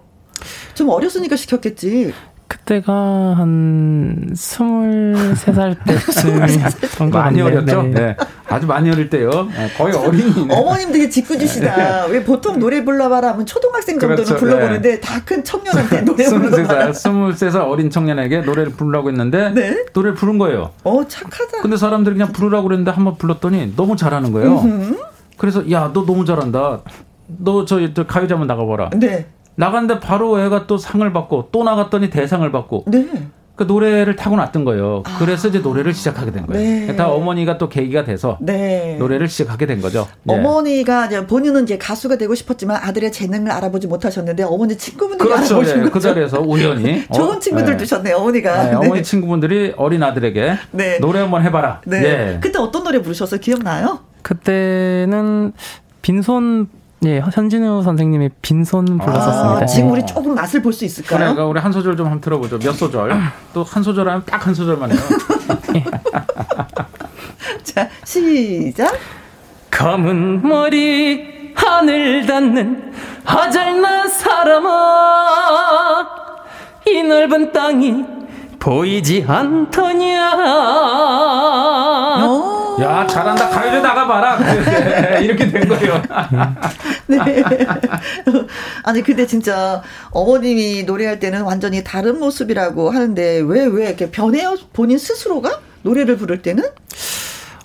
[0.73, 2.13] 좀 어렸으니까 시켰겠지.
[2.47, 7.81] 그때가 한 23살 때쯤 많이 어렸죠?
[7.83, 7.89] 네.
[7.91, 8.17] 네.
[8.47, 9.29] 아주 많이 어릴 때요.
[9.29, 10.47] 네, 거의 어린이.
[10.51, 12.05] 어머님 되게 짓궂으시다.
[12.05, 12.11] 네.
[12.13, 14.39] 왜 보통 노래 불러봐라 하면 초등학생 정도는 그렇죠.
[14.39, 14.99] 불러보는데 네.
[14.99, 16.91] 다큰 청년한테 노래 불러봐라.
[16.91, 19.85] 23살, 23살 어린 청년에게 노래를 부르라고 했는데 네?
[19.93, 20.71] 노래를 부른 거예요.
[20.83, 21.61] 어, 착하다.
[21.61, 24.59] 근데 사람들이 그냥 부르라고 그랬는데 한번 불렀더니 너무 잘하는 거예요.
[24.59, 24.97] 음흠.
[25.37, 26.81] 그래서 야, 너 너무 잘한다.
[27.27, 28.91] 너 저 가요제 한번 나가봐라.
[28.95, 29.25] 네.
[29.55, 33.07] 나갔는데 바로 애가 또 상을 받고 또 나갔더니 대상을 받고 네.
[33.55, 35.03] 그 노래를 타고났던 거예요.
[35.05, 35.17] 아.
[35.19, 36.87] 그래서 이제 노래를 시작하게 된 거예요.
[36.87, 36.95] 네.
[36.95, 38.95] 다 어머니가 또 계기가 돼서 네.
[38.97, 40.07] 노래를 시작하게 된 거죠.
[40.23, 40.33] 네.
[40.33, 45.55] 어머니가 이제 본인은 이제 가수가 되고 싶었지만 아들의 재능을 알아보지 못하셨는데 어머니 친구분들이 그렇죠.
[45.57, 45.93] 알아보신 예, 그 거죠.
[45.93, 48.15] 그 자리에서 우연히 좋은 친구들 어, 두셨네요.
[48.17, 48.63] 어머니가.
[48.63, 50.57] 네, 어머니 친구분들이 어린 아들에게
[50.99, 51.81] 노래 한번 해봐라.
[51.85, 52.39] 네.
[52.41, 53.39] 그때 어떤 노래 부르셨어요?
[53.39, 53.99] 기억나요?
[54.23, 55.53] 그때는
[56.01, 56.69] 빈손
[57.05, 59.63] 예, 현진우 선생님의 빈손 불렀었습니다.
[59.63, 61.19] 아, 지금 우리 조금 맛을 볼 수 있을까요?
[61.19, 62.59] 그러니까 우리 한 소절 좀 한번 들어보죠.
[62.59, 63.11] 몇 소절?
[63.53, 64.99] 또 한 소절 하면 딱 한 소절만 해요.
[67.63, 68.93] 자, 시작.
[69.71, 72.93] 검은 머리 하늘 닿는
[73.25, 76.07] 하잘난 사람아
[76.87, 78.05] 이 넓은 땅이
[78.59, 80.35] 보이지 않더냐
[82.83, 84.37] 야 잘한다 가요제 나가봐라
[85.21, 86.01] 이렇게 된 거예요
[87.07, 87.43] 네.
[88.83, 89.81] 아니 근데 진짜
[90.11, 96.63] 어머님이 노래할 때는 완전히 다른 모습이라고 하는데 왜왜 이렇게 변해요 본인 스스로가 노래를 부를 때는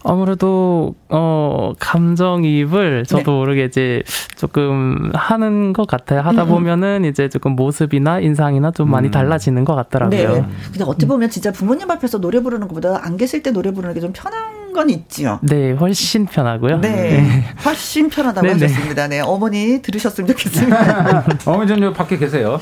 [0.05, 3.37] 아무래도 어 감정이입을 저도 네.
[3.37, 4.03] 모르게 이제
[4.37, 6.21] 조금 하는 것 같아요.
[6.21, 6.49] 하다 음.
[6.49, 9.11] 보면은 이제 조금 모습이나 인상이나 좀 많이 음.
[9.11, 10.33] 달라지는 것 같더라고요.
[10.35, 10.45] 네.
[10.71, 14.01] 근데 어떻게 보면 진짜 부모님 앞에서 노래 부르는 것보다 안 계실 때 노래 부르는 게
[14.01, 15.39] 좀 편한 건 있죠.
[15.43, 16.81] 네, 훨씬 편하고요.
[16.81, 17.45] 네, 네.
[17.65, 18.67] 훨씬 편하다고 네네.
[18.67, 19.09] 하셨습니다.
[19.09, 21.27] 네, 어머니 들으셨으면 좋겠습니다.
[21.47, 22.59] 어머니 좀 밖에 계세요.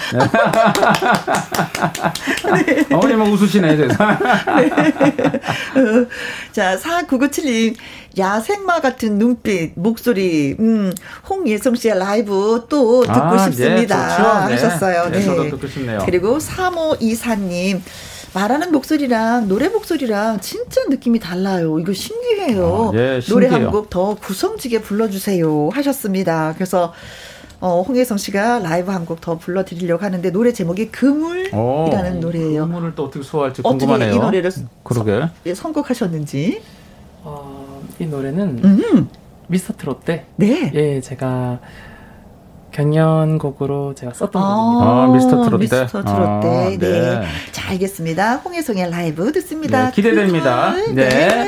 [2.55, 2.85] 네.
[2.95, 3.77] 어머니만 웃으시네.
[3.77, 3.89] 네.
[6.53, 7.77] 자, 4997님.
[8.19, 10.91] 야생마 같은 눈빛, 목소리, 음,
[11.29, 14.47] 홍예성 씨의 라이브 또 듣고 아, 싶습니다.
[14.47, 15.11] 네, 하셨어요.
[15.11, 15.19] 네.
[15.19, 15.25] 네.
[15.25, 15.99] 저도 듣고 싶네요.
[16.05, 17.81] 그리고 3524님.
[18.37, 21.79] 말하는 목소리랑 노래 목소리랑 진짜 느낌이 달라요.
[21.79, 22.91] 이거 신기해요.
[22.95, 25.71] 아, 예, 노래 한 곡 더 구성지게 불러주세요.
[25.73, 26.53] 하셨습니다.
[26.55, 26.93] 그래서
[27.61, 32.67] 어, 홍혜성 씨가 라이브 한 곡 더 불러드리려고 하는데 노래 제목이 그물이라는 오, 노래예요.
[32.67, 34.09] 그물을 또 어떻게 소화할지 궁금하네요.
[34.11, 34.53] 어떻게 이 노래를
[34.85, 35.13] 그러게.
[35.21, 36.61] 선, 예, 선곡하셨는지.
[37.25, 39.09] 어, 이 노래는 음.
[39.49, 40.71] 미스터 트롯 때 네.
[40.75, 41.59] 예, 제가
[42.77, 44.87] 경연곡으로 제가 썼던 아, 곡입니다.
[44.87, 45.63] 아, 미스터 트롯 때.
[45.63, 46.49] 미스터 트롯 때.
[46.49, 46.79] 아, 네.
[46.79, 47.27] 네.
[47.53, 48.37] 자, 알겠습니다.
[48.37, 49.87] 홍혜성의 라이브 듣습니다.
[49.87, 50.75] 네, 기대됩니다.
[50.93, 51.09] 네.
[51.09, 51.47] 네.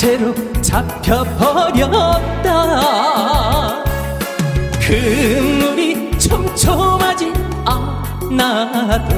[0.00, 1.84] 산채로 잡혀버렸다.
[4.80, 7.30] 그물이 촘촘하지
[7.66, 9.14] 않아도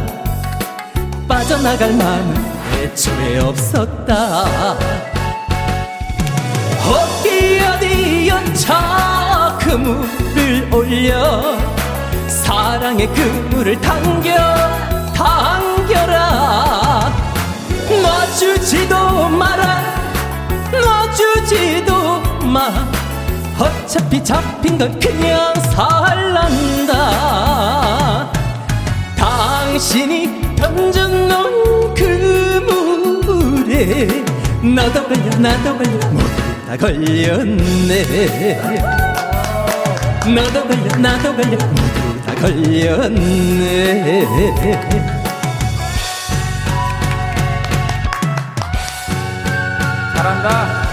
[1.28, 2.34] 빠져나갈 마음은
[2.74, 4.42] 애초에 없었다.
[6.84, 11.56] 어디 어디 연차 그물을 올려
[12.26, 14.34] 사랑의 그물을 당겨
[15.14, 17.12] 당겨라.
[18.02, 18.81] 놔주지
[23.92, 26.96] 어차피 잡힌 건 그냥 살란다.
[29.14, 32.64] 당신이 던져놓은 그
[33.66, 34.24] 물에
[34.62, 36.26] 나도 걸려 나도 걸려 모두
[36.66, 37.92] 다 걸렸네.
[40.24, 44.26] 나도 걸려 나도 걸려 모두 다 걸렸네.
[50.16, 50.91] 잘한다.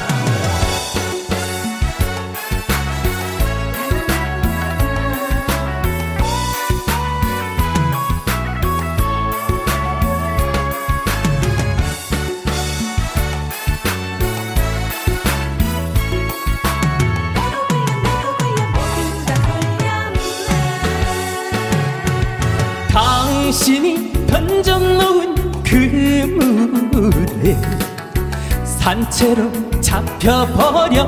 [28.90, 31.06] 산채로 잡혀버렸다.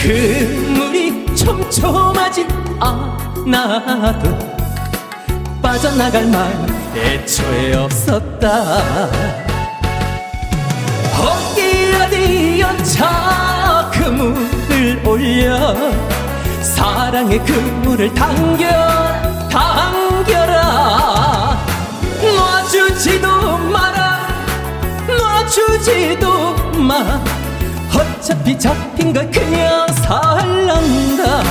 [0.00, 2.46] 그물이 촘촘하지
[2.78, 4.38] 않아도
[5.60, 8.78] 빠져나갈 마음 애초에 없었다.
[11.18, 15.74] 어디 어디 연차 그물을 올려
[16.62, 18.68] 사랑의 그물을 당겨
[19.50, 20.56] 당겨라.
[22.22, 23.95] 놔주지도 마라
[25.48, 27.22] 주지도 마.
[27.94, 31.42] 어차피 잡힌 걸 그냥 살란다.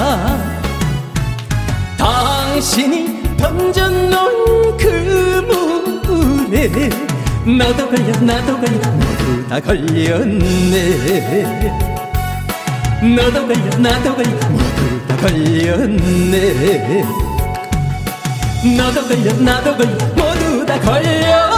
[1.98, 4.88] 당신이 던져놓은 그
[6.50, 6.90] 물에
[7.46, 10.76] 나도 걸려 나도 걸려 모두 다 걸렸네.
[13.16, 17.04] 너도 걸려 나도 걸려 모두 다 걸렸네.
[18.78, 21.55] 너도 걸려 나도 걸려 모두 다 걸렸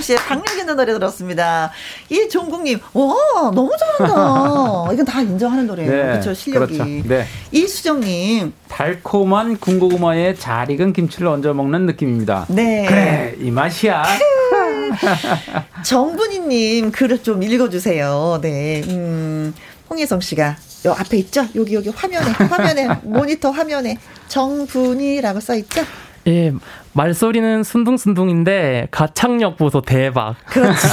[0.00, 0.02] 예.
[0.02, 1.70] 홍혜성 씨의 박력 있는 노래 들었습니다.
[2.08, 3.14] 이 종국님, 와,
[3.54, 4.92] 너무 잘한다.
[4.92, 5.90] 이건 다 인정하는 노래예요.
[5.90, 6.78] 네, 그렇죠, 실력이.
[6.78, 7.08] 그렇죠.
[7.08, 7.26] 네.
[7.52, 8.52] 이수정님.
[8.68, 12.46] 달콤한 군고구마에 잘 익은 김치를 얹어 먹는 느낌입니다.
[12.48, 12.86] 네.
[12.88, 14.04] 그래, 이 맛이야.
[15.84, 18.38] 정분이님, 글을 좀 읽어주세요.
[18.42, 18.82] 네.
[18.88, 19.54] 음,
[19.88, 20.56] 홍혜성 씨가
[20.86, 21.46] 요 앞에 있죠?
[21.54, 23.98] 여기 여기 화면에 화면에 모니터 화면에
[24.28, 25.82] 정분이라고 써 있죠?
[26.30, 26.52] 예,
[26.92, 30.36] 말소리는 순둥순둥인데 가창력 보소 대박.
[30.46, 30.86] 그렇지.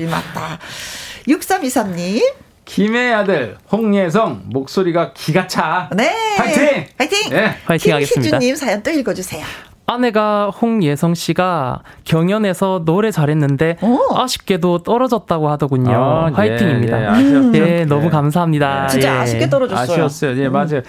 [0.10, 0.58] 맞다.
[1.28, 2.34] 6323님.
[2.64, 5.90] 김의 아들 홍예성 목소리가 기가 차.
[5.94, 6.14] 네.
[6.38, 6.86] 파이팅.
[6.96, 7.30] 파이팅.
[7.30, 7.54] 네.
[7.66, 8.38] 파이팅 하겠습니다.
[8.38, 9.44] 김희주님 사연 또 읽어주세요.
[9.86, 14.16] 아내가 홍예성 씨가 경연에서 노래 잘했는데 오.
[14.16, 15.92] 아쉽게도 떨어졌다고 하더군요.
[15.94, 17.20] 아, 화이팅입니다.
[17.20, 17.24] 예,
[17.54, 18.86] 예, 예 너무 감사합니다.
[18.86, 19.18] 진짜 예.
[19.18, 19.82] 아쉽게 떨어졌어요.
[19.82, 20.42] 아쉬웠어요.
[20.42, 20.80] 예, 맞아요.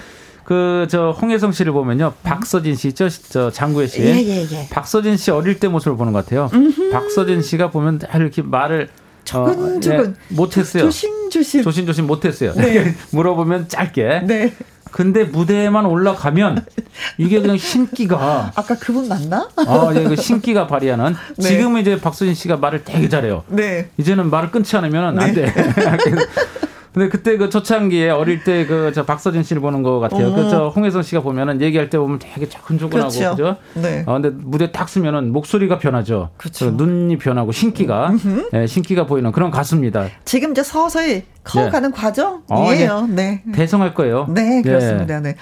[0.45, 4.01] 그 저 홍혜성 씨를 보면요, 박서진 씨 있죠, 저 장구혜 씨.
[4.01, 4.67] 예, 예, 예.
[4.69, 6.49] 박서진 씨 어릴 때 모습을 보는 것 같아요.
[6.53, 6.91] 음흠.
[6.91, 8.89] 박서진 씨가 보면 이렇게 말을
[9.23, 10.83] 조근조근 어, 예, 못했어요.
[10.83, 12.53] 조심조심 조심조심 못했어요.
[12.53, 12.95] 네.
[13.11, 14.21] 물어보면 짧게.
[14.25, 14.53] 네.
[14.91, 16.63] 근데 무대에만 올라가면
[17.17, 19.49] 이게 그냥 신기가 아까 그분 맞나?
[19.57, 21.49] 아, 예, 그 신기가 발휘하는 네.
[21.49, 23.43] 지금은 이제 박서진 씨가 말을 되게 잘해요.
[23.47, 23.89] 네.
[23.97, 25.33] 이제는 말을 끊지 않으면 안 네.
[25.33, 25.53] 돼.
[26.95, 30.33] 근데 그때 그 초창기에 어릴 때 그 저 박서진 씨를 보는 것 같아요.
[30.33, 33.31] 그 저 홍혜성 씨가 보면은 얘기할 때 보면 되게 조근조근하고 그렇죠.
[33.31, 33.57] 그죠?
[33.73, 34.03] 네.
[34.07, 36.29] 아 근데 무대 딱 쓰면은 목소리가 변하죠.
[36.37, 36.71] 그렇죠.
[36.71, 38.11] 눈이 변하고 신기가
[38.53, 40.07] 예, 신기가 보이는 그런 가수입니다.
[40.23, 41.95] 지금 이제 서서히 커가는 네.
[41.95, 42.91] 과정이에요.
[42.93, 43.43] 어, 네.
[43.53, 44.27] 대성할 거예요.
[44.29, 45.19] 네, 그렇습니다.
[45.19, 45.35] 네.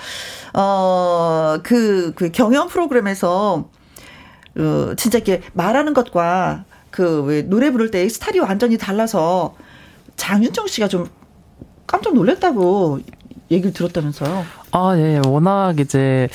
[0.56, 3.70] 어, 그, 그 경연 프로그램에서
[4.58, 9.56] 어, 진짜 이렇게 말하는 것과 그 왜 노래 부를 때 스타일이 완전히 달라서
[10.16, 11.08] 장윤정 씨가 좀
[11.88, 13.00] 깜짝 놀랐다고
[13.52, 14.46] 얘기를 들었다면서요?
[14.72, 16.28] 아, 예, 워낙 이제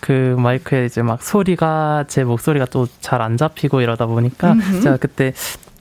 [0.00, 4.80] 그 마이크에 이제 막 소리가 제 목소리가 또 잘 안 잡히고 이러다 보니까 음흠.
[4.80, 5.32] 제가 그때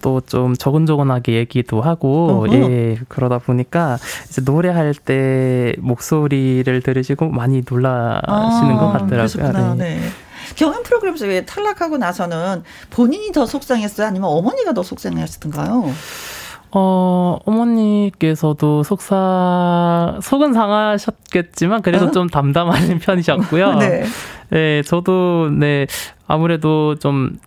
[0.02, 2.54] 또좀 조근조근하게 얘기도 하고 어허.
[2.54, 3.98] 예 그러다 보니까
[4.30, 9.76] 이제 노래할 때 목소리를 들으시고 많이 놀라시는 아, 것 같더라고요.
[9.76, 9.95] 네.
[9.95, 10.02] 네.
[10.56, 14.06] 경연 프로그램에서 탈락하고 나서는 본인이 더 속상했어요?
[14.08, 15.90] 아니면 어머니가 더 속상했던가요?
[16.76, 22.12] 어, 어머니께서도 속사, 속은 상하셨겠지만, 그래도 어?
[22.12, 23.76] 좀 담담하신 편이셨고요.
[23.80, 24.04] 네.
[24.50, 25.86] 네, 저도, 네,
[26.28, 27.38] 아무래도 좀,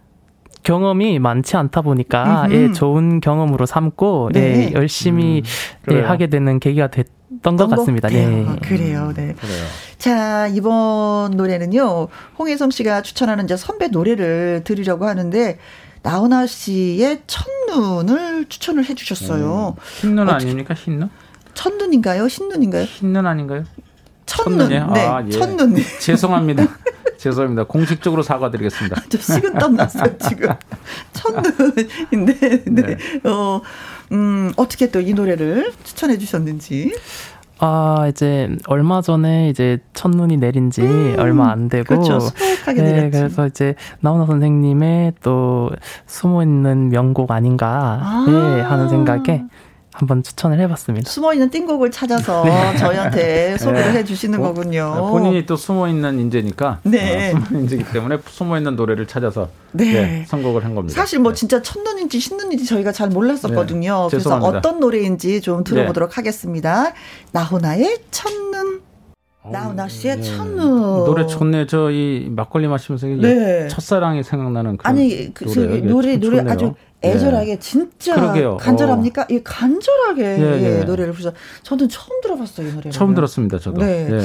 [0.62, 4.40] 경험이 많지 않다 보니까 예, 좋은 경험으로 삼고 네.
[4.40, 5.44] 예, 열심히
[5.89, 8.09] 음, 예, 하게 되는 계기가 됐던 것 같습니다.
[8.09, 8.44] 네.
[8.48, 9.12] 아, 그래요.
[9.15, 9.36] 네.
[9.39, 9.65] 그래요.
[9.97, 12.09] 자, 이번 노래는요.
[12.36, 15.57] 홍혜성 씨가 추천하는 이제 선배 노래를 들으려고 하는데
[16.02, 19.77] 나훈아 씨의 첫눈을 추천을 해주셨어요.
[19.78, 20.74] 음, 흰눈 아닙니까?
[20.74, 21.10] 흰눈?
[21.55, 22.27] 첫눈인가요?
[22.27, 22.85] 흰눈인가요?
[22.85, 23.64] 흰눈 아닌가요?
[24.27, 24.68] 첫눈.
[24.68, 25.31] 네, 아, 예.
[25.31, 25.77] 첫눈.
[26.01, 26.66] 죄송합니다.
[27.18, 27.64] 죄송합니다.
[27.64, 29.02] 공식적으로 사과드리겠습니다.
[29.09, 30.51] 저 식은땀 났어요, 지금.
[31.12, 32.82] 첫눈인데, 네.
[32.82, 32.97] 네.
[33.28, 33.60] 어,
[34.12, 36.93] 음, 어떻게 또 이 노래를 추천해 주셨는지.
[37.59, 42.19] 아, 이제 얼마 전에 이제 첫눈이 내린 지 음, 얼마 안 되고 그렇죠.
[42.77, 43.11] 네.
[43.11, 45.70] 그래서 이제 나훈아 선생님의 또
[46.07, 48.24] 숨어 있는 명곡 아닌가 아.
[48.28, 49.45] 네, 하는 생각에
[49.98, 51.10] 한번 추천을 해봤습니다.
[51.10, 52.77] 숨어 있는 띵곡을 찾아서 네.
[52.77, 53.98] 저희한테 소개를 네.
[54.01, 55.09] 해주시는 어, 거군요.
[55.10, 57.32] 본인이 또 숨어 있는 인재니까 네.
[57.32, 59.93] 어, 숨어 인재이기 때문에 숨어 있는 노래를 찾아서 네.
[59.93, 60.94] 네 선곡을 한 겁니다.
[61.01, 61.36] 사실 뭐 네.
[61.36, 64.02] 진짜 첫눈인지 신눈인지 저희가 잘 몰랐었거든요.
[64.05, 64.09] 네.
[64.10, 66.93] 그래서 어떤 노래인지 좀 들어보도록 하겠습니다.
[67.32, 68.82] 나훈아의 첫눈.
[69.48, 71.66] 나훈아 씨의 첫눈 노래 좋네.
[71.68, 73.06] 저 이 막걸리 마시면서
[73.68, 75.44] 첫사랑이 생각나는 그 아니 그
[75.85, 77.59] 노래 노래 아주 애절하게 예.
[77.59, 78.56] 진짜 그러게요.
[78.56, 79.23] 간절합니까?
[79.23, 79.27] 어.
[79.31, 80.85] 이 간절하게 예, 예.
[80.85, 81.32] 노래를 부르셔.
[81.62, 82.90] 저는 처음 들어봤어요 이 노래를.
[82.93, 83.81] 처음 들었습니다 저도.
[83.82, 84.09] 네.
[84.10, 84.20] 예.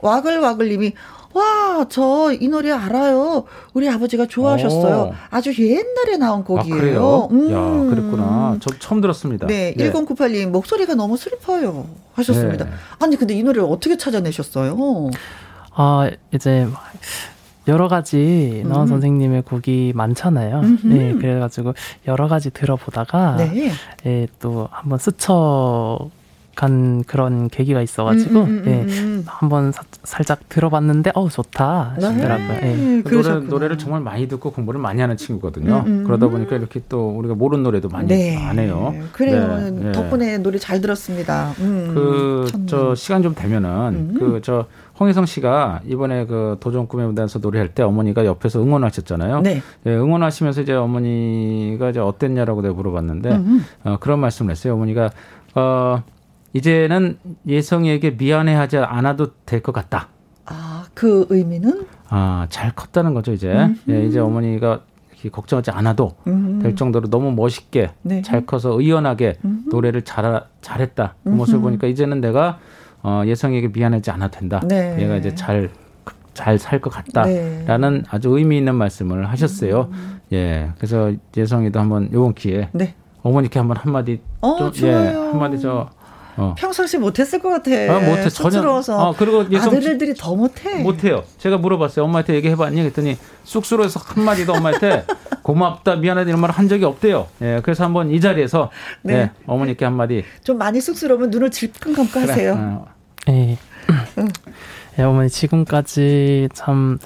[0.00, 0.92] 와글와글님이
[1.34, 3.44] 와, 저 이 노래 알아요.
[3.74, 4.96] 우리 아버지가 좋아하셨어요.
[5.10, 5.14] 오.
[5.30, 6.74] 아주 옛날에 나온 곡이에요.
[6.74, 7.28] 아, 그래요?
[7.30, 7.50] 음.
[7.52, 8.56] 야, 그랬구나.
[8.60, 9.46] 저 처음 들었습니다.
[9.46, 9.90] 네, 예.
[9.92, 11.86] 1098님 목소리가 너무 슬퍼요.
[12.14, 12.64] 하셨습니다.
[12.64, 12.70] 네.
[12.98, 15.10] 아니, 근데 이 노래를 어떻게 찾아내셨어요?
[15.74, 16.66] 아, 이제
[17.68, 18.72] 여러 가지 음.
[18.86, 20.60] 선생님의 곡이 많잖아요.
[20.60, 20.86] 음흠.
[20.86, 21.74] 네, 그래가지고
[22.06, 23.70] 여러 가지 들어보다가 네.
[24.06, 26.08] 예, 또 한번 스쳐
[26.58, 29.22] 시작한 그런 계기가 있어가지고 음, 음, 음, 예, 음.
[29.26, 32.06] 한번 사, 살짝 들어봤는데 어우 좋다 네.
[32.12, 32.48] 싶더라고요.
[32.48, 33.02] 네.
[33.06, 33.08] 예.
[33.08, 35.84] 노래, 노래를 정말 많이 듣고 공부를 많이 하는 친구거든요.
[35.86, 38.36] 음, 그러다 보니까 이렇게 또 우리가 모르는 노래도 많이 네.
[38.36, 38.92] 안 해요.
[39.12, 39.70] 그래요.
[39.70, 39.92] 네.
[39.92, 41.52] 덕분에 노래 잘 들었습니다.
[41.56, 44.66] 그 저 시간 좀 되면은 그저
[44.98, 49.40] 홍혜성 씨가 이번에 그 도전 꿈의 무대에서 노래할 때 어머니가 옆에서 응원하셨잖아요.
[49.42, 49.62] 네.
[49.84, 53.40] 네 응원하시면서 이제 어머니가 이제 어땠냐라고 내가 물어봤는데
[53.84, 54.74] 어, 그런 말씀을 했어요.
[54.74, 55.10] 어머니가
[55.54, 56.02] 어
[56.52, 60.08] 이제는 예성이에게 미안해하지 않아도 될 것 같다.
[60.46, 61.86] 아, 그 의미는?
[62.08, 63.54] 아, 잘 컸다는 거죠, 이제.
[63.90, 64.80] 예, 이제 어머니가
[65.30, 66.62] 걱정하지 않아도 음흠.
[66.62, 68.22] 될 정도로 너무 멋있게 네.
[68.22, 69.68] 잘 커서 의연하게 음흠.
[69.68, 71.16] 노래를 잘 잘했다.
[71.22, 72.58] 그 모습을 보니까 이제는 내가
[73.02, 74.60] 어, 예성에게 미안하지 않아도 된다.
[74.66, 74.96] 네.
[74.98, 75.70] 얘가 이제 잘
[76.34, 78.02] 잘살것 같다라는 네.
[78.10, 79.88] 아주 의미 있는 말씀을 하셨어요.
[79.90, 80.20] 음.
[80.32, 82.94] 예, 그래서 예성이도 한번 요번 기회 에 네.
[83.22, 85.90] 어머니께 한번 한마디 어, 좀, 예, 한마디 저
[86.38, 86.54] 어.
[86.56, 87.70] 평상시 못했을 것 같아.
[87.92, 88.60] 아, 못해 전혀.
[88.62, 90.76] 어, 그리고 예성 아들들이 더 못해.
[90.82, 91.24] 못해요.
[91.38, 92.04] 제가 물어봤어요.
[92.04, 92.80] 엄마한테 얘기해봤니?
[92.80, 95.04] 그랬더니 쑥스러워서 한 마디도 엄마한테
[95.42, 97.26] 고맙다, 미안하다 이런 말 한 적이 없대요.
[97.42, 98.70] 예, 그래서 한번 이 자리에서
[99.02, 99.14] 네.
[99.14, 100.24] 예, 어머니께 한 마디.
[100.44, 102.26] 좀 많이 쑥스러우면 눈을 질끈 감고 그래.
[102.26, 102.54] 하세요.
[102.56, 102.86] 어.
[103.28, 103.58] 예.
[104.98, 106.98] 예, 어머니 지금까지 참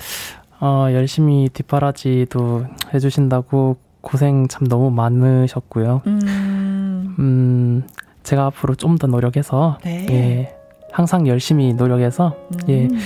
[0.60, 6.02] 어, 열심히 뒷바라지도 해주신다고 고생 참 너무 많으셨고요.
[6.06, 7.86] 음, 음
[8.22, 10.06] 제가 앞으로 좀 더 노력해서 네.
[10.10, 10.54] 예,
[10.92, 12.36] 항상 열심히 노력해서
[12.68, 12.90] 예, 음.
[12.92, 12.98] 예,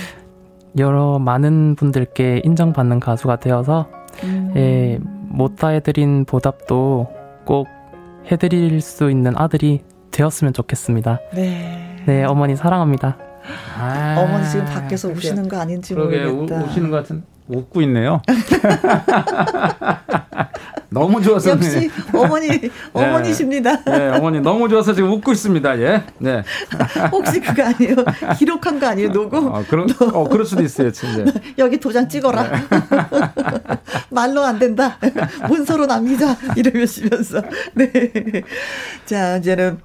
[0.81, 3.87] 여러 많은 분들께 인정받는 가수가 되어서
[4.23, 4.53] 음.
[4.55, 7.07] 예, 못다 해드린 보답도
[7.45, 7.67] 꼭
[8.31, 9.81] 해드릴 수 있는 아들이
[10.11, 11.19] 되었으면 좋겠습니다.
[11.33, 11.95] 네.
[12.05, 13.17] 네, 어머니 사랑합니다.
[13.79, 16.29] 아, 어머니 지금 밖에서 우시는 거 아닌지 모르겠다.
[16.31, 18.21] 우, 우시는 것 같은 웃고 있네요.
[20.89, 22.69] 너무 좋아서 역시 어머니 네.
[22.93, 23.83] 어머니십니다.
[23.83, 25.79] 네, 어머니 너무 좋아서 지금 웃고 있습니다.
[25.81, 26.43] 예, 네.
[27.11, 27.95] 혹시 그거 아니에요?
[28.37, 29.09] 기록한 거 아니에요?
[29.11, 29.47] 녹음?
[29.47, 31.31] 어, 그런, 어, 그럴 수도 있어요, 진짜.
[31.57, 32.43] 여기 도장 찍어라.
[32.43, 32.57] 네.
[34.09, 34.97] 말로 안 된다.
[35.47, 37.41] 문서로 남기자 이러시면서.
[37.73, 37.89] 네.
[39.05, 39.79] 자, 이제는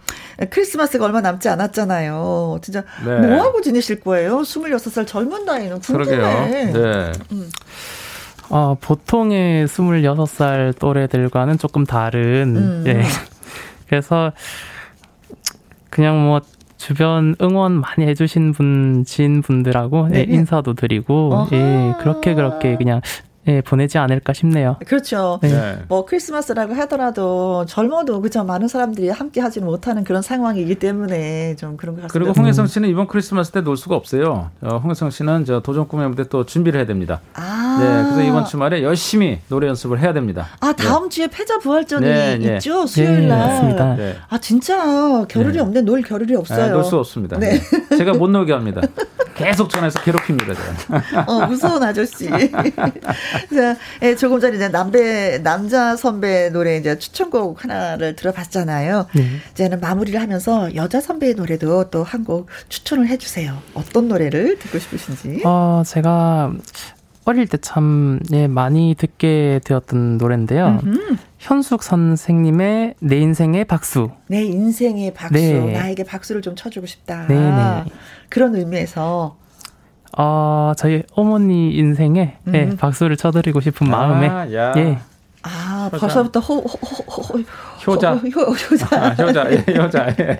[0.50, 2.60] 크리스마스가 얼마 남지 않았잖아요.
[2.62, 3.18] 진짜 네.
[3.26, 4.40] 뭐 하고 지내실 거예요?
[4.42, 6.16] 26살 젊은 나이는 궁금해.
[6.16, 6.72] 그러게요.
[6.72, 7.12] 네.
[7.32, 7.50] 음.
[8.52, 12.84] 어, 보통의 26살 또래들과는 조금 다른, 음.
[12.86, 13.00] 예.
[13.88, 14.30] 그래서
[15.88, 16.42] 그냥 뭐
[16.76, 21.48] 주변 응원 많이 해주신 분, 진 분들하고 예, 인사도 드리고, 어하.
[21.52, 23.00] 예, 그렇게 그렇게 그냥
[23.48, 24.76] 예, 보내지 않을까 싶네요.
[24.86, 25.40] 그렇죠.
[25.42, 25.48] 네.
[25.48, 25.78] 네.
[25.88, 31.96] 뭐 크리스마스라고 하더라도 젊어도 그죠 많은 사람들이 함께 하지는 못하는 그런 상황이기 때문에 좀 그런
[31.96, 32.12] 것 같습니다.
[32.12, 34.50] 그리고 홍혜성 씨는 이번 크리스마스 때 놀 수가 없어요.
[34.60, 37.20] 어, 홍혜성 씨는 저 도전 꿈의 무대 또 준비를 해야 됩니다.
[37.34, 37.78] 아.
[37.80, 40.46] 네, 그래서 이번 주말에 열심히 노래 연습을 해야 됩니다.
[40.60, 40.84] 아 네.
[40.84, 41.08] 다음 네.
[41.08, 42.54] 주에 패자 부활전이 네, 네.
[42.56, 43.38] 있죠 수요일 날.
[43.38, 43.96] 맞습니다.
[44.28, 45.80] 아 진짜 겨를이 없네.
[45.82, 46.72] 놀 겨를이 없어요.
[46.74, 47.38] 놀 수 없습니다.
[47.38, 47.60] 네.
[47.96, 48.80] 제가 못 놀게 합니다.
[49.34, 51.24] 계속 전화해서 괴롭힙니다, 제가.
[51.26, 52.28] 어, 무서운 아저씨.
[53.54, 59.06] 자, 예, 조금 전에 이제 남배, 남자 선배 노래 이제 추천곡 하나를 들어봤잖아요.
[59.14, 59.26] 네.
[59.52, 63.56] 이제는 마무리를 하면서 여자 선배의 노래도 또 한 곡 추천을 해주세요.
[63.74, 65.42] 어떤 노래를 듣고 싶으신지?
[65.44, 66.52] 어, 제가
[67.24, 70.80] 어릴 때 참, 예, 많이 듣게 되었던 노래인데요.
[70.82, 71.16] 음흠.
[71.38, 74.10] 현숙 선생님의 내 인생의 박수.
[74.26, 75.34] 내 인생의 박수.
[75.34, 75.72] 네.
[75.72, 77.26] 나에게 박수를 좀 쳐주고 싶다.
[77.28, 77.50] 네네.
[77.50, 77.84] 네.
[78.28, 79.36] 그런 의미에서
[80.18, 82.54] 어, 저희 어머니 인생에 음.
[82.54, 84.72] 예, 박수를 쳐드리고 싶은 마음에 아, 야.
[84.76, 84.98] 예.
[85.42, 85.98] 아, 효자.
[85.98, 87.40] 벌써부터 호, 호, 호, 호,
[87.86, 88.14] 효자.
[88.14, 88.88] 효, 효자.
[88.92, 90.14] 아, 효자, 예, 효자.
[90.20, 90.38] 예.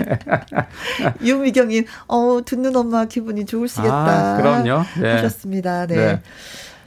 [1.27, 4.35] 유미경님, 어, 듣는 엄마 기분이 좋으시겠다.
[4.35, 4.85] 아, 그럼요.
[5.01, 5.13] 네.
[5.15, 5.87] 하셨습니다.
[5.87, 5.97] 네.
[5.97, 6.21] 네.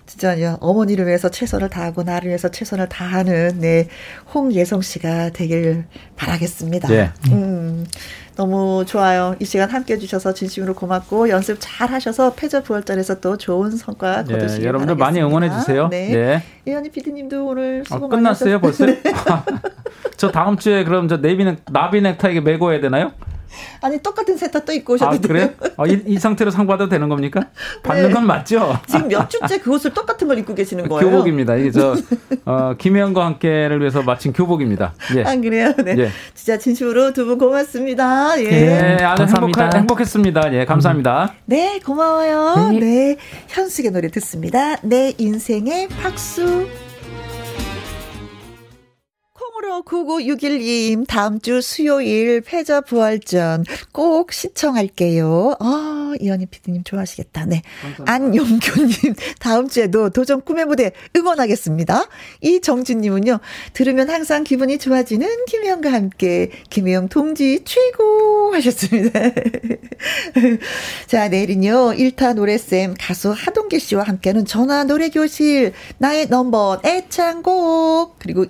[0.05, 3.89] 진짜 어머니를 위해서 최선을 다하고 나를 위해서 최선을 다하는 네
[4.33, 5.85] 홍예성 씨가 되길
[6.15, 6.87] 바라겠습니다.
[6.87, 7.11] 네.
[7.31, 7.85] 음.
[8.35, 9.35] 너무 좋아요.
[9.39, 14.33] 이 시간 함께 해주셔서 진심으로 고맙고 연습 잘 하셔서 패저 부활전에서 또 좋은 성과 네,
[14.33, 15.87] 거두시길 네, 여러분들 많이 응원해 주세요.
[15.87, 16.09] 네.
[16.09, 16.43] 네.
[16.65, 18.85] 이현희 PD님도 오늘 수고 아, 끝났어요 벌써?
[18.85, 19.01] 네.
[20.17, 23.11] 저 다음 주에 그럼 저 네비넥 나비 넥타이 메고 해야 되나요?
[23.81, 25.19] 아니 똑같은 세터 또 입고 오셔도 아.
[25.19, 25.49] 그래요?
[25.77, 27.41] 아, 이, 이, 상태로 상 받아도 되는 겁니까?
[27.83, 28.13] 받는 네.
[28.13, 28.77] 건 맞죠?
[28.87, 31.09] 지금 몇 주째 그 옷을 똑같은 걸 입고 계시는 거예요?
[31.09, 31.55] 교복입니다.
[31.55, 31.95] 이게 저
[32.45, 34.93] 어, 김혜영과 함께를 위해서 마친 교복입니다.
[35.15, 35.23] 예.
[35.23, 35.73] 아 그래요?
[35.77, 35.95] 네.
[35.97, 36.09] 예.
[36.33, 38.39] 진짜 진심으로 두 분 고맙습니다.
[38.39, 38.49] 예.
[38.49, 40.53] 네, 아주 행복하, 행복했습니다.
[40.53, 41.23] 예, 감사합니다.
[41.33, 41.37] 음.
[41.45, 42.69] 네, 고마워요.
[42.71, 42.79] 네.
[42.79, 43.17] 네,
[43.47, 44.75] 현숙의 노래 듣습니다.
[44.83, 46.67] 내 인생의 박수.
[49.65, 55.55] 콩으로 9961님, 다음 주 수요일 패자 부활전 꼭 시청할게요.
[55.59, 57.45] 아, 이현희 PD님 좋아하시겠다.
[57.45, 57.61] 네.
[58.05, 62.07] 안용규님, 다음 주에도 도전 꿈의 무대 응원하겠습니다.
[62.41, 63.39] 이정진님은요,
[63.73, 69.19] 들으면 항상 기분이 좋아지는 김혜영과 함께, 김혜영 동지 최고 하셨습니다.
[71.07, 78.45] 자, 내일은요, 1타 노래쌤 가수 하동계 씨와 함께하는 전화 노래교실, 나의 넘버 애창곡, 그리고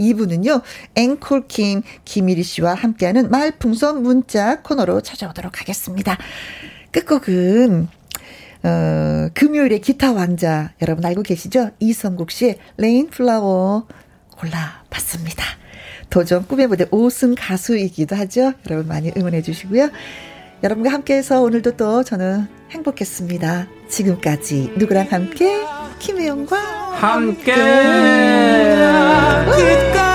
[0.00, 0.62] 2부는 요,
[0.94, 6.18] 앵콜킴 김일희 씨와 함께하는 말풍선 문자 코너로 찾아오도록 하겠습니다.
[6.90, 7.88] 끝곡은,
[8.64, 11.70] 어, 금요일의 기타 왕자, 여러분 알고 계시죠?
[11.78, 13.86] 이성국 씨의 Rain Flower
[14.36, 15.44] 골라봤습니다.
[16.10, 18.52] 도전 꿈의 무대 5승 가수이기도 하죠.
[18.68, 19.90] 여러분 많이 응원해 주시고요.
[20.62, 23.66] 여러분과 함께해서 오늘도 또 저는 행복했습니다.
[23.88, 25.64] 지금까지 누구랑 함께
[26.00, 26.56] 김혜영과
[26.96, 27.52] 함께.
[29.44, 30.09] 함께.